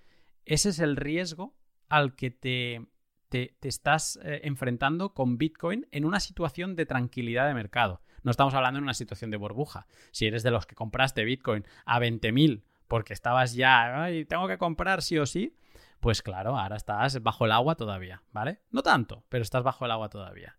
ese 0.46 0.70
es 0.70 0.80
el 0.80 0.96
riesgo 0.96 1.56
al 1.90 2.16
que 2.16 2.32
te, 2.32 2.88
te, 3.30 3.56
estás 3.62 4.18
eh, 4.24 4.42
enfrentando 4.46 5.14
con 5.14 5.38
Bitcoin 5.38 5.88
en 5.92 6.06
una 6.06 6.20
situación 6.20 6.76
de 6.76 6.88
tranquilidad 6.88 7.48
de 7.48 7.54
mercado. 7.54 8.02
No 8.24 8.32
estamos 8.32 8.56
hablando 8.56 8.80
en 8.80 8.86
una 8.86 8.96
situación 8.96 9.30
de 9.30 9.38
burbuja. 9.38 9.86
Si 10.10 10.26
eres 10.26 10.42
de 10.42 10.50
los 10.50 10.66
que 10.66 10.74
compraste 10.74 11.24
Bitcoin 11.24 11.66
a 11.86 12.00
20.000 12.00 12.64
porque 12.88 13.14
estabas 13.14 13.54
ya, 13.54 14.04
Ay, 14.04 14.26
tengo 14.26 14.48
que 14.48 14.58
comprar 14.58 15.04
sí 15.04 15.20
o 15.20 15.28
sí, 15.28 15.56
pues 16.00 16.22
claro, 16.22 16.58
ahora 16.58 16.78
estás 16.78 17.22
bajo 17.22 17.46
el 17.46 17.52
agua 17.52 17.76
todavía, 17.76 18.24
¿vale? 18.32 18.60
No 18.72 18.84
tanto, 18.84 19.24
pero 19.30 19.42
estás 19.42 19.64
bajo 19.64 19.86
el 19.86 19.92
agua 19.92 20.10
todavía. 20.10 20.58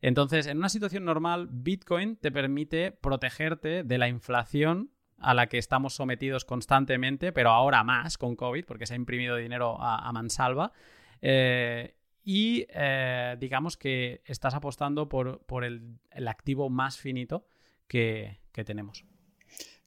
Entonces, 0.00 0.46
en 0.46 0.58
una 0.58 0.68
situación 0.68 1.04
normal, 1.04 1.48
Bitcoin 1.50 2.16
te 2.16 2.32
permite 2.32 2.90
protegerte 2.90 3.84
de 3.84 3.98
la 3.98 4.08
inflación 4.08 4.90
a 5.18 5.34
la 5.34 5.46
que 5.46 5.58
estamos 5.58 5.94
sometidos 5.94 6.44
constantemente, 6.44 7.32
pero 7.32 7.50
ahora 7.50 7.84
más 7.84 8.18
con 8.18 8.34
COVID, 8.34 8.64
porque 8.64 8.86
se 8.86 8.94
ha 8.94 8.96
imprimido 8.96 9.36
dinero 9.36 9.76
a, 9.80 10.10
mansalva. 10.12 10.72
Eh, 11.20 11.94
y 12.24 12.66
eh, 12.68 13.36
digamos 13.38 13.76
que 13.76 14.22
estás 14.24 14.54
apostando 14.54 15.08
por, 15.08 15.64
el, 15.64 15.98
activo 16.26 16.68
más 16.68 16.98
finito 16.98 17.46
que, 17.86 18.40
tenemos. 18.52 19.04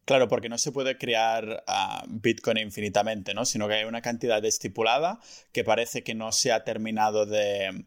Claro, 0.05 0.27
porque 0.27 0.49
no 0.49 0.59
se 0.59 0.71
puede 0.71 0.97
crear 0.99 1.63
ah, 1.67 2.03
Bitcoin 2.07 2.59
infinitamente, 2.59 3.33
¿no? 3.33 3.43
Sino 3.43 3.67
que 3.67 3.73
hay 3.73 3.83
una 3.85 4.01
cantidad 4.01 4.43
estipulada 4.45 5.19
que 5.51 5.63
parece 5.63 6.03
que 6.03 6.13
no 6.13 6.31
se 6.31 6.51
ha 6.51 6.63
terminado 6.63 7.25
de, 7.25 7.85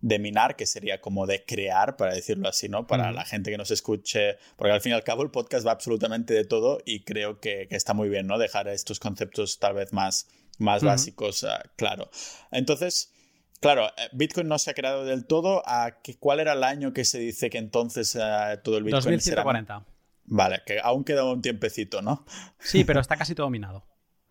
de 0.00 0.18
minar, 0.18 0.56
que 0.56 0.64
sería 0.64 1.02
como 1.02 1.26
de 1.26 1.44
crear, 1.44 1.96
para 1.96 2.14
decirlo 2.14 2.48
así, 2.48 2.70
¿no? 2.70 2.86
Para 2.86 3.12
la 3.12 3.26
gente 3.26 3.50
que 3.50 3.58
nos 3.58 3.70
escuche, 3.70 4.38
porque 4.56 4.72
al 4.72 4.80
fin 4.80 4.92
y 4.92 4.94
al 4.94 5.04
cabo 5.04 5.22
el 5.22 5.30
podcast 5.30 5.66
va 5.66 5.72
absolutamente 5.72 6.32
de 6.32 6.46
todo 6.46 6.78
y 6.86 7.04
creo 7.04 7.38
que, 7.38 7.68
está 7.70 7.92
muy 7.92 8.08
bien, 8.08 8.26
¿no? 8.26 8.38
Dejar 8.38 8.66
estos 8.68 8.98
conceptos 8.98 9.58
tal 9.58 9.74
vez 9.74 9.92
más, 9.92 10.26
más 10.58 10.82
básicos, 10.82 11.44
ah, 11.44 11.62
claro. 11.76 12.10
Entonces, 12.50 13.12
claro, 13.60 13.88
eh, 13.88 14.08
Bitcoin 14.12 14.48
no 14.48 14.58
se 14.58 14.70
ha 14.70 14.74
creado 14.74 15.04
del 15.04 15.26
todo. 15.26 15.62
¿A 15.66 15.98
¿Cuál 16.18 16.40
era 16.40 16.54
el 16.54 16.64
año 16.64 16.94
que 16.94 17.04
se 17.04 17.18
dice 17.18 17.50
que 17.50 17.58
entonces 17.58 18.16
ah, 18.16 18.60
todo 18.62 18.78
el 18.78 18.84
Bitcoin 18.84 19.02
2140. 19.02 19.97
Vale, 20.30 20.60
que 20.66 20.78
aún 20.80 21.04
queda 21.04 21.24
un 21.24 21.40
tiempecito, 21.40 22.02
¿no? 22.02 22.24
Sí, 22.58 22.84
pero 22.84 23.00
está 23.00 23.16
casi 23.16 23.34
todo 23.34 23.50
minado. 23.50 23.86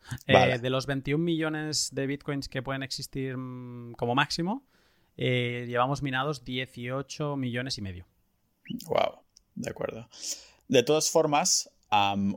Eh, 0.25 0.57
de 0.59 0.69
los 0.69 0.85
21 0.85 1.21
millones 1.21 1.89
de 1.91 2.07
bitcoins 2.07 2.47
que 2.47 2.61
pueden 2.63 2.81
existir 2.81 3.35
mm, 3.35 3.91
como 3.95 4.15
máximo, 4.15 4.65
eh, 5.17 5.65
llevamos 5.67 6.01
minados 6.01 6.45
18 6.45 7.35
millones 7.35 7.77
y 7.77 7.81
medio. 7.81 8.05
Wow, 8.85 9.19
de 9.55 9.69
acuerdo. 9.69 10.07
De 10.69 10.83
todas 10.83 11.11
formas, 11.11 11.69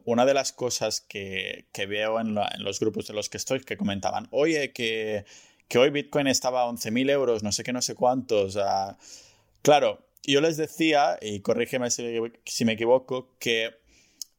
una 0.04 0.26
de 0.26 0.34
las 0.34 0.52
cosas 0.52 1.00
que, 1.00 1.68
veo 1.88 2.18
en, 2.18 2.34
los 2.58 2.80
grupos 2.80 3.08
en 3.08 3.14
los 3.14 3.28
que 3.28 3.36
estoy 3.36 3.61
que 3.61 3.76
comentaban, 3.76 4.26
oye, 4.32 4.72
que, 4.72 5.24
hoy 5.78 5.90
Bitcoin 5.90 6.26
estaba 6.26 6.62
a 6.62 6.66
11.000 6.66 7.08
euros, 7.08 7.44
no 7.44 7.52
sé 7.52 7.62
qué, 7.62 7.72
no 7.72 7.82
sé 7.82 7.94
cuántos. 7.94 8.58
claro, 9.62 10.09
yo 10.24 10.40
les 10.40 10.56
decía, 10.56 11.18
y 11.20 11.40
corrígeme 11.40 11.90
si, 11.90 12.64
me 12.64 12.72
equivoco, 12.72 13.36
que 13.38 13.70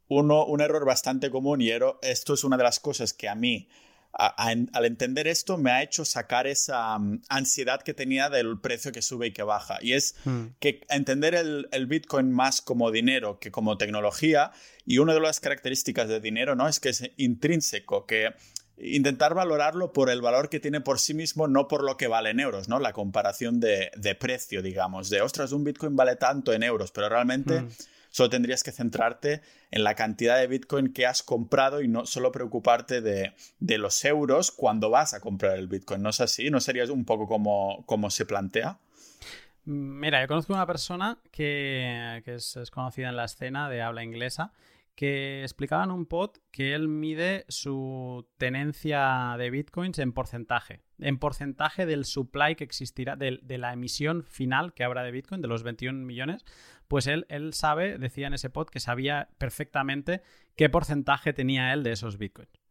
uno, 0.08 0.46
un 0.46 0.62
error 0.62 0.86
bastante 0.86 1.30
común, 1.30 1.62
y 1.62 1.72
esto 2.02 2.34
es 2.34 2.44
una 2.44 2.58
de 2.58 2.64
las 2.64 2.80
cosas 2.80 3.14
que 3.14 3.30
a 3.30 3.36
mí 3.36 3.68
al 4.14 4.86
entender 4.86 5.28
esto 5.28 5.58
me 5.58 5.72
ha 5.72 5.84
hecho 5.84 6.04
sacar 6.04 6.46
esa 6.46 6.98
mm, 7.00 7.22
ansiedad 7.30 7.82
que 7.82 7.94
tenía 7.94 8.30
del 8.30 8.60
precio 8.60 8.92
que 8.92 9.02
sube 9.02 9.28
y 9.28 9.32
que 9.32 9.44
baja. 9.44 9.78
Y 9.82 9.94
es 9.94 10.16
hmm. 10.26 10.48
que 10.60 10.82
entender 10.90 11.36
el, 11.36 11.86
Bitcoin 11.88 12.32
más 12.32 12.62
como 12.62 12.92
dinero 12.92 13.40
que 13.40 13.52
como 13.52 13.78
tecnología. 13.78 14.52
Y 14.86 14.98
una 14.98 15.14
de 15.14 15.22
las 15.22 15.40
características 15.40 16.10
de 16.10 16.20
dinero 16.20 16.56
¿no? 16.56 16.68
es 16.68 16.80
que 16.80 16.90
es 16.90 17.10
intrínseco, 17.18 18.06
que 18.06 18.34
intentar 18.78 19.34
valorarlo 19.34 19.94
por 19.94 20.10
el 20.10 20.22
valor 20.22 20.50
que 20.50 20.60
tiene 20.60 20.82
por 20.82 21.00
sí 21.00 21.14
mismo, 21.14 21.48
no 21.48 21.68
por 21.68 21.84
lo 21.84 21.98
que 21.98 22.08
vale 22.08 22.32
en 22.32 22.40
euros, 22.40 22.68
¿no? 22.68 22.80
La 22.80 22.94
comparación 22.94 23.60
de, 23.60 23.92
precio, 24.20 24.62
digamos, 24.62 25.10
de, 25.10 25.22
ostras, 25.22 25.52
un 25.52 25.64
Bitcoin 25.64 25.96
vale 25.96 26.16
tanto 26.16 26.54
en 26.54 26.64
euros, 26.64 26.92
pero 26.92 27.10
realmente... 27.10 27.62
Hmm. 27.62 27.70
Solo 28.14 28.30
tendrías 28.30 28.62
que 28.62 28.74
centrarte 28.74 29.42
en 29.72 29.86
la 29.86 29.96
cantidad 29.96 30.38
de 30.38 30.46
Bitcoin 30.46 30.92
que 30.92 31.06
has 31.06 31.24
comprado 31.24 31.82
y 31.82 31.88
no 31.88 32.06
solo 32.06 32.34
preocuparte 32.34 33.00
de, 33.00 33.34
los 33.78 34.04
euros 34.04 34.52
cuando 34.52 34.90
vas 34.90 35.14
a 35.14 35.22
comprar 35.22 35.58
el 35.58 35.70
Bitcoin. 35.70 36.02
¿No 36.02 36.10
es 36.10 36.20
así? 36.20 36.50
¿No 36.50 36.60
sería 36.60 36.84
un 36.92 37.06
poco 37.06 37.26
como, 37.26 37.86
como 37.86 38.12
se 38.12 38.26
plantea? 38.26 38.80
Mira, 39.64 40.22
yo 40.22 40.28
conozco 40.28 40.54
una 40.54 40.66
persona 40.66 41.20
que, 41.32 42.22
es, 42.26 42.58
conocida 42.72 43.08
en 43.10 43.16
la 43.16 43.26
escena 43.26 43.70
de 43.70 43.82
habla 43.82 44.04
inglesa 44.04 44.52
que 45.02 45.42
explicaba 45.42 45.84
en 45.84 45.90
un 45.90 46.06
pod 46.06 46.30
que 46.52 46.76
él 46.76 46.88
mide 46.88 47.44
su 47.48 48.30
tenencia 48.38 49.34
de 49.36 49.50
bitcoins 49.50 49.98
en 49.98 50.14
porcentaje, 50.14 50.84
en 51.00 51.18
porcentaje 51.18 51.88
del 51.88 52.06
supply 52.06 52.54
que 52.56 52.64
existirá, 52.64 53.16
de, 53.16 53.40
la 53.58 53.74
emisión 53.74 54.22
final 54.22 54.76
que 54.76 54.84
habrá 54.84 55.02
de 55.02 55.10
bitcoin, 55.10 55.42
de 55.42 55.48
los 55.48 55.64
21 55.64 56.06
millones, 56.06 56.46
pues 56.88 57.08
él, 57.08 57.26
él 57.30 57.56
sabe, 57.56 57.98
decía 57.98 58.28
en 58.28 58.36
ese 58.36 58.52
pod, 58.52 58.68
que 58.68 58.80
sabía 58.80 59.30
perfectamente 59.40 60.22
qué 60.56 60.70
porcentaje 60.70 61.34
tenía 61.34 61.74
él 61.74 61.82
de 61.82 61.94
esos 61.94 62.20
bitcoins. 62.20 62.62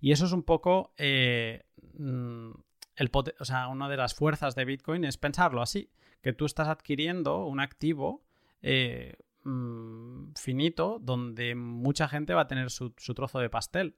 Y 0.00 0.12
eso 0.12 0.26
es 0.26 0.32
un 0.32 0.44
poco 0.44 0.94
eh, 0.96 1.64
mm, 1.94 2.52
el 2.94 3.10
o 3.40 3.44
sea, 3.44 3.66
una 3.66 3.88
de 3.88 3.96
las 3.96 4.14
fuerzas 4.14 4.54
de 4.54 4.64
Bitcoin 4.64 5.04
es 5.04 5.16
pensarlo 5.16 5.60
así, 5.60 5.90
que 6.22 6.32
tú 6.32 6.44
estás 6.44 6.68
adquiriendo 6.68 7.46
un 7.46 7.58
activo 7.58 8.22
eh, 8.62 9.16
mm, 9.44 10.32
finito 10.36 10.98
donde 11.00 11.54
mucha 11.54 12.08
gente 12.08 12.34
va 12.34 12.42
a 12.42 12.48
tener 12.48 12.70
su, 12.70 12.92
su, 12.96 13.14
trozo 13.14 13.38
de 13.38 13.50
pastel. 13.50 13.96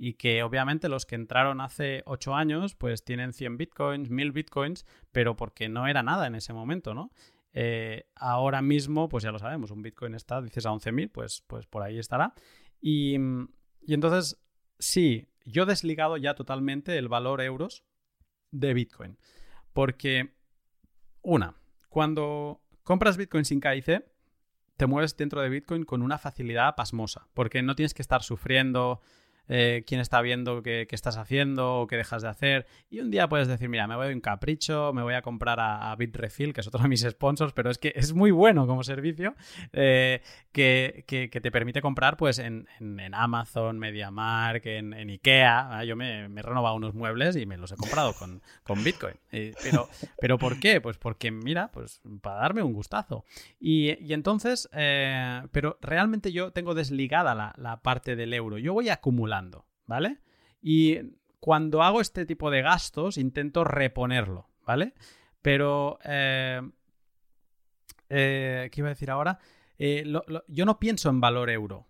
Y 0.00 0.14
que 0.14 0.44
obviamente 0.44 0.88
los 0.88 1.06
que 1.06 1.16
entraron 1.16 1.60
hace 1.60 2.02
8 2.06 2.34
años 2.34 2.76
pues 2.76 3.04
tienen 3.04 3.32
100 3.32 3.56
bitcoins, 3.56 4.10
1000 4.10 4.32
bitcoins, 4.32 4.86
pero 5.10 5.34
porque 5.34 5.68
no 5.68 5.88
era 5.88 6.04
nada 6.04 6.28
en 6.28 6.36
ese 6.36 6.52
momento, 6.52 6.94
¿no? 6.94 7.10
Eh, 7.52 8.06
ahora 8.14 8.62
mismo, 8.62 9.08
pues 9.08 9.24
ya 9.24 9.32
lo 9.32 9.38
sabemos, 9.38 9.70
un 9.70 9.82
Bitcoin 9.82 10.14
está, 10.14 10.40
dices 10.40 10.66
a 10.66 10.70
11.000, 10.70 11.10
pues, 11.10 11.42
pues 11.46 11.66
por 11.66 11.82
ahí 11.82 11.98
estará. 11.98 12.34
Y, 12.80 13.16
entonces, 13.86 14.40
sí, 14.78 15.28
yo 15.44 15.62
he 15.64 15.66
desligado 15.66 16.16
ya 16.16 16.34
totalmente 16.34 16.96
el 16.98 17.08
valor 17.08 17.40
euros 17.40 17.84
de 18.50 18.74
Bitcoin. 18.74 19.18
Porque, 19.72 20.34
una, 21.22 21.56
cuando 21.88 22.62
compras 22.82 23.16
Bitcoin 23.16 23.44
sin 23.44 23.60
KIC, 23.60 24.04
te 24.78 24.86
mueves 24.86 25.16
dentro 25.16 25.42
de 25.42 25.48
Bitcoin 25.48 25.84
con 25.84 26.02
una 26.02 26.18
facilidad 26.18 26.76
pasmosa, 26.76 27.26
porque 27.34 27.62
no 27.62 27.74
tienes 27.74 27.94
que 27.94 28.02
estar 28.02 28.22
sufriendo 28.22 29.02
eh, 29.48 29.84
quién 29.86 30.00
está 30.00 30.20
viendo 30.20 30.62
qué, 30.62 30.86
estás 30.90 31.16
haciendo 31.16 31.80
o 31.80 31.86
qué 31.86 31.96
dejas 31.96 32.22
de 32.22 32.28
hacer. 32.28 32.66
Y 32.90 33.00
un 33.00 33.10
día 33.10 33.28
puedes 33.28 33.48
decir, 33.48 33.68
mira, 33.68 33.86
me 33.86 33.96
voy 33.96 34.08
a 34.08 34.10
un 34.10 34.20
capricho, 34.20 34.92
me 34.92 35.02
voy 35.02 35.14
a 35.14 35.22
comprar 35.22 35.58
a, 35.60 35.94
Bitrefill, 35.96 36.52
que 36.52 36.60
es 36.60 36.66
otro 36.66 36.82
de 36.82 36.88
mis 36.88 37.00
sponsors, 37.10 37.52
pero 37.52 37.70
es 37.70 37.78
que 37.78 37.92
es 37.96 38.12
muy 38.14 38.30
bueno 38.30 38.66
como 38.66 38.82
servicio, 38.84 39.34
eh, 39.72 40.22
que, 40.52 41.04
te 41.06 41.50
permite 41.50 41.80
comprar 41.80 42.16
pues 42.16 42.38
en, 42.38 42.66
Amazon, 43.12 43.78
MediaMark, 43.78 44.66
en, 44.66 44.92
Ikea. 44.92 45.78
Ah, 45.78 45.84
yo 45.84 45.96
me, 45.96 46.24
he 46.24 46.42
renovado 46.42 46.76
unos 46.76 46.94
muebles 46.94 47.36
y 47.36 47.46
me 47.46 47.56
los 47.56 47.72
he 47.72 47.76
comprado 47.76 48.14
con, 48.14 48.84
Bitcoin. 48.84 49.14
pero, 49.30 49.88
pero 50.20 50.38
¿por 50.38 50.60
qué? 50.60 50.80
Pues 50.80 50.98
porque, 50.98 51.30
mira, 51.30 51.70
pues 51.72 52.00
para 52.20 52.40
darme 52.40 52.62
un 52.62 52.72
gustazo. 52.72 53.24
Y, 53.60 54.12
entonces, 54.12 54.68
eh, 54.72 55.42
pero 55.52 55.78
realmente 55.80 56.32
yo 56.32 56.52
tengo 56.52 56.74
desligada 56.74 57.34
la, 57.34 57.54
la 57.56 57.80
parte 57.80 58.16
del 58.16 58.34
euro. 58.34 58.58
Yo 58.58 58.74
voy 58.74 58.88
¿vale? 59.86 60.20
Y 60.60 60.98
cuando 61.40 61.82
hago 61.82 62.00
este 62.00 62.26
tipo 62.26 62.50
de 62.50 62.62
gastos 62.62 63.18
intento 63.18 63.64
reponerlo, 63.64 64.48
¿vale? 64.66 64.94
Pero... 65.42 65.98
Eh, 66.04 66.60
eh, 68.10 68.70
¿Qué 68.72 68.80
iba 68.80 68.88
a 68.88 68.90
decir 68.90 69.10
ahora? 69.10 69.38
Eh, 69.78 70.04
yo 70.48 70.64
no 70.64 70.78
pienso 70.78 71.10
en 71.10 71.20
valor 71.20 71.50
euro. 71.50 71.86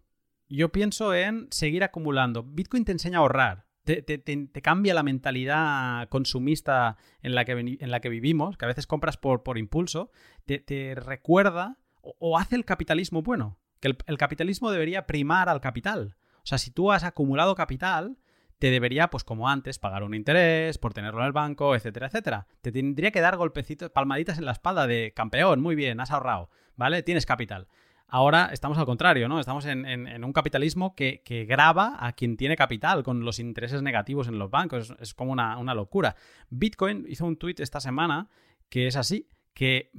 Yo 0.49 0.71
pienso 0.71 1.15
en 1.15 1.49
seguir 1.51 1.85
acumulando. 1.85 2.43
Bitcoin 2.43 2.85
te 2.85 2.93
enseña 2.93 3.19
a 3.19 3.21
ahorrar. 3.21 3.67
Te, 3.85 4.51
cambia 4.63 4.93
la 4.93 5.03
mentalidad 5.03 6.09
consumista 6.11 6.99
en 7.23 7.35
la 7.35 7.47
que, 7.47 7.53
en 7.53 7.91
la 7.91 8.01
que 8.01 8.11
vivimos, 8.11 8.59
que 8.59 8.67
a 8.67 8.69
veces 8.69 8.87
compras 8.87 9.17
por, 9.17 9.43
por 9.43 9.57
impulso. 9.57 10.11
Te, 10.45 10.95
recuerda 10.95 11.79
o, 12.03 12.39
hace 12.39 12.57
el 12.57 12.65
capitalismo 12.65 13.23
bueno. 13.23 13.59
Que 13.81 13.97
el, 14.07 14.19
capitalismo 14.19 14.71
debería 14.71 15.07
primar 15.07 15.49
al 15.49 15.61
capital. 15.61 16.17
O 16.49 16.57
sea, 16.57 16.57
si 16.57 16.71
tú 16.71 16.93
has 16.93 17.05
acumulado 17.05 17.55
capital, 17.55 18.17
te 18.59 18.71
debería, 18.71 19.11
pues 19.11 19.23
como 19.23 19.51
antes, 19.51 19.79
pagar 19.79 20.03
un 20.03 20.15
interés 20.15 20.79
por 20.79 20.95
tenerlo 20.95 21.21
en 21.21 21.27
el 21.27 21.33
banco, 21.33 21.75
etcétera, 21.75 22.07
etcétera. 22.07 22.47
Te 22.63 22.73
tendría 22.73 23.11
que 23.11 23.21
dar 23.21 23.37
golpecitos, 23.37 23.91
palmaditas 23.91 24.39
en 24.39 24.47
la 24.47 24.53
espalda 24.53 24.87
de 24.87 25.13
campeón, 25.15 25.61
muy 25.61 25.75
bien, 25.75 26.01
has 26.01 26.11
ahorrado, 26.11 26.49
¿vale? 26.75 27.03
Tienes 27.03 27.27
capital. 27.27 27.69
Ahora 28.07 28.49
estamos 28.51 28.79
al 28.79 28.87
contrario, 28.87 29.29
¿no? 29.29 29.41
Estamos 29.41 29.67
en, 29.67 30.25
un 30.25 30.33
capitalismo 30.33 30.95
que, 30.95 31.21
graba 31.47 31.99
a 31.99 32.15
quien 32.15 32.39
tiene 32.39 32.57
capital 32.57 33.03
con 33.03 33.27
los 33.27 33.41
intereses 33.41 33.83
negativos 33.83 34.27
en 34.27 34.39
los 34.39 34.51
bancos. 34.51 34.95
Es, 35.01 35.13
como 35.13 35.33
una, 35.33 35.75
locura. 35.75 36.17
Bitcoin 36.49 37.05
hizo 37.11 37.27
un 37.27 37.37
tweet 37.37 37.57
esta 37.59 37.79
semana 37.79 38.31
que 38.71 38.87
es 38.87 38.97
así, 38.97 39.29
que 39.53 39.91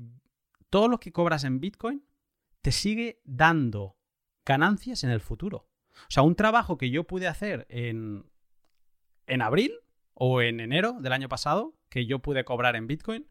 todo 0.72 0.88
lo 0.88 1.00
que 1.00 1.12
cobras 1.12 1.44
en 1.44 1.60
Bitcoin 1.60 2.04
te 2.64 2.72
sigue 2.72 3.22
dando 3.24 3.98
ganancias 4.44 5.04
en 5.04 5.12
el 5.12 5.22
futuro. 5.22 5.69
O 6.04 6.12
sea, 6.12 6.24
un 6.24 6.36
trabajo 6.36 6.78
que 6.78 6.90
yo 6.90 7.06
pude 7.06 7.28
hacer 7.28 7.66
en, 7.70 8.26
en 9.28 9.42
abril 9.42 9.74
o 10.14 10.42
en 10.42 10.60
enero 10.60 10.94
del 11.00 11.14
año 11.14 11.30
pasado, 11.30 11.76
que 11.90 12.06
yo 12.06 12.20
pude 12.20 12.44
cobrar 12.44 12.76
en 12.76 12.88
Bitcoin, 12.88 13.28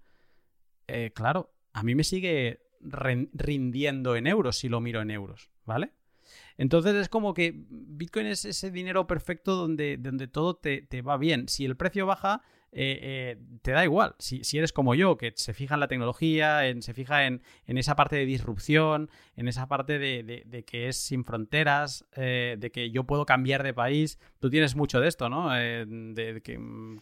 eh, 0.87 1.13
claro, 1.15 1.53
a 1.73 1.83
mí 1.83 1.95
me 1.95 2.05
sigue 2.05 2.63
rindiendo 2.81 4.17
en 4.17 4.27
euros 4.27 4.57
si 4.57 4.69
lo 4.69 4.81
miro 4.81 5.03
en 5.03 5.11
euros, 5.11 5.51
¿vale? 5.65 5.93
Entonces 6.57 6.95
es 6.95 7.09
como 7.09 7.35
que 7.35 7.53
Bitcoin 7.69 8.27
es 8.27 8.45
ese 8.45 8.71
dinero 8.71 9.07
perfecto 9.07 9.57
donde, 9.57 9.97
donde 9.97 10.29
todo 10.29 10.57
te, 10.57 10.83
te 10.83 11.03
va 11.03 11.17
bien. 11.17 11.49
Si 11.49 11.65
el 11.65 11.77
precio 11.77 12.07
baja, 12.07 12.43
eh, 12.71 12.99
eh, 13.03 13.39
te 13.63 13.73
da 13.73 13.85
igual. 13.85 14.15
Si, 14.19 14.43
eres 14.59 14.73
como 14.73 14.95
yo, 14.95 15.17
que 15.17 15.33
se 15.37 15.55
fija 15.55 15.75
en 15.75 15.81
la 15.81 15.89
tecnología, 15.89 16.67
en, 16.67 16.83
se 16.83 16.93
fija 16.93 17.27
en, 17.27 17.43
esa 17.67 17.97
parte 17.97 18.17
de 18.17 18.27
disrupción, 18.27 19.11
en 19.37 19.49
esa 19.49 19.69
parte 19.69 19.99
de, 19.99 20.65
que 20.67 20.89
es 20.89 20.97
sin 20.97 21.25
fronteras, 21.25 22.05
eh, 22.17 22.57
de 22.59 22.71
que 22.71 22.91
yo 22.91 23.05
puedo 23.05 23.25
cambiar 23.25 23.63
de 23.63 23.73
país. 23.73 24.19
Tú 24.39 24.51
tienes 24.51 24.77
mucho 24.77 25.01
de 25.01 25.09
esto, 25.09 25.29
¿no? 25.29 25.51
de, 25.51 26.43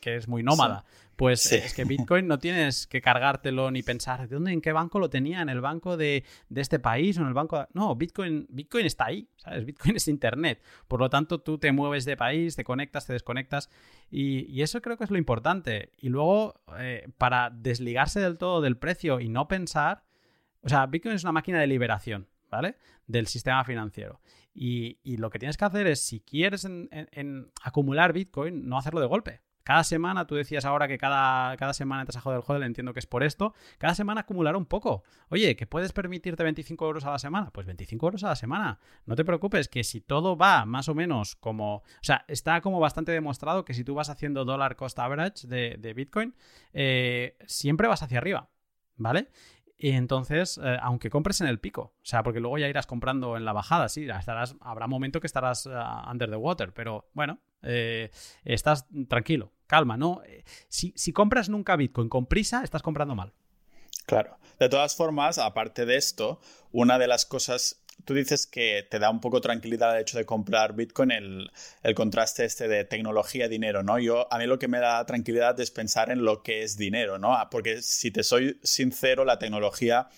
que, 0.00 0.16
es 0.16 0.28
muy 0.28 0.42
nómada. 0.42 0.84
Pues 1.16 1.50
es 1.50 1.72
que 1.72 1.84
Bitcoin 1.84 2.26
no 2.26 2.38
tienes 2.38 2.86
que 2.86 3.00
cargártelo 3.00 3.70
ni 3.70 3.82
pensar, 3.82 4.28
¿de 4.28 4.34
dónde, 4.34 4.52
en 4.52 4.60
qué 4.60 4.72
banco 4.72 4.98
lo 4.98 5.08
tenía? 5.08 5.40
¿En 5.40 5.48
el 5.48 5.62
banco 5.62 5.96
de, 5.96 6.24
este 6.54 6.78
país 6.78 7.16
o 7.16 7.22
en 7.22 7.28
el 7.28 7.32
banco? 7.32 7.66
No, 7.72 7.96
Bitcoin, 7.96 8.46
Bitcoin 8.50 8.84
está 8.84 9.06
ahí, 9.06 9.26
¿sabes? 9.36 9.64
Bitcoin 9.64 9.96
es 9.96 10.08
Internet. 10.08 10.62
Por 10.86 11.00
lo 11.00 11.08
tanto, 11.08 11.40
tú 11.40 11.56
te 11.56 11.72
mueves 11.72 12.04
de 12.04 12.18
país, 12.18 12.54
te 12.54 12.64
conectas, 12.64 13.06
te 13.06 13.14
desconectas. 13.14 13.70
Y, 14.10 14.60
eso 14.60 14.82
creo 14.82 14.98
que 14.98 15.04
es 15.04 15.10
lo 15.10 15.16
importante. 15.16 15.90
Y 15.96 16.10
luego, 16.10 16.60
eh, 16.78 17.08
para 17.16 17.48
desligarse 17.50 18.20
del 18.20 18.36
todo 18.36 18.60
del 18.60 18.76
precio 18.76 19.18
y 19.18 19.30
no 19.30 19.48
pensar, 19.48 20.04
o 20.60 20.68
sea, 20.68 20.84
Bitcoin 20.84 21.14
es 21.14 21.24
una 21.24 21.32
máquina 21.32 21.60
de 21.60 21.66
liberación, 21.66 22.28
¿vale? 22.50 22.76
Del 23.06 23.26
sistema 23.26 23.64
financiero. 23.64 24.20
Y, 24.52 24.98
lo 25.16 25.30
que 25.30 25.38
tienes 25.38 25.56
que 25.56 25.64
hacer 25.64 25.86
es, 25.86 26.04
si 26.04 26.20
quieres 26.20 26.66
en 26.66 27.50
acumular 27.62 28.12
Bitcoin, 28.12 28.68
no 28.68 28.76
hacerlo 28.76 29.00
de 29.00 29.06
golpe. 29.06 29.45
Cada 29.66 29.82
semana, 29.82 30.28
tú 30.28 30.36
decías 30.36 30.64
ahora 30.64 30.86
que 30.86 30.96
cada, 30.96 31.56
cada 31.56 31.72
semana 31.72 32.04
te 32.04 32.16
has 32.16 32.22
jodido 32.22 32.38
el 32.38 32.44
hodl, 32.46 32.62
entiendo 32.62 32.92
que 32.92 33.00
es 33.00 33.06
por 33.06 33.24
esto. 33.24 33.52
Cada 33.78 33.96
semana 33.96 34.20
acumular 34.20 34.54
un 34.54 34.64
poco. 34.64 35.02
Oye, 35.28 35.56
que 35.56 35.66
puedes 35.66 35.92
permitirte 35.92 36.44
25 36.44 36.86
euros 36.86 37.04
a 37.04 37.10
la 37.10 37.18
semana. 37.18 37.50
Pues 37.50 37.66
25 37.66 38.06
euros 38.06 38.22
a 38.22 38.28
la 38.28 38.36
semana. 38.36 38.78
No 39.06 39.16
te 39.16 39.24
preocupes, 39.24 39.66
que 39.66 39.82
si 39.82 40.00
todo 40.00 40.36
va 40.36 40.64
más 40.66 40.88
o 40.88 40.94
menos 40.94 41.34
como. 41.34 41.78
O 41.78 41.82
sea, 42.00 42.24
está 42.28 42.60
como 42.60 42.78
bastante 42.78 43.10
demostrado 43.10 43.64
que 43.64 43.74
si 43.74 43.82
tú 43.82 43.96
vas 43.96 44.08
haciendo 44.08 44.44
dólar 44.44 44.76
cost 44.76 44.96
average 45.00 45.48
de, 45.48 45.94
Bitcoin, 45.94 46.36
eh, 46.72 47.36
siempre 47.46 47.88
vas 47.88 48.04
hacia 48.04 48.18
arriba. 48.18 48.48
¿Vale? 48.98 49.30
Y 49.78 49.90
entonces, 49.90 50.60
eh, 50.62 50.76
aunque 50.80 51.10
compres 51.10 51.40
en 51.40 51.48
el 51.48 51.58
pico, 51.58 51.96
o 52.00 52.04
sea, 52.04 52.22
porque 52.22 52.38
luego 52.38 52.56
ya 52.56 52.68
irás 52.68 52.86
comprando 52.86 53.36
en 53.36 53.44
la 53.44 53.52
bajada, 53.52 53.88
sí, 53.88 54.08
estarás, 54.08 54.56
habrá 54.60 54.86
momento 54.86 55.20
que 55.20 55.26
estarás 55.26 55.66
uh, 55.66 56.08
under 56.10 56.30
the 56.30 56.36
water, 56.36 56.72
pero 56.72 57.10
bueno, 57.12 57.40
eh, 57.62 58.10
estás 58.44 58.86
tranquilo, 59.08 59.52
calma, 59.66 59.96
¿no? 59.96 60.22
Si, 60.68 60.92
si 60.96 61.12
compras 61.12 61.48
nunca 61.48 61.76
Bitcoin 61.76 62.08
con 62.08 62.26
prisa, 62.26 62.62
estás 62.62 62.82
comprando 62.82 63.14
mal. 63.14 63.32
Claro. 64.06 64.38
De 64.58 64.68
todas 64.68 64.94
formas, 64.94 65.38
aparte 65.38 65.84
de 65.84 65.96
esto, 65.96 66.40
una 66.72 66.98
de 66.98 67.08
las 67.08 67.26
cosas 67.26 67.82
tú 68.04 68.14
dices 68.14 68.46
que 68.46 68.86
te 68.88 68.98
da 68.98 69.10
un 69.10 69.20
poco 69.20 69.40
tranquilidad 69.40 69.94
el 69.96 70.02
hecho 70.02 70.18
de 70.18 70.26
comprar 70.26 70.74
Bitcoin, 70.74 71.10
el, 71.10 71.50
el 71.82 71.94
contraste 71.94 72.44
este 72.44 72.68
de 72.68 72.84
tecnología 72.84 73.48
dinero, 73.48 73.82
¿no? 73.82 73.98
Yo, 73.98 74.32
a 74.32 74.38
mí 74.38 74.46
lo 74.46 74.58
que 74.58 74.68
me 74.68 74.78
da 74.78 75.04
tranquilidad 75.06 75.58
es 75.60 75.70
pensar 75.70 76.10
en 76.10 76.24
lo 76.24 76.42
que 76.42 76.62
es 76.62 76.76
dinero, 76.76 77.18
¿no? 77.18 77.34
Ah, 77.34 77.48
porque 77.50 77.82
si 77.82 78.10
te 78.10 78.22
soy 78.22 78.60
sincero, 78.62 79.24
la 79.24 79.38
tecnología 79.38 80.08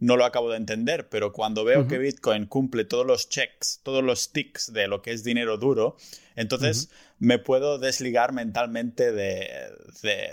no 0.00 0.16
lo 0.16 0.24
acabo 0.24 0.50
de 0.50 0.56
entender, 0.56 1.08
pero 1.08 1.32
cuando 1.32 1.64
veo 1.64 1.88
que 1.88 1.98
Bitcoin 1.98 2.46
cumple 2.46 2.84
todos 2.84 3.04
los 3.04 3.28
checks, 3.28 3.80
todos 3.82 4.04
los 4.04 4.32
ticks 4.32 4.72
de 4.72 4.86
lo 4.86 5.02
que 5.02 5.10
es 5.10 5.24
dinero 5.24 5.58
duro, 5.58 5.96
entonces 6.36 6.88
me 7.18 7.40
puedo 7.40 7.78
desligar 7.78 8.32
mentalmente 8.32 9.10
de, 9.10 9.72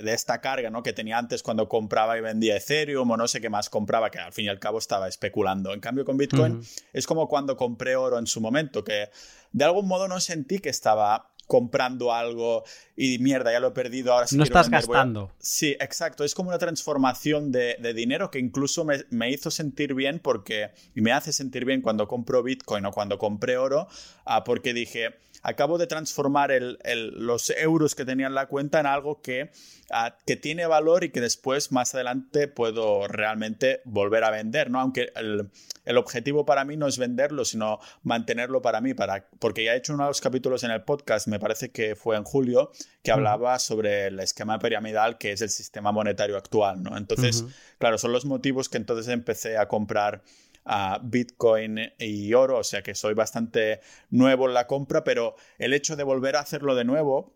esta 0.06 0.40
carga 0.40 0.70
¿no? 0.70 0.84
que 0.84 0.94
tenía 0.94 1.18
antes 1.18 1.42
cuando 1.42 1.68
compraba 1.68 2.16
y 2.16 2.22
vendía 2.22 2.56
Ethereum 2.58 3.10
o 3.10 3.18
no 3.18 3.28
sé 3.28 3.42
qué 3.42 3.50
más 3.50 3.72
compraba, 3.72 4.12
que 4.12 4.20
al 4.20 4.34
fin 4.34 4.46
y 4.46 4.50
al 4.50 4.60
cabo 4.60 4.78
estaba 4.78 5.08
especulando. 5.08 5.74
En 5.74 5.80
cambio 5.80 6.06
con 6.06 6.18
Bitcoin 6.18 6.62
es 6.94 7.08
como 7.08 7.28
cuando 7.28 7.58
compré 7.58 7.96
oro 7.96 8.20
en 8.20 8.28
su 8.28 8.42
momento, 8.42 8.84
que 8.84 9.10
de 9.52 9.64
algún 9.64 9.88
modo 9.88 10.08
no 10.08 10.20
sentí 10.20 10.60
que 10.60 10.70
estaba 10.70 11.32
comprando 11.48 12.14
algo 12.14 12.64
y 12.96 13.20
mierda, 13.20 13.52
ya 13.52 13.60
lo 13.60 13.68
he 13.68 13.72
perdido, 13.72 14.14
ahora 14.14 14.28
sí 14.28 14.38
No 14.38 14.44
estás 14.44 14.70
gastando. 14.70 15.32
Sí, 15.40 15.76
exacto. 15.80 16.24
Es 16.24 16.34
como 16.34 16.50
una 16.50 16.58
transformación 16.58 17.52
de, 17.52 17.78
dinero 17.94 18.32
que 18.32 18.40
incluso 18.40 18.86
me, 18.86 19.30
hizo 19.30 19.52
sentir 19.52 19.94
bien 19.94 20.20
porque, 20.20 20.72
y 20.96 21.02
me 21.02 21.12
hace 21.12 21.34
sentir 21.34 21.66
bien 21.66 21.82
cuando 21.82 22.08
compro 22.08 22.42
Bitcoin 22.44 22.86
o 22.86 22.92
cuando 22.92 23.18
compré 23.18 23.58
oro, 23.58 23.88
ah, 24.26 24.44
porque 24.44 24.74
dije, 24.74 25.16
acabo 25.46 25.78
de 25.78 25.86
transformar 25.86 26.52
los 26.90 27.52
euros 27.52 27.94
que 27.94 28.04
tenía 28.04 28.26
en 28.26 28.34
la 28.34 28.48
cuenta 28.48 28.80
en 28.80 28.88
algo 28.88 29.22
que, 29.22 29.52
ah, 29.92 30.18
que 30.26 30.36
tiene 30.36 30.66
valor 30.66 31.04
y 31.04 31.12
que 31.12 31.22
después, 31.22 31.72
más 31.72 31.94
adelante, 31.94 32.48
puedo 32.48 33.08
realmente 33.08 33.82
volver 33.86 34.24
a 34.24 34.32
vender, 34.32 34.72
¿no? 34.72 34.80
Aunque 34.80 35.14
el, 35.16 35.98
objetivo 35.98 36.48
para 36.48 36.66
mí 36.66 36.78
no 36.78 36.88
es 36.88 36.98
venderlo, 36.98 37.46
sino 37.46 37.80
mantenerlo 38.02 38.64
para 38.64 38.82
mí, 38.82 38.96
para, 38.96 39.30
porque 39.38 39.64
ya 39.64 39.76
he 39.76 39.78
hecho 39.78 39.94
unos 39.94 40.20
capítulos 40.20 40.64
en 40.64 40.72
el 40.72 40.82
podcast, 40.82 41.28
me 41.28 41.40
parece 41.40 41.70
que 41.70 41.96
fue 41.96 42.16
en 42.18 42.24
julio, 42.24 42.72
que 43.04 43.12
hablaba 43.12 43.60
sobre 43.60 44.08
el 44.08 44.20
esquema 44.20 44.58
piramidal 44.58 45.20
que 45.20 45.32
es 45.32 45.42
el 45.42 45.52
sistema 45.52 45.92
monetario 45.92 46.38
actual, 46.38 46.82
¿no? 46.82 46.98
Entonces, 46.98 47.46
claro, 47.78 48.00
son 48.00 48.12
los 48.12 48.26
motivos 48.26 48.68
que 48.68 48.78
entonces 48.78 49.10
empecé 49.10 49.60
a 49.60 49.68
comprar 49.68 50.24
a 50.66 51.00
Bitcoin 51.02 51.94
y 52.00 52.34
oro, 52.34 52.58
o 52.60 52.64
sea 52.64 52.82
que 52.82 52.96
soy 52.96 53.14
bastante 53.14 53.82
nuevo 54.10 54.48
en 54.48 54.54
la 54.54 54.68
compra, 54.68 55.04
pero 55.04 55.36
el 55.60 55.74
hecho 55.74 55.96
de 55.96 56.04
volver 56.04 56.36
a 56.36 56.40
hacerlo 56.40 56.76
de 56.76 56.84
nuevo, 56.84 57.34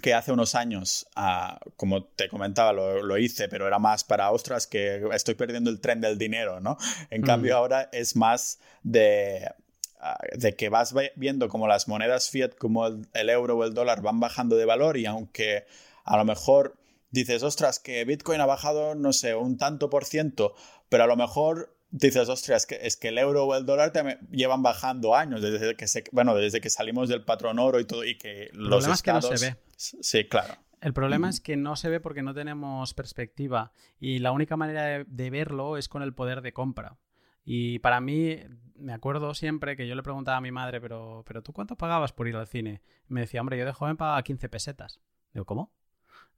que 0.00 0.14
hace 0.14 0.32
unos 0.32 0.54
años, 0.54 1.06
ah, 1.14 1.60
como 1.76 2.04
te 2.04 2.28
comentaba, 2.28 2.72
lo, 2.72 3.18
hice, 3.18 3.48
pero 3.48 3.66
era 3.66 3.78
más 3.78 4.04
para, 4.04 4.30
ostras, 4.30 4.66
que 4.66 5.02
estoy 5.12 5.34
perdiendo 5.34 5.68
el 5.68 5.80
tren 5.80 6.00
del 6.00 6.16
dinero, 6.16 6.60
¿no? 6.60 6.78
En 7.10 7.22
cambio 7.22 7.56
ahora 7.56 7.88
es 7.92 8.16
más 8.16 8.60
de, 8.82 9.50
ah, 9.98 10.18
de 10.32 10.54
que 10.54 10.68
vas 10.68 10.94
viendo 11.16 11.48
como 11.48 11.68
las 11.68 11.86
monedas 11.86 12.30
fiat, 12.30 12.54
como 12.56 12.86
el, 12.86 13.06
el, 13.12 13.28
euro 13.28 13.58
o 13.58 13.64
el 13.64 13.74
dólar 13.74 14.00
van 14.00 14.20
bajando 14.20 14.56
de 14.56 14.64
valor 14.64 14.96
y 14.96 15.06
aunque 15.06 15.66
a 16.04 16.16
lo 16.16 16.24
mejor 16.24 16.76
dices, 17.10 17.42
ostras, 17.42 17.78
que 17.78 18.04
Bitcoin 18.04 18.40
ha 18.40 18.46
bajado, 18.46 18.94
no 18.94 19.12
sé, 19.12 19.34
un 19.34 19.58
tanto 19.58 19.90
por 19.90 20.04
ciento, 20.04 20.54
pero 20.88 21.04
a 21.04 21.06
lo 21.06 21.16
mejor 21.16 21.74
dices, 21.90 22.28
ostras, 22.28 22.62
es 22.62 22.66
que, 22.66 22.86
es 22.86 22.96
que 22.96 23.08
el 23.08 23.18
euro 23.18 23.44
o 23.44 23.54
el 23.54 23.66
dólar 23.66 23.92
te 23.92 24.18
llevan 24.30 24.62
bajando 24.62 25.14
años, 25.14 25.42
desde 25.42 25.74
que, 25.76 25.86
se, 25.86 26.04
bueno, 26.12 26.34
desde 26.34 26.60
que 26.60 26.70
salimos 26.70 27.08
del 27.08 27.24
patrón 27.24 27.58
oro 27.58 27.80
y 27.80 27.84
todo, 27.84 28.04
y 28.04 28.16
que 28.16 28.50
los 28.52 28.68
problema 28.68 28.94
es 28.94 29.02
que 29.02 29.12
no 29.12 29.22
se 29.22 29.46
ve. 29.46 29.56
Sí, 29.76 30.24
claro. 30.28 30.54
El 30.80 30.94
problema 30.94 31.28
es 31.28 31.40
que 31.40 31.56
no 31.56 31.76
se 31.76 31.90
ve 31.90 32.00
porque 32.00 32.22
no 32.22 32.32
tenemos 32.32 32.94
perspectiva 32.94 33.72
y 33.98 34.18
la 34.18 34.32
única 34.32 34.56
manera 34.56 35.04
de, 35.04 35.30
verlo 35.30 35.76
es 35.76 35.88
con 35.88 36.02
el 36.02 36.14
poder 36.14 36.40
de 36.40 36.54
compra. 36.54 36.96
Y 37.44 37.80
para 37.80 38.00
mí, 38.00 38.38
me 38.76 38.94
acuerdo 38.94 39.34
siempre 39.34 39.76
que 39.76 39.86
yo 39.86 39.94
le 39.94 40.02
preguntaba 40.02 40.38
a 40.38 40.40
mi 40.40 40.52
madre, 40.52 40.80
pero, 40.80 41.22
pero 41.26 41.42
¿tú 41.42 41.52
cuánto 41.52 41.76
pagabas 41.76 42.12
por 42.12 42.28
ir 42.28 42.36
al 42.36 42.46
cine? 42.46 42.80
me 43.08 43.20
decía, 43.20 43.40
hombre, 43.40 43.58
yo 43.58 43.66
de 43.66 43.72
joven 43.72 43.96
pagaba 43.96 44.22
15 44.22 44.48
pesetas. 44.48 45.00
Digo, 45.34 45.44
¿cómo? 45.44 45.72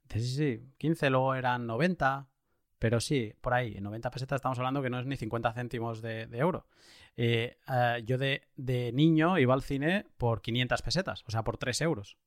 Dice, 0.09 0.19
sí, 0.19 0.35
sí, 0.35 0.73
15, 0.77 1.09
luego 1.09 1.35
eran 1.35 1.65
90, 1.65 2.27
pero 2.83 2.99
sí, 2.99 3.33
por 3.39 3.53
ahí, 3.53 3.77
en 3.77 3.83
90 3.85 4.11
pesetas 4.11 4.35
estamos 4.35 4.59
hablando 4.59 4.81
que 4.81 4.89
no 4.89 4.99
es 4.99 5.05
ni 5.05 5.15
50 5.15 5.53
céntimos 5.53 6.01
de, 6.01 6.27
euro. 6.33 6.67
Eh, 7.15 7.55
eh, 7.65 8.03
yo 8.05 8.17
de, 8.17 8.91
niño 8.93 9.37
iba 9.37 9.53
al 9.53 9.61
cine 9.61 10.05
por 10.17 10.41
500 10.41 10.81
pesetas, 10.81 11.23
o 11.25 11.31
sea, 11.31 11.45
por 11.45 11.57
3 11.57 11.79
euros. 11.79 12.17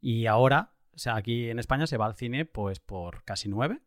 Y 0.00 0.26
ahora 0.26 0.72
o 0.92 0.98
sea, 0.98 1.14
aquí 1.14 1.48
en 1.48 1.60
España 1.60 1.86
se 1.86 1.96
va 1.96 2.06
al 2.06 2.16
cine 2.16 2.44
pues 2.44 2.80
por 2.80 3.22
casi 3.22 3.48
9. 3.48 3.82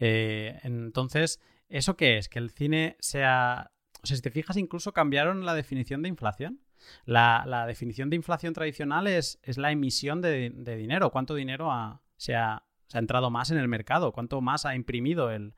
Eh, 0.00 0.58
entonces, 0.64 1.40
¿eso 1.68 1.96
qué 1.96 2.18
es? 2.18 2.28
Que 2.28 2.40
el 2.40 2.50
cine 2.50 2.96
sea... 2.98 3.70
O 4.02 4.06
sea, 4.08 4.16
si 4.16 4.22
te 4.22 4.32
fijas, 4.32 4.56
incluso 4.56 4.92
cambiaron 4.92 5.46
la 5.46 5.54
definición 5.54 6.02
de 6.02 6.08
inflación. 6.08 6.62
La, 7.04 7.64
definición 7.68 8.10
de 8.10 8.16
inflación 8.16 8.54
tradicional 8.54 9.06
es, 9.06 9.38
es 9.44 9.56
la 9.56 9.70
emisión 9.70 10.20
de, 10.20 10.50
dinero. 10.50 11.12
¿Cuánto 11.12 11.36
dinero 11.36 11.70
se, 12.16 12.34
ha, 12.34 12.64
entrado 12.98 13.30
más 13.30 13.50
en 13.50 13.58
el 13.58 13.68
mercado? 13.68 14.12
¿Cuánto 14.12 14.40
más 14.40 14.66
ha 14.66 14.74
imprimido 14.74 15.30
el, 15.30 15.54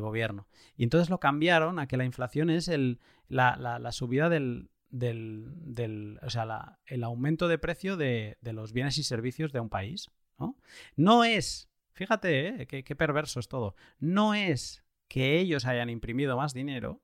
gobierno? 0.00 0.46
Y 0.76 0.84
entonces 0.84 1.10
lo 1.10 1.20
cambiaron 1.20 1.78
a 1.78 1.86
que 1.86 1.96
la 1.96 2.04
inflación 2.04 2.50
es 2.50 2.68
el, 2.68 3.00
la, 3.28 3.92
subida 3.92 4.28
del, 4.28 4.70
del, 4.90 6.18
o 6.22 6.30
sea, 6.30 6.78
el 6.86 7.04
aumento 7.04 7.48
de 7.48 7.58
precio 7.58 7.96
de, 7.96 8.36
los 8.42 8.72
bienes 8.72 8.98
y 8.98 9.02
servicios 9.02 9.52
de 9.52 9.60
un 9.60 9.68
país. 9.70 10.10
No, 10.38 10.56
no 10.96 11.24
es, 11.24 11.70
fíjate, 11.92 12.62
¿eh? 12.62 12.66
qué 12.66 12.96
perverso 12.96 13.38
es 13.38 13.48
todo, 13.48 13.76
no 13.98 14.34
es 14.34 14.84
que 15.08 15.38
ellos 15.38 15.64
hayan 15.64 15.90
imprimido 15.90 16.36
más 16.36 16.54
dinero, 16.54 17.00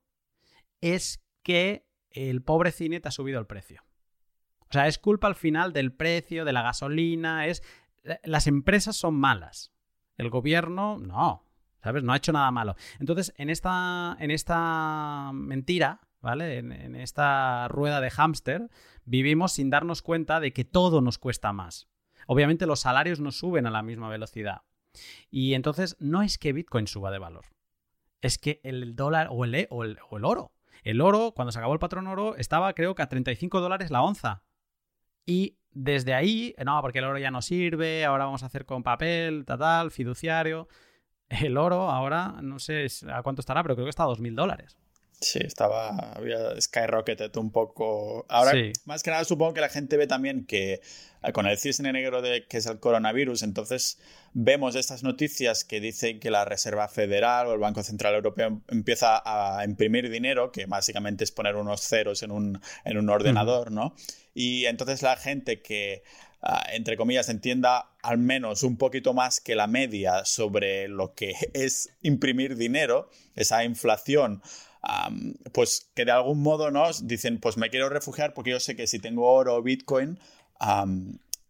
es 0.81 1.23
que 1.43 1.87
el 2.09 2.41
pobre 2.41 2.71
cine 2.71 2.99
te 2.99 3.07
ha 3.07 3.11
subido 3.11 3.39
el 3.39 3.47
precio. 3.47 3.83
O 4.71 4.73
sea, 4.73 4.87
es 4.87 4.97
culpa 4.97 5.27
al 5.27 5.35
final 5.35 5.73
del 5.73 5.91
precio, 5.91 6.45
de 6.45 6.53
la 6.53 6.61
gasolina, 6.61 7.47
es... 7.47 7.61
Eh, 8.03 8.19
las 8.23 8.47
empresas 8.47 8.95
son 8.95 9.15
malas. 9.15 9.71
El 10.17 10.29
gobierno, 10.29 10.97
no. 10.97 11.45
¿Sabes? 11.83 12.03
No 12.03 12.13
ha 12.13 12.17
hecho 12.17 12.31
nada 12.31 12.51
malo. 12.51 12.75
Entonces, 12.99 13.33
en 13.37 13.49
esta, 13.49 14.15
en 14.19 14.29
esta 14.29 15.31
mentira, 15.33 16.01
¿vale? 16.19 16.59
En, 16.59 16.95
esta 16.95 17.67
rueda 17.69 18.01
de 18.01 18.11
hámster, 18.11 18.69
vivimos 19.05 19.53
sin 19.53 19.71
darnos 19.71 20.03
cuenta 20.03 20.39
de 20.39 20.53
que 20.53 20.63
todo 20.63 21.01
nos 21.01 21.17
cuesta 21.17 21.53
más. 21.53 21.87
Obviamente 22.27 22.67
los 22.67 22.81
salarios 22.81 23.19
no 23.19 23.31
suben 23.31 23.65
a 23.65 23.71
la 23.71 23.81
misma 23.81 24.09
velocidad. 24.09 24.61
Y 25.31 25.55
entonces 25.55 25.95
no 25.99 26.21
es 26.21 26.37
que 26.37 26.53
Bitcoin 26.53 26.85
suba 26.85 27.09
de 27.09 27.17
valor 27.17 27.45
es 28.21 28.37
que 28.37 28.61
el 28.63 28.95
dólar 28.95 29.27
o 29.31 29.43
el, 29.43 29.67
o 29.69 29.83
el, 29.83 30.25
oro. 30.25 30.53
El 30.83 31.01
oro, 31.01 31.33
cuando 31.35 31.51
se 31.51 31.59
acabó 31.59 31.73
el 31.73 31.79
patrón 31.79 32.07
oro, 32.07 32.35
estaba 32.37 32.73
creo 32.73 32.95
que 32.95 33.01
a 33.01 33.09
35 33.09 33.59
dólares 33.59 33.91
la 33.91 34.01
onza. 34.01 34.43
Y 35.25 35.57
desde 35.73 36.13
ahí, 36.13 36.53
no, 36.63 36.81
porque 36.81 36.99
el 36.99 37.05
oro 37.05 37.17
ya 37.17 37.31
no 37.31 37.41
sirve, 37.41 38.05
ahora 38.05 38.25
vamos 38.25 38.43
a 38.43 38.47
hacer 38.47 38.65
con 38.65 38.83
papel, 38.83 39.45
tal, 39.45 39.91
fiduciario. 39.91 40.67
El 41.29 41.57
oro 41.57 41.89
ahora, 41.89 42.39
no 42.41 42.59
sé 42.59 42.87
a 43.11 43.23
cuánto 43.23 43.39
estará, 43.39 43.63
pero 43.63 43.75
creo 43.75 43.85
que 43.85 43.89
está 43.89 44.03
a 44.03 44.07
2.000 44.07 44.35
dólares. 44.35 44.77
Sí, 45.21 45.37
estaba, 45.43 46.13
había 46.13 46.59
skyrocketed 46.59 47.35
un 47.37 47.51
poco. 47.51 48.25
Ahora, 48.27 48.53
más 48.85 49.03
que 49.03 49.11
nada, 49.11 49.23
supongo 49.23 49.53
que 49.53 49.61
la 49.61 49.69
gente 49.69 49.95
ve 49.95 50.07
también 50.07 50.47
que 50.47 50.81
eh, 51.21 51.31
con 51.31 51.45
el 51.45 51.59
cisne 51.59 51.93
negro 51.93 52.23
de 52.23 52.47
que 52.47 52.57
es 52.57 52.65
el 52.65 52.79
coronavirus, 52.79 53.43
entonces 53.43 53.99
vemos 54.33 54.73
estas 54.73 55.03
noticias 55.03 55.63
que 55.63 55.79
dicen 55.79 56.19
que 56.19 56.31
la 56.31 56.43
Reserva 56.43 56.87
Federal 56.87 57.45
o 57.45 57.53
el 57.53 57.59
Banco 57.59 57.83
Central 57.83 58.15
Europeo 58.15 58.61
empieza 58.67 59.21
a 59.23 59.63
imprimir 59.63 60.09
dinero, 60.09 60.51
que 60.51 60.65
básicamente 60.65 61.23
es 61.23 61.31
poner 61.31 61.55
unos 61.55 61.81
ceros 61.81 62.23
en 62.23 62.31
un, 62.31 62.59
en 62.83 62.97
un 62.97 63.07
ordenador, 63.07 63.71
¿no? 63.71 63.93
Y 64.33 64.65
entonces 64.65 65.03
la 65.03 65.17
gente 65.17 65.61
que 65.61 66.01
ah, 66.41 66.63
entre 66.73 66.97
comillas, 66.97 67.29
entienda 67.29 67.91
al 68.01 68.17
menos 68.17 68.63
un 68.63 68.75
poquito 68.75 69.13
más 69.13 69.39
que 69.39 69.53
la 69.53 69.67
media 69.67 70.25
sobre 70.25 70.87
lo 70.87 71.13
que 71.13 71.35
es 71.53 71.93
imprimir 72.01 72.55
dinero, 72.55 73.11
esa 73.35 73.63
inflación 73.63 74.41
pues 75.53 75.91
que 75.93 76.05
de 76.05 76.11
algún 76.11 76.41
modo 76.41 76.71
nos 76.71 77.07
dicen, 77.07 77.39
pues 77.39 77.57
me 77.57 77.69
quiero 77.69 77.89
refugiar 77.89 78.33
porque 78.33 78.51
yo 78.51 78.59
sé 78.59 78.75
que 78.75 78.87
si 78.87 78.99
tengo 78.99 79.31
oro 79.31 79.55
o 79.55 79.61
Bitcoin, 79.61 80.19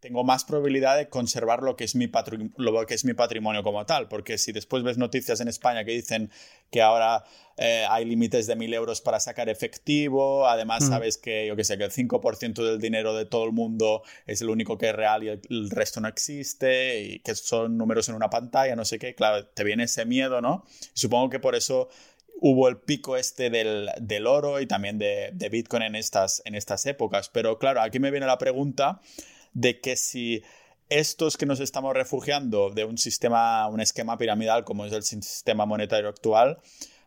tengo 0.01 0.23
más 0.23 0.43
probabilidad 0.43 0.97
de 0.97 1.09
conservar 1.09 1.61
lo 1.61 1.77
que, 1.77 1.83
es 1.83 1.95
mi 1.95 2.09
lo 2.57 2.85
que 2.85 2.93
es 2.95 3.05
mi 3.05 3.13
patrimonio 3.13 3.61
como 3.61 3.85
tal, 3.85 4.07
porque 4.07 4.39
si 4.39 4.51
después 4.51 4.83
ves 4.83 4.97
noticias 4.97 5.39
en 5.41 5.47
España 5.47 5.85
que 5.85 5.91
dicen 5.91 6.31
que 6.71 6.81
ahora 6.81 7.23
eh, 7.55 7.85
hay 7.87 8.05
límites 8.05 8.47
de 8.47 8.55
mil 8.55 8.73
euros 8.73 8.99
para 8.99 9.19
sacar 9.19 9.47
efectivo, 9.47 10.47
además 10.47 10.85
mm. 10.85 10.87
sabes 10.87 11.17
que 11.19 11.45
yo 11.45 11.55
que 11.55 11.63
sé, 11.63 11.77
que 11.77 11.83
el 11.83 11.91
5% 11.91 12.63
del 12.63 12.79
dinero 12.79 13.13
de 13.13 13.25
todo 13.25 13.45
el 13.45 13.51
mundo 13.51 14.01
es 14.25 14.41
el 14.41 14.49
único 14.49 14.75
que 14.79 14.89
es 14.89 14.95
real 14.95 15.23
y 15.23 15.29
el, 15.29 15.69
resto 15.69 16.01
no 16.01 16.07
existe, 16.07 17.01
y 17.01 17.19
que 17.19 17.35
son 17.35 17.77
números 17.77 18.09
en 18.09 18.15
una 18.15 18.31
pantalla, 18.31 18.75
no 18.75 18.85
sé 18.85 18.97
qué, 18.97 19.13
claro, 19.13 19.45
te 19.45 19.63
viene 19.63 19.83
ese 19.83 20.05
miedo, 20.05 20.41
¿no? 20.41 20.65
supongo 20.93 21.29
que 21.29 21.39
por 21.39 21.53
eso 21.53 21.89
hubo 22.39 22.67
el 22.67 22.77
pico 22.77 23.17
este 23.17 23.49
del, 23.49 24.27
oro 24.27 24.59
y 24.59 24.65
también 24.65 24.97
de, 24.97 25.49
Bitcoin 25.51 25.83
en 25.83 25.95
estas, 25.95 26.41
en 26.45 26.55
estas 26.55 26.85
épocas. 26.85 27.29
Pero 27.29 27.57
claro, 27.59 27.81
aquí 27.81 27.99
me 27.99 28.11
viene 28.11 28.25
la 28.25 28.37
pregunta 28.37 29.01
de 29.53 29.79
que 29.79 29.95
si 29.95 30.43
estos 30.89 31.37
que 31.37 31.45
nos 31.45 31.59
estamos 31.59 31.93
refugiando 31.93 32.69
de 32.69 32.83
un 32.83 32.97
sistema, 32.97 33.67
un 33.67 33.79
esquema 33.79 34.17
piramidal 34.17 34.63
como 34.63 34.85
es 34.85 34.93
el 34.93 35.03
sistema 35.03 35.65
monetario 35.65 36.09
actual, 36.09 36.59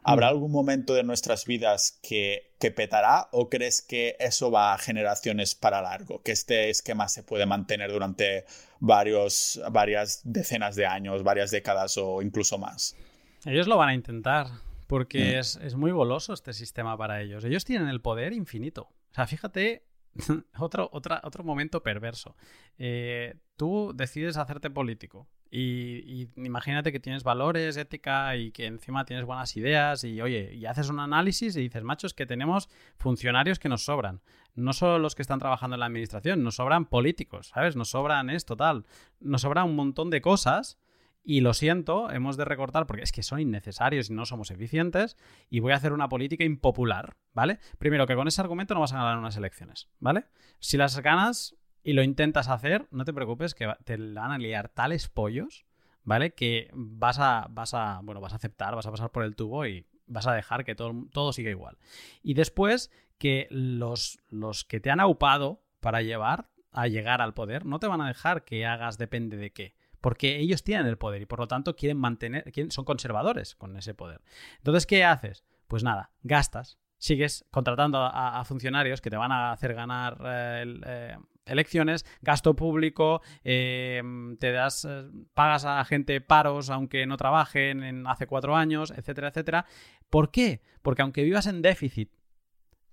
¿habrá 0.02 0.28
mm. 0.28 0.30
algún 0.30 0.52
momento 0.52 0.94
de 0.94 1.02
nuestras 1.02 1.44
vidas 1.44 1.98
que, 2.02 2.54
que, 2.58 2.70
petará 2.70 3.28
o 3.32 3.50
crees 3.50 3.82
que 3.82 4.16
eso 4.20 4.50
va 4.50 4.72
a 4.72 4.78
generaciones 4.78 5.54
para 5.54 5.82
largo? 5.82 6.22
Que 6.22 6.32
este 6.32 6.70
esquema 6.70 7.08
se 7.08 7.22
puede 7.24 7.44
mantener 7.44 7.92
durante 7.92 8.44
varios, 8.80 9.60
varias 9.70 10.20
decenas 10.24 10.76
de 10.76 10.86
años, 10.86 11.22
varias 11.22 11.50
décadas 11.50 11.98
o 11.98 12.22
incluso 12.22 12.56
más. 12.56 12.96
Ellos 13.44 13.66
lo 13.66 13.76
van 13.76 13.90
a 13.90 13.94
intentar 13.94 14.46
porque 14.86 15.38
es, 15.38 15.74
muy 15.74 15.90
goloso 15.90 16.32
este 16.32 16.52
sistema 16.52 16.96
para 16.96 17.20
ellos. 17.22 17.44
Ellos 17.44 17.64
tienen 17.64 17.88
el 17.88 18.00
poder 18.00 18.32
infinito. 18.32 18.82
O 18.82 19.14
sea, 19.14 19.26
fíjate, 19.26 19.86
otro, 20.58 20.90
otro 20.92 21.44
momento 21.44 21.82
perverso. 21.82 22.36
Eh, 22.78 23.34
tú 23.56 23.92
decides 23.94 24.36
hacerte 24.36 24.70
político 24.70 25.28
y, 25.56 26.30
imagínate 26.34 26.90
que 26.90 26.98
tienes 26.98 27.22
valores, 27.22 27.76
ética 27.76 28.36
y 28.36 28.50
que 28.50 28.66
encima 28.66 29.04
tienes 29.04 29.24
buenas 29.24 29.56
ideas 29.56 30.02
y 30.02 30.20
oye, 30.20 30.52
y 30.52 30.66
haces 30.66 30.88
un 30.88 30.98
análisis 30.98 31.54
y 31.54 31.60
dices, 31.60 31.84
machos, 31.84 32.12
que 32.12 32.26
tenemos 32.26 32.68
funcionarios 32.96 33.60
que 33.60 33.68
nos 33.68 33.84
sobran. 33.84 34.20
No 34.56 34.72
solo 34.72 34.98
los 34.98 35.14
que 35.14 35.22
están 35.22 35.38
trabajando 35.38 35.76
en 35.76 35.80
la 35.80 35.86
administración, 35.86 36.42
nos 36.42 36.56
sobran 36.56 36.86
políticos, 36.86 37.52
¿sabes? 37.54 37.76
Nos 37.76 37.90
sobran 37.90 38.30
esto, 38.30 38.56
tal. 38.56 38.84
Nos 39.20 39.42
sobra 39.42 39.62
un 39.62 39.76
montón 39.76 40.10
de 40.10 40.20
cosas 40.20 40.76
y 41.24 41.40
lo 41.40 41.54
siento, 41.54 42.10
hemos 42.10 42.36
de 42.36 42.44
recortar 42.44 42.86
porque 42.86 43.02
es 43.02 43.10
que 43.10 43.22
son 43.22 43.40
innecesarios 43.40 44.10
y 44.10 44.12
no 44.12 44.26
somos 44.26 44.50
eficientes 44.50 45.16
y 45.48 45.60
voy 45.60 45.72
a 45.72 45.76
hacer 45.76 45.94
una 45.94 46.08
política 46.08 46.44
impopular, 46.44 47.16
¿vale? 47.32 47.58
Primero, 47.78 48.06
que 48.06 48.14
con 48.14 48.28
ese 48.28 48.42
argumento 48.42 48.74
no 48.74 48.80
vas 48.80 48.92
a 48.92 48.98
ganar 48.98 49.18
unas 49.18 49.36
elecciones, 49.36 49.88
¿vale? 49.98 50.26
Si 50.60 50.76
las 50.76 51.00
ganas 51.00 51.56
y 51.82 51.94
lo 51.94 52.02
intentas 52.02 52.48
hacer, 52.48 52.86
no 52.90 53.04
te 53.04 53.14
preocupes 53.14 53.54
que 53.54 53.72
te 53.84 53.96
van 53.96 54.32
a 54.32 54.38
liar 54.38 54.68
tales 54.68 55.08
pollos, 55.08 55.64
¿vale? 56.02 56.34
Que 56.34 56.68
vas 56.74 57.18
a, 57.18 57.46
vas 57.50 57.72
a, 57.72 58.00
bueno, 58.02 58.20
vas 58.20 58.34
a 58.34 58.36
aceptar, 58.36 58.74
vas 58.76 58.86
a 58.86 58.90
pasar 58.90 59.10
por 59.10 59.24
el 59.24 59.34
tubo 59.34 59.66
y 59.66 59.86
vas 60.06 60.26
a 60.26 60.34
dejar 60.34 60.64
que 60.64 60.74
todo, 60.74 61.06
todo 61.10 61.32
siga 61.32 61.50
igual. 61.50 61.78
Y 62.22 62.34
después, 62.34 62.90
que 63.18 63.46
los, 63.50 64.18
los 64.28 64.64
que 64.64 64.80
te 64.80 64.90
han 64.90 65.00
aupado 65.00 65.62
para 65.80 66.02
llevar 66.02 66.50
a 66.72 66.88
llegar 66.88 67.22
al 67.22 67.34
poder 67.34 67.64
no 67.64 67.78
te 67.78 67.86
van 67.86 68.00
a 68.00 68.08
dejar 68.08 68.44
que 68.44 68.66
hagas 68.66 68.98
depende 68.98 69.36
de 69.36 69.52
qué 69.52 69.74
porque 70.04 70.36
ellos 70.36 70.62
tienen 70.62 70.86
el 70.86 70.98
poder 70.98 71.22
y 71.22 71.24
por 71.24 71.38
lo 71.38 71.48
tanto 71.48 71.76
quieren 71.76 71.96
mantener, 71.96 72.52
son 72.68 72.84
conservadores 72.84 73.54
con 73.54 73.74
ese 73.78 73.94
poder. 73.94 74.20
Entonces, 74.58 74.84
¿qué 74.84 75.02
haces? 75.02 75.44
Pues 75.66 75.82
nada, 75.82 76.10
gastas, 76.22 76.78
sigues 76.98 77.46
contratando 77.50 77.98
a, 78.02 78.44
funcionarios 78.44 79.00
que 79.00 79.08
te 79.08 79.16
van 79.16 79.32
a 79.32 79.50
hacer 79.50 79.72
ganar 79.72 80.18
eh, 80.22 80.80
eh, 80.84 81.16
elecciones, 81.46 82.04
gasto 82.20 82.54
público, 82.54 83.22
eh, 83.44 84.02
te 84.38 84.52
das, 84.52 84.86
pagas 85.32 85.64
a 85.64 85.82
gente 85.86 86.20
paros 86.20 86.68
aunque 86.68 87.06
no 87.06 87.16
trabajen 87.16 87.82
en 87.82 88.06
hace 88.06 88.26
cuatro 88.26 88.56
años, 88.56 88.90
etcétera, 88.94 89.28
etcétera. 89.28 89.64
¿Por 90.10 90.30
qué? 90.30 90.60
Porque 90.82 91.00
aunque 91.00 91.22
vivas 91.22 91.46
en 91.46 91.62
déficit, 91.62 92.12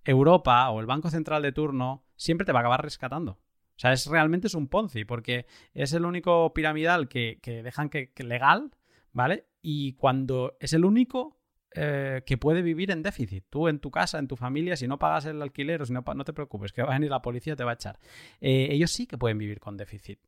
Europa 0.05 0.70
o 0.70 0.80
el 0.80 0.86
Banco 0.86 1.09
Central 1.09 1.41
de 1.41 1.51
turno 1.51 2.05
siempre 2.16 2.45
te 2.45 2.53
va 2.53 2.59
a 2.59 2.62
acabar 2.62 2.82
rescatando. 2.82 3.38
Sea, 3.82 3.93
es 3.93 4.05
realmente 4.05 4.45
es 4.45 4.53
un 4.53 4.67
Ponzi, 4.67 5.05
porque 5.05 5.47
es 5.73 5.91
el 5.93 6.05
único 6.05 6.53
piramidal 6.53 7.07
que, 7.09 7.39
dejan 7.63 7.89
que, 7.89 8.11
legal, 8.23 8.69
¿vale? 9.11 9.47
Y 9.59 9.93
cuando 9.93 10.55
es 10.59 10.73
el 10.73 10.86
único 10.86 11.39
eh, 11.73 12.21
que 12.23 12.38
puede 12.38 12.61
vivir 12.61 12.91
en 12.91 13.01
déficit. 13.01 13.45
Tú 13.49 13.67
en 13.67 13.79
tu 13.79 13.89
casa, 13.89 14.19
en 14.19 14.27
tu 14.27 14.36
familia, 14.36 14.75
si 14.75 14.88
no 14.88 14.99
pagas 14.99 15.25
el 15.25 15.41
alquiler 15.41 15.82
o 15.82 15.86
si 15.88 15.93
no, 15.93 16.03
no 16.15 16.23
te 16.23 16.32
preocupes, 16.32 16.71
que 16.73 16.84
va 16.84 16.89
a 16.89 16.93
venir 16.93 17.09
la 17.09 17.23
policía 17.23 17.55
te 17.55 17.63
va 17.63 17.71
a 17.71 17.73
echar. 17.73 17.97
Eh, 18.39 18.67
ellos 18.69 18.91
sí 18.91 19.07
que 19.07 19.17
pueden 19.17 19.39
vivir 19.39 19.59
con 19.59 19.77
déficit. 19.77 20.19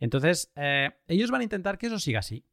Entonces, 0.00 0.50
eh, 0.56 0.92
ellos 1.06 1.30
van 1.30 1.42
a 1.42 1.44
intentar 1.44 1.76
que 1.76 1.88
eso 1.88 1.98
siga 1.98 2.20
así. 2.20 2.46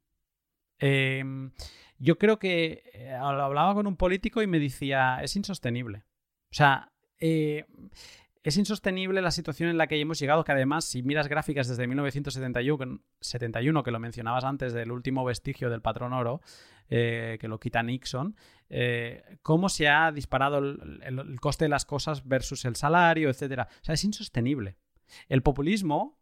Em, 0.78 1.52
yo 1.96 2.18
creo 2.18 2.38
que 2.38 3.08
hablaba 3.18 3.72
con 3.72 3.86
un 3.86 3.96
político 3.96 4.42
y 4.42 4.46
me 4.46 4.58
decía, 4.58 5.20
es 5.22 5.34
insostenible. 5.36 6.04
O 6.50 6.54
sea, 6.54 6.92
es 8.42 8.56
insostenible 8.56 9.20
la 9.20 9.30
situación 9.30 9.68
en 9.68 9.76
la 9.76 9.86
que 9.86 10.00
hemos 10.00 10.18
llegado, 10.18 10.44
que 10.44 10.52
además, 10.52 10.86
si 10.86 11.02
miras 11.02 11.28
gráficas 11.28 11.68
desde 11.68 11.86
1971, 11.86 13.82
que 13.82 13.90
lo 13.90 14.00
mencionabas 14.00 14.44
antes 14.44 14.72
del 14.72 14.92
último 14.92 15.24
vestigio 15.24 15.68
del 15.68 15.82
patrón 15.82 16.14
oro, 16.14 16.40
eh, 16.88 17.36
que 17.40 17.48
lo 17.48 17.60
quita 17.60 17.82
Nixon, 17.82 18.34
eh, 18.70 19.38
cómo 19.42 19.68
se 19.68 19.88
ha 19.88 20.10
disparado 20.10 20.58
el, 20.58 21.38
coste 21.40 21.66
de 21.66 21.68
las 21.68 21.84
cosas 21.84 22.26
versus 22.26 22.64
el 22.64 22.76
salario, 22.76 23.28
etc. 23.28 23.66
O 23.68 23.84
sea, 23.84 23.94
es 23.94 24.04
insostenible. 24.04 24.76
El 25.28 25.42
populismo 25.42 26.18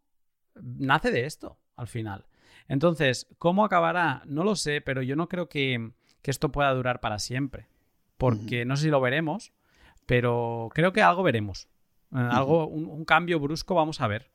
nace 0.56 1.10
de 1.12 1.24
esto. 1.24 1.58
al 1.76 1.86
final. 1.86 2.26
Entonces, 2.66 3.28
¿cómo 3.38 3.64
acabará? 3.64 4.22
No 4.26 4.42
lo 4.42 4.56
sé, 4.56 4.80
pero 4.80 5.02
yo 5.02 5.14
no 5.14 5.28
creo 5.28 5.48
que, 5.48 5.92
esto 6.24 6.52
pueda 6.52 6.74
durar 6.74 7.00
para 7.00 7.18
siempre. 7.18 7.68
Porque 8.18 8.66
no 8.66 8.76
sé 8.76 8.82
si 8.82 8.90
lo 8.90 9.00
veremos, 9.00 9.54
pero 10.04 10.68
creo 10.74 10.92
que 10.92 11.00
algo 11.00 11.22
veremos. 11.22 11.68
Algo, 12.10 12.66
un, 12.66 13.04
cambio 13.04 13.38
brusco 13.38 13.74
vamos 13.74 14.00
a 14.00 14.06
ver. 14.06 14.30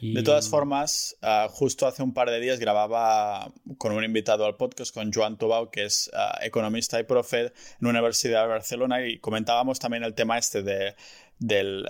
De 0.00 0.22
todas 0.22 0.48
formas, 0.48 1.16
ah, 1.22 1.48
justo 1.50 1.86
hace 1.86 2.02
un 2.02 2.12
par 2.12 2.30
de 2.30 2.38
días 2.38 2.60
grababa 2.60 3.52
con 3.78 3.92
un 3.92 4.04
invitado 4.04 4.44
al 4.44 4.56
podcast, 4.56 4.92
con 4.92 5.12
Joan 5.12 5.38
Tobau, 5.38 5.70
que 5.70 5.84
es 5.84 6.10
ah, 6.14 6.38
economista 6.42 7.00
y 7.00 7.04
profe 7.04 7.40
en 7.40 7.52
la 7.80 7.88
Universidad 7.88 8.42
de 8.42 8.48
Barcelona, 8.48 9.06
y 9.06 9.18
comentábamos 9.18 9.78
también 9.78 10.04
el 10.04 10.14
tema 10.14 10.38
este 10.38 10.62
de, 10.62 10.94
del, 11.38 11.86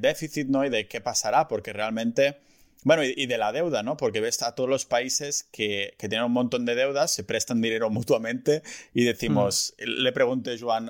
déficit 0.00 0.48
¿no? 0.48 0.64
y 0.64 0.70
de 0.70 0.88
qué 0.88 1.00
pasará, 1.00 1.48
porque 1.48 1.72
realmente... 1.72 2.38
Bueno, 2.84 3.02
y, 3.02 3.26
de 3.26 3.38
la 3.38 3.50
deuda, 3.50 3.82
¿no? 3.82 3.96
Porque 3.96 4.20
ves 4.20 4.40
a 4.44 4.54
todos 4.54 4.70
los 4.70 4.84
países 4.86 5.48
que, 5.50 5.96
tienen 5.98 6.22
un 6.22 6.32
montón 6.32 6.64
de 6.64 6.76
deudas, 6.76 7.10
se 7.12 7.24
prestan 7.24 7.60
dinero 7.60 7.90
mutuamente 7.90 8.62
y 8.94 9.02
decimos, 9.02 9.74
mm. 9.78 10.02
le 10.02 10.12
pregunté, 10.12 10.56
Joan, 10.58 10.88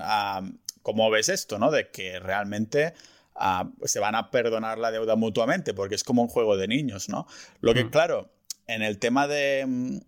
¿cómo 0.82 1.10
ves 1.10 1.30
esto, 1.30 1.58
¿no? 1.58 1.70
De 1.70 1.88
que 1.88 2.20
realmente 2.20 2.92
se 3.84 4.00
van 4.00 4.14
a 4.14 4.30
perdonar 4.30 4.78
la 4.78 4.90
deuda 4.90 5.16
mutuamente, 5.16 5.74
porque 5.74 5.94
es 5.94 6.04
como 6.04 6.22
un 6.22 6.28
juego 6.28 6.56
de 6.56 6.68
niños, 6.68 7.08
¿no? 7.08 7.26
Lo 7.60 7.74
que, 7.74 7.84
mm. 7.84 7.90
claro, 7.90 8.30
en 8.66 8.82
el 8.82 8.98
tema 8.98 9.26
de 9.26 9.64
mm, 9.66 9.98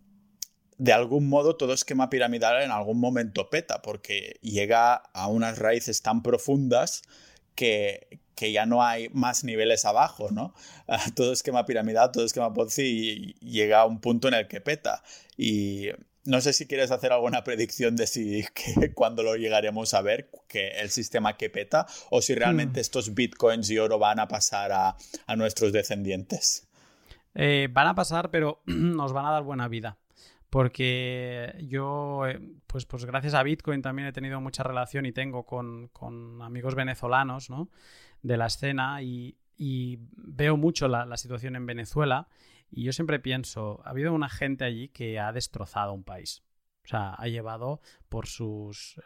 de 0.81 0.95
algún 0.95 1.29
modo 1.29 1.57
todo 1.57 1.75
esquema 1.75 2.09
piramidal 2.09 2.63
en 2.63 2.71
algún 2.71 2.99
momento 2.99 3.51
peta, 3.51 3.83
porque 3.83 4.39
llega 4.41 4.95
a 4.95 5.27
unas 5.27 5.59
raíces 5.59 6.01
tan 6.01 6.23
profundas 6.23 7.03
que, 7.55 8.21
que 8.35 8.51
ya 8.51 8.65
no 8.65 8.83
hay 8.83 9.11
más 9.11 9.45
niveles 9.45 9.85
abajo, 9.85 10.31
¿no? 10.31 10.55
Todo 11.15 11.35
esquema 11.35 11.67
piramidal, 11.67 12.11
todo 12.13 12.25
esquema 12.25 12.55
Ponzi 12.55 13.35
llega 13.41 13.81
a 13.81 13.85
un 13.85 14.01
punto 14.01 14.29
en 14.29 14.35
el 14.35 14.49
que 14.49 14.63
peta. 14.63 15.03
Y 15.37 15.91
no 16.25 16.41
sé 16.41 16.53
si 16.53 16.67
quieres 16.67 16.91
hacer 16.91 17.13
alguna 17.13 17.45
predicción 17.45 17.97
de 17.97 18.07
si 18.07 18.45
que, 18.55 18.93
cuándo 18.93 19.23
lo 19.23 19.37
llegaremos 19.37 19.95
a 19.95 20.03
ver, 20.03 20.31
que 20.49 20.81
el 20.81 20.91
sistema 20.91 21.37
que 21.37 21.51
peta, 21.51 21.87
o 22.11 22.23
si 22.23 22.35
realmente 22.35 22.81
hmm. 22.81 22.83
estos 22.83 23.15
bitcoins 23.15 23.71
y 23.71 23.79
oro 23.79 23.99
van 23.99 24.21
a 24.21 24.29
pasar 24.29 24.73
a, 24.73 24.97
nuestros 25.37 25.73
descendientes. 25.73 26.69
Eh, 27.35 27.69
van 27.71 27.87
a 27.87 27.95
pasar, 27.95 28.31
pero 28.31 28.63
nos 28.67 29.13
van 29.13 29.27
a 29.27 29.31
dar 29.31 29.43
buena 29.43 29.69
vida. 29.69 29.99
Porque 30.51 31.55
yo, 31.69 32.27
eh, 32.27 32.41
pues, 32.67 32.85
pues 32.85 33.05
gracias 33.05 33.35
a 33.35 33.43
Bitcoin 33.45 33.83
también 33.83 34.09
he 34.09 34.13
tenido 34.13 34.41
mucha 34.41 34.65
relación 34.65 35.07
y 35.07 35.13
tengo 35.13 35.45
con, 35.45 35.91
amigos 36.43 36.75
venezolanos 36.75 37.51
¿no? 37.51 37.69
de 38.23 38.37
la 38.37 38.47
escena 38.47 39.01
y, 39.01 39.37
veo 40.17 40.57
mucho 40.57 40.89
la 40.89 41.17
situación 41.19 41.55
en 41.55 41.67
Venezuela 41.67 42.29
y 42.71 42.85
yo 42.85 42.93
siempre 42.93 43.19
pienso, 43.19 43.81
ha 43.85 43.91
habido 43.91 44.13
una 44.13 44.29
gente 44.29 44.65
allí 44.65 44.89
que 44.89 45.19
ha 45.19 45.33
destrozado 45.33 45.93
un 45.93 46.05
país. 46.05 46.43
O 46.85 46.89
sea, 46.89 47.15
ha 47.15 47.29
llevado 47.29 47.81
por 48.09 48.27
sus, 48.27 49.01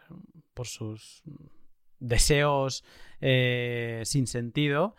por 0.53 0.67
sus 0.67 1.23
deseos 1.99 2.83
eh, 3.21 4.01
sin 4.05 4.27
sentido, 4.27 4.95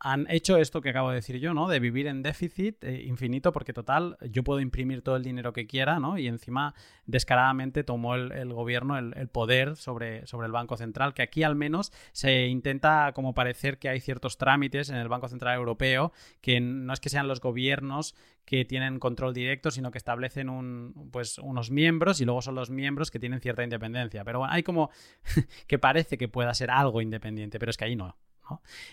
han 0.00 0.26
hecho 0.30 0.56
esto 0.56 0.80
que 0.80 0.90
acabo 0.90 1.10
de 1.10 1.16
decir 1.16 1.38
yo, 1.38 1.54
¿no? 1.54 1.68
De 1.68 1.80
vivir 1.80 2.06
en 2.06 2.22
déficit 2.22 2.82
eh, 2.84 3.02
infinito 3.04 3.52
porque 3.52 3.72
total, 3.72 4.16
yo 4.30 4.44
puedo 4.44 4.60
imprimir 4.60 5.02
todo 5.02 5.16
el 5.16 5.22
dinero 5.22 5.52
que 5.52 5.66
quiera, 5.66 5.98
¿no? 5.98 6.18
Y 6.18 6.28
encima 6.28 6.74
descaradamente 7.06 7.84
tomó 7.84 8.14
el, 8.14 8.52
gobierno 8.52 8.98
el, 8.98 9.28
poder 9.28 9.76
sobre, 9.76 10.26
sobre 10.26 10.46
el 10.46 10.52
Banco 10.52 10.76
Central, 10.76 11.14
que 11.14 11.22
aquí 11.22 11.42
al 11.42 11.56
menos 11.56 11.92
se 12.12 12.46
intenta 12.46 13.12
como 13.12 13.34
parecer 13.34 13.78
que 13.78 13.88
hay 13.88 14.00
ciertos 14.00 14.38
trámites 14.38 14.90
en 14.90 14.96
el 14.96 15.08
Banco 15.08 15.28
Central 15.28 15.56
Europeo, 15.56 16.12
que 16.40 16.60
no 16.60 16.92
es 16.92 17.00
que 17.00 17.08
sean 17.08 17.26
los 17.26 17.40
gobiernos 17.40 18.14
que 18.44 18.64
tienen 18.64 18.98
control 18.98 19.34
directo, 19.34 19.70
sino 19.70 19.90
que 19.90 19.98
establecen 19.98 20.48
un, 20.48 21.10
pues, 21.12 21.38
unos 21.38 21.70
miembros 21.70 22.20
y 22.20 22.24
luego 22.24 22.40
son 22.40 22.54
los 22.54 22.70
miembros 22.70 23.10
que 23.10 23.18
tienen 23.18 23.40
cierta 23.40 23.62
independencia. 23.64 24.24
Pero 24.24 24.38
bueno, 24.38 24.54
hay 24.54 24.62
como 24.62 24.90
que 25.66 25.78
parece 25.78 26.16
que 26.16 26.28
pueda 26.28 26.54
ser 26.54 26.70
algo 26.70 27.02
independiente, 27.02 27.58
pero 27.58 27.70
es 27.70 27.76
que 27.76 27.84
ahí 27.84 27.96
no. 27.96 28.16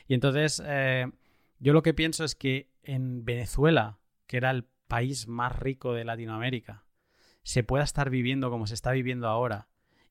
Y 0.08 0.14
entonces, 0.14 0.62
eh, 0.66 1.08
yo 1.60 1.74
lo 1.74 1.84
que 1.84 1.94
pienso 1.94 2.24
es 2.24 2.36
que 2.36 2.72
en 2.84 3.26
Venezuela, 3.26 4.00
que 4.28 4.38
era 4.38 4.52
el 4.52 4.66
país 4.88 5.28
más 5.28 5.58
rico 5.58 5.94
de 5.94 6.06
Latinoamérica, 6.06 6.86
se 7.44 7.64
pueda 7.64 7.84
estar 7.84 8.10
viviendo 8.10 8.50
como 8.50 8.68
se 8.68 8.74
está 8.74 8.92
viviendo 8.92 9.28
ahora 9.28 9.68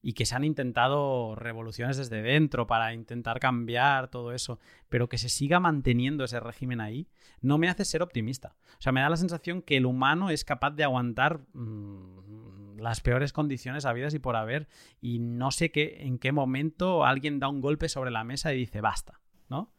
y 0.07 0.12
que 0.12 0.26
se 0.26 0.36
han 0.36 0.45
intentado 0.45 1.34
revoluciones 1.34 1.97
desde 1.97 2.20
dentro 2.20 2.66
para 2.66 2.92
intentar 2.92 3.40
cambiar 3.40 4.09
todo 4.09 4.32
eso, 4.32 4.59
pero 4.90 5.09
que 5.09 5.16
se 5.16 5.30
siga 5.30 5.61
manteniendo 5.61 6.24
ese 6.24 6.40
régimen 6.40 6.82
ahí, 6.82 7.09
no 7.40 7.57
me 7.57 7.70
hace 7.70 7.86
ser 7.86 8.03
optimista. 8.03 8.55
O 8.78 8.82
sea, 8.82 8.92
me 8.92 9.01
da 9.01 9.09
la 9.09 9.16
sensación 9.16 9.62
que 9.62 9.78
el 9.78 9.86
humano 9.86 10.28
es 10.28 10.45
capaz 10.45 10.72
de 10.72 10.84
aguantar 10.84 11.40
mm, 11.55 12.80
las 12.80 13.01
peores 13.01 13.32
condiciones 13.32 13.86
habidas 13.86 14.12
y 14.12 14.18
por 14.18 14.36
haber, 14.36 14.68
y 15.01 15.20
no 15.20 15.51
sé 15.51 15.70
qué, 15.70 15.97
en 16.01 16.18
qué 16.18 16.32
momento 16.32 17.07
alguien 17.07 17.40
da 17.40 17.49
un 17.49 17.62
golpe 17.62 17.88
sobre 17.88 18.11
la 18.11 18.24
mesa 18.24 18.53
y 18.53 18.59
dice, 18.59 18.82
basta. 18.82 19.22
¿No? 19.49 19.72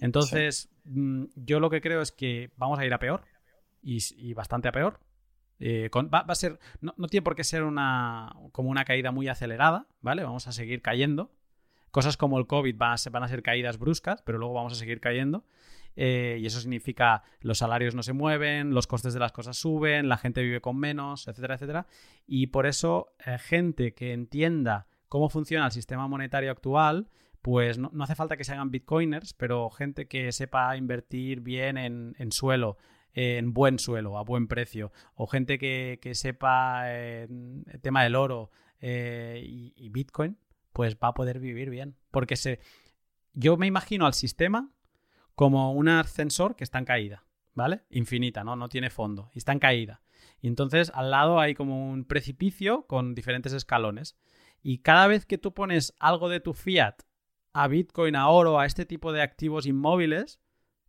Entonces, 0.00 0.70
mm, 0.84 1.24
yo 1.36 1.60
lo 1.60 1.70
que 1.70 1.80
creo 1.80 2.00
es 2.00 2.12
que 2.12 2.50
vamos 2.56 2.78
a 2.78 2.86
ir 2.86 2.94
a 2.94 2.98
peor 2.98 3.22
y, 3.82 4.32
bastante 4.34 4.68
a 4.68 4.72
peor. 4.72 5.00
Eh, 5.60 5.90
va, 5.92 6.24
a 6.26 6.34
ser, 6.34 6.58
no, 6.80 6.92
tiene 7.08 7.22
por 7.22 7.34
qué 7.34 7.44
ser 7.44 7.64
una, 7.64 8.32
como 8.52 8.70
una 8.70 8.84
caída 8.84 9.10
muy 9.10 9.28
acelerada, 9.28 9.88
¿vale? 10.00 10.22
Vamos 10.22 10.46
a 10.46 10.52
seguir 10.52 10.82
cayendo. 10.82 11.32
Cosas 11.90 12.16
como 12.16 12.38
el 12.38 12.46
COVID 12.46 12.76
van 12.76 12.92
a, 12.92 12.96
ser, 12.98 13.12
van 13.12 13.22
a 13.22 13.28
ser 13.28 13.42
caídas 13.42 13.78
bruscas, 13.78 14.22
pero 14.22 14.38
luego 14.38 14.54
vamos 14.54 14.72
a 14.72 14.76
seguir 14.76 15.00
cayendo. 15.00 15.44
Eh, 15.96 16.38
y 16.40 16.46
eso 16.46 16.60
significa 16.60 17.24
los 17.40 17.58
salarios 17.58 17.96
no 17.96 18.04
se 18.04 18.12
mueven, 18.12 18.72
los 18.72 18.86
costes 18.86 19.14
de 19.14 19.20
las 19.20 19.32
cosas 19.32 19.56
suben, 19.56 20.08
la 20.08 20.16
gente 20.16 20.42
vive 20.42 20.60
con 20.60 20.78
menos, 20.78 21.26
etcétera, 21.26 21.54
etcétera. 21.54 21.86
Y 22.24 22.48
por 22.48 22.66
eso, 22.66 23.14
eh, 23.26 23.36
gente 23.38 23.94
que 23.94 24.12
entienda 24.12 24.86
cómo 25.08 25.28
funciona 25.28 25.66
el 25.66 25.72
sistema 25.72 26.06
monetario 26.06 26.52
actual, 26.52 27.08
pues 27.48 27.78
no, 27.78 27.90
hace 28.02 28.14
falta 28.14 28.36
que 28.36 28.44
se 28.44 28.52
hagan 28.52 28.70
bitcoiners, 28.70 29.32
pero 29.32 29.70
gente 29.70 30.06
que 30.06 30.32
sepa 30.32 30.76
invertir 30.76 31.40
bien 31.40 31.78
en, 31.78 32.30
suelo, 32.30 32.76
en 33.14 33.54
buen 33.54 33.78
suelo, 33.78 34.18
a 34.18 34.22
buen 34.22 34.48
precio, 34.48 34.92
o 35.14 35.26
gente 35.26 35.58
que, 35.58 35.98
sepa 36.12 36.92
el 36.92 37.64
tema 37.80 38.02
del 38.02 38.16
oro 38.16 38.50
eh, 38.82 39.42
y, 39.42 39.88
Bitcoin, 39.88 40.36
pues 40.74 40.96
va 40.96 41.08
a 41.08 41.14
poder 41.14 41.38
vivir 41.38 41.70
bien. 41.70 41.96
Porque 42.10 42.36
se, 42.36 42.60
yo 43.32 43.56
me 43.56 43.66
imagino 43.66 44.04
al 44.04 44.12
sistema 44.12 44.70
como 45.34 45.72
un 45.72 45.88
ascensor 45.88 46.54
que 46.54 46.64
está 46.64 46.78
en 46.78 46.84
caída, 46.84 47.24
¿vale? 47.54 47.80
Infinita, 47.88 48.44
¿no? 48.44 48.56
No 48.56 48.68
tiene 48.68 48.90
fondo, 48.90 49.30
y 49.32 49.38
está 49.38 49.52
en 49.52 49.58
caída. 49.58 50.02
Y 50.42 50.48
entonces 50.48 50.92
al 50.94 51.10
lado 51.10 51.40
hay 51.40 51.54
como 51.54 51.90
un 51.90 52.04
precipicio 52.04 52.86
con 52.86 53.14
diferentes 53.14 53.54
escalones. 53.54 54.18
Y 54.60 54.80
cada 54.80 55.06
vez 55.06 55.24
que 55.24 55.38
tú 55.38 55.54
pones 55.54 55.94
algo 55.98 56.28
de 56.28 56.40
tu 56.40 56.52
fiat 56.52 57.07
a 57.58 57.66
Bitcoin, 57.66 58.14
a 58.14 58.28
oro, 58.28 58.60
a 58.60 58.66
este 58.66 58.86
tipo 58.86 59.12
de 59.12 59.20
activos 59.20 59.66
inmóviles 59.66 60.38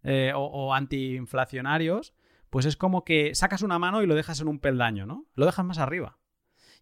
eh, 0.03 0.33
o, 0.35 0.73
antiinflacionarios, 0.73 2.13
pues 2.51 2.67
es 2.67 2.77
como 2.77 3.03
que 3.03 3.33
sacas 3.33 3.63
una 3.63 3.79
mano 3.79 4.03
y 4.03 4.05
lo 4.05 4.13
dejas 4.13 4.39
en 4.39 4.47
un 4.47 4.59
peldaño, 4.59 5.07
¿no? 5.07 5.25
Lo 5.33 5.47
dejas 5.47 5.65
más 5.65 5.79
arriba. 5.79 6.19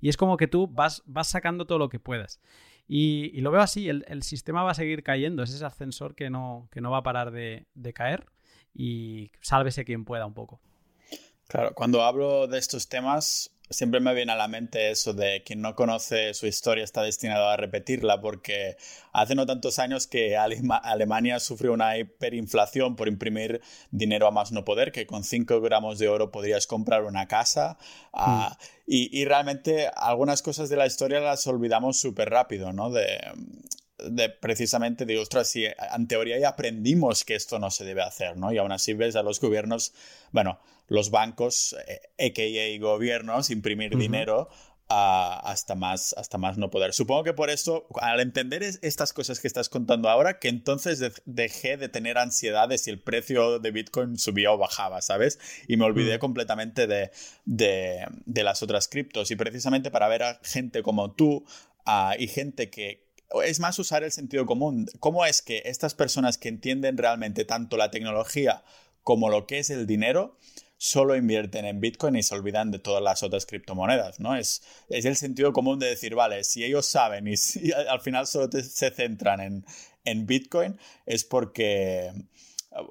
Y 0.02 0.10
es 0.10 0.18
como 0.18 0.36
que 0.36 0.48
tú 0.48 0.68
vas, 0.68 1.04
vas 1.06 1.30
sacando 1.30 1.66
todo 1.66 1.80
lo 1.80 1.88
que 1.88 2.00
puedas. 2.00 2.42
Y, 2.86 3.40
lo 3.40 3.52
veo 3.52 3.62
así, 3.62 3.88
el, 3.88 4.24
sistema 4.24 4.64
va 4.64 4.72
a 4.72 4.76
seguir 4.76 5.04
cayendo, 5.04 5.42
es 5.42 5.54
ese 5.54 5.66
ascensor 5.66 6.16
que 6.16 6.30
no, 6.30 6.68
que 6.72 6.82
no 6.82 6.92
va 6.92 6.98
a 6.98 7.04
parar 7.04 7.32
de, 7.32 7.68
de 7.74 7.94
caer 7.94 8.26
y 8.74 9.32
sálvese 9.42 9.86
quien 9.86 10.04
pueda 10.04 10.26
un 10.26 10.34
poco. 10.34 10.60
Claro, 11.48 11.74
cuando 11.74 12.04
hablo 12.04 12.48
de 12.48 12.58
estos 12.58 12.90
temas, 12.90 13.57
siempre 13.70 13.99
me 13.99 14.13
viene 14.13 14.32
a 14.32 14.36
la 14.36 14.47
mente 14.47 14.91
eso 14.91 15.13
de 15.13 15.43
quien 15.43 15.61
no 15.61 15.76
conoce 15.76 16.34
su 16.34 16.47
historia 16.47 16.84
está 16.84 17.01
destinado 17.01 17.49
a 17.49 17.57
repetirla, 17.57 18.22
porque 18.22 18.78
hace 19.13 19.36
no 19.36 19.45
tantos 19.45 19.80
años 19.80 20.07
que 20.07 20.38
Alemania 20.38 21.39
sufrió 21.39 21.74
una 21.74 21.97
hiperinflación 21.97 22.95
por 22.95 23.07
imprimir 23.07 23.61
dinero 23.91 24.28
a 24.28 24.32
más 24.32 24.51
no 24.51 24.63
poder, 24.63 24.91
que 24.91 25.05
con 25.05 25.24
5 25.24 25.61
gramos 25.61 25.99
de 25.99 26.07
oro 26.07 26.32
podrías 26.32 26.68
comprar 26.68 27.03
una 27.03 27.28
casa. 27.28 27.78
Ah, 28.13 28.57
mm. 28.57 28.63
y, 28.88 29.22
y, 29.22 29.26
realmente 29.26 29.88
algunas 29.95 30.41
cosas 30.41 30.70
de 30.70 30.78
la 30.78 30.88
historia 30.88 31.20
las 31.20 31.45
olvidamos 31.47 31.99
súper 31.99 32.30
rápido, 32.30 32.74
¿no? 32.74 32.89
De, 32.89 33.20
de 34.00 34.30
precisamente 34.30 35.06
de, 35.06 35.18
ostras, 35.18 35.50
si 35.50 35.66
en 35.66 36.08
teoría 36.08 36.39
ya 36.39 36.50
aprendimos 36.50 37.24
que 37.24 37.36
esto 37.36 37.60
no 37.60 37.72
se 37.72 37.86
debe 37.86 38.02
hacer, 38.02 38.38
¿no? 38.38 38.52
Y 38.52 38.58
aún 38.58 38.72
así 38.72 38.93
ves 38.93 39.16
a 39.16 39.24
los 39.24 39.39
gobiernos, 39.39 39.93
bueno, 40.32 40.60
los 40.88 41.12
bancos, 41.12 41.76
a.k.a. 42.20 42.45
Eh, 42.45 42.80
gobiernos, 42.80 43.50
imprimir 43.50 43.98
dinero 43.98 44.50
hasta, 44.89 45.76
más, 45.76 46.14
hasta 46.18 46.38
más 46.38 46.58
no 46.58 46.70
poder. 46.70 46.93
Supongo 46.93 47.24
que 47.24 47.34
por 47.34 47.50
eso, 47.50 47.88
al 48.00 48.20
entender 48.22 48.64
estas 48.64 49.12
cosas 49.12 49.39
que 49.39 49.48
estás 49.48 49.68
contando 49.68 50.10
ahora, 50.10 50.39
que 50.39 50.48
entonces 50.48 51.04
dejé 51.26 51.78
de 51.78 51.89
tener 51.89 52.18
ansiedad 52.18 52.70
de 52.70 52.78
si 52.78 52.89
el 52.89 53.02
precio 53.02 53.60
de 53.60 53.72
Bitcoin 53.72 54.18
subía 54.18 54.52
o 54.52 54.58
bajaba, 54.58 55.02
¿sabes? 55.02 55.39
Y 55.68 55.76
me 55.78 55.86
olvidé 55.86 56.18
mm. 56.18 56.20
completamente 56.20 56.88
de, 56.88 57.12
de, 57.45 58.43
las 58.43 58.64
otras 58.64 58.88
criptos. 58.88 59.30
Y 59.32 59.36
precisamente 59.36 59.91
para 59.91 60.08
ver 60.08 60.24
a 60.24 60.39
gente 60.43 60.82
como 60.84 61.12
tú 61.12 61.45
ah, 61.86 62.16
y 62.18 62.28
gente 62.28 62.70
que, 62.70 63.07
es 63.44 63.60
más 63.60 63.78
usar 63.80 64.04
el 64.04 64.12
sentido 64.12 64.46
común. 64.46 64.88
¿Cómo 65.00 65.26
es 65.26 65.42
que 65.42 65.62
estas 65.66 65.94
personas 65.94 66.38
que 66.38 66.50
entienden 66.50 66.98
realmente 66.98 67.46
tanto 67.46 67.78
la 67.78 67.92
tecnología 67.92 68.64
como 69.04 69.30
lo 69.30 69.48
que 69.48 69.60
es 69.60 69.70
el 69.70 69.88
dinero, 69.88 70.38
solo 70.78 71.16
invierten 71.16 71.66
en 71.66 71.80
Bitcoin 71.80 72.16
y 72.16 72.24
se 72.24 72.36
olvidan 72.36 72.72
de 72.72 72.80
todas 72.80 73.02
las 73.02 73.24
otras 73.24 73.46
criptomonedas, 73.46 74.20
¿no? 74.20 74.36
Es, 74.36 74.64
es 74.90 75.06
el 75.06 75.16
sentido 75.16 75.54
común 75.54 75.80
de 75.80 75.88
decir, 75.88 76.14
vale, 76.14 76.44
si 76.44 76.64
ellos 76.64 76.86
saben 76.86 77.28
y 77.28 77.38
si 77.38 77.72
al 77.90 78.00
final 78.02 78.28
solo 78.28 78.50
se 78.52 78.92
centran 78.92 79.40
en, 79.40 79.66
en 80.06 80.28
Bitcoin, 80.28 80.78
es 81.06 81.24
porque, 81.24 82.12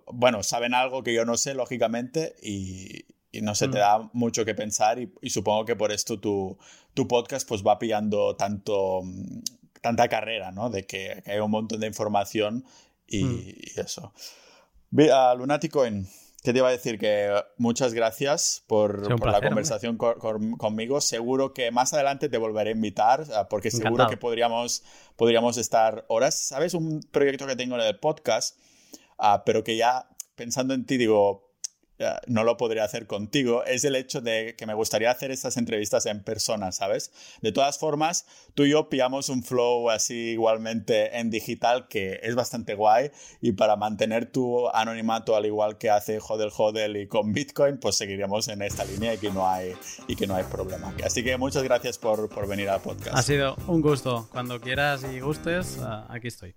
bueno, 0.07 0.43
saben 0.43 0.75
algo 0.75 1.03
que 1.03 1.15
yo 1.15 1.25
no 1.25 1.37
sé, 1.37 1.55
lógicamente, 1.55 2.35
y, 2.43 3.05
no 3.43 3.55
se 3.55 3.69
te 3.69 3.77
mm. 3.77 3.81
da 3.81 4.11
mucho 4.15 4.47
que 4.47 4.55
pensar 4.55 4.99
y, 4.99 5.29
supongo 5.29 5.67
que 5.67 5.77
por 5.77 5.93
esto 5.93 6.19
tu, 6.19 6.57
tu, 6.95 7.07
podcast 7.07 7.47
pues 7.47 7.63
va 7.63 7.79
pillando 7.79 8.35
tanto, 8.35 9.03
tanta 9.81 10.09
carrera, 10.09 10.53
¿no? 10.53 10.71
De 10.71 10.87
que, 10.87 11.23
hay 11.27 11.39
un 11.39 11.51
montón 11.51 11.81
de 11.81 11.87
información 11.87 12.65
y, 13.07 13.25
mm. 13.25 13.39
y 13.39 13.81
eso. 13.81 14.13
Lunaticoin, 14.91 16.09
¿qué 16.43 16.53
te 16.53 16.59
iba 16.59 16.69
a 16.69 16.73
decir? 16.73 16.99
Que 16.99 17.33
muchas 17.59 17.93
gracias 17.93 18.63
por, 18.67 19.11
la 19.27 19.41
conversación 19.41 19.97
conmigo. 19.97 21.01
Seguro 21.01 21.53
que 21.53 21.71
más 21.71 21.93
adelante 21.93 22.29
te 22.29 22.39
volveré 22.39 22.71
a 22.71 22.73
invitar, 22.75 23.25
porque 23.51 23.71
seguro 23.71 24.07
que 24.07 24.17
podríamos, 24.17 24.83
podríamos 25.17 25.57
estar 25.59 26.05
horas. 26.09 26.39
¿Sabes? 26.39 26.75
Un 26.75 27.01
proyecto 27.11 27.47
que 27.47 27.57
tengo 27.57 27.75
en 27.75 27.83
el 27.83 27.99
podcast, 27.99 28.59
ah, 29.19 29.43
pero 29.45 29.65
que 29.65 29.77
ya 29.77 30.09
pensando 30.37 30.73
en 30.75 30.87
ti, 30.87 30.97
digo, 30.99 31.46
no 32.27 32.45
lo 32.45 32.57
podría 32.57 32.85
hacer 32.85 33.07
contigo, 33.07 33.65
es 33.65 33.85
el 33.85 33.97
hecho 33.97 34.21
de 34.21 34.55
que 34.57 34.67
me 34.67 34.75
gustaría 34.75 35.11
hacer 35.11 35.31
estas 35.31 35.57
entrevistas 35.57 36.07
en 36.07 36.23
persona, 36.23 36.73
¿sabes? 36.73 37.13
De 37.41 37.53
todas 37.53 37.79
formas, 37.79 38.27
tú 38.55 38.65
y 38.65 38.71
yo 38.71 38.89
pillamos 38.89 39.29
un 39.29 39.43
flow 39.43 39.91
así 39.91 40.31
igualmente 40.31 41.19
en 41.19 41.31
digital 41.31 41.89
que 41.89 42.21
es 42.23 42.35
bastante 42.35 42.75
guay 42.75 43.11
y 43.41 43.53
para 43.53 43.77
mantener 43.77 44.31
tu 44.31 44.69
anonimato 44.69 45.37
al 45.37 45.47
igual 45.47 45.79
que 45.79 45.91
hace 45.91 46.19
Hodel 46.19 46.51
Hodel 46.57 46.97
y 46.97 47.07
con 47.07 47.33
Bitcoin, 47.33 47.79
pues 47.79 47.97
seguiríamos 47.97 48.49
en 48.49 48.63
esta 48.63 48.85
línea 48.85 49.15
y 49.15 49.19
que 49.19 49.31
no 49.31 49.49
hay, 49.49 49.73
y 50.09 50.17
que 50.17 50.27
no 50.27 50.35
hay 50.35 50.45
problema. 50.45 50.95
Así 51.05 51.25
que 51.25 51.37
muchas 51.37 51.63
gracias 51.63 51.99
por, 51.99 52.29
por 52.29 52.47
venir 52.47 52.69
al 52.69 52.81
podcast. 52.81 53.17
Ha 53.17 53.23
sido 53.23 53.57
un 53.67 53.81
gusto. 53.81 54.29
Cuando 54.31 54.61
quieras 54.61 55.05
y 55.05 55.21
gustes, 55.21 55.79
ah, 55.81 56.07
aquí 56.11 56.29
estoy. 56.29 56.55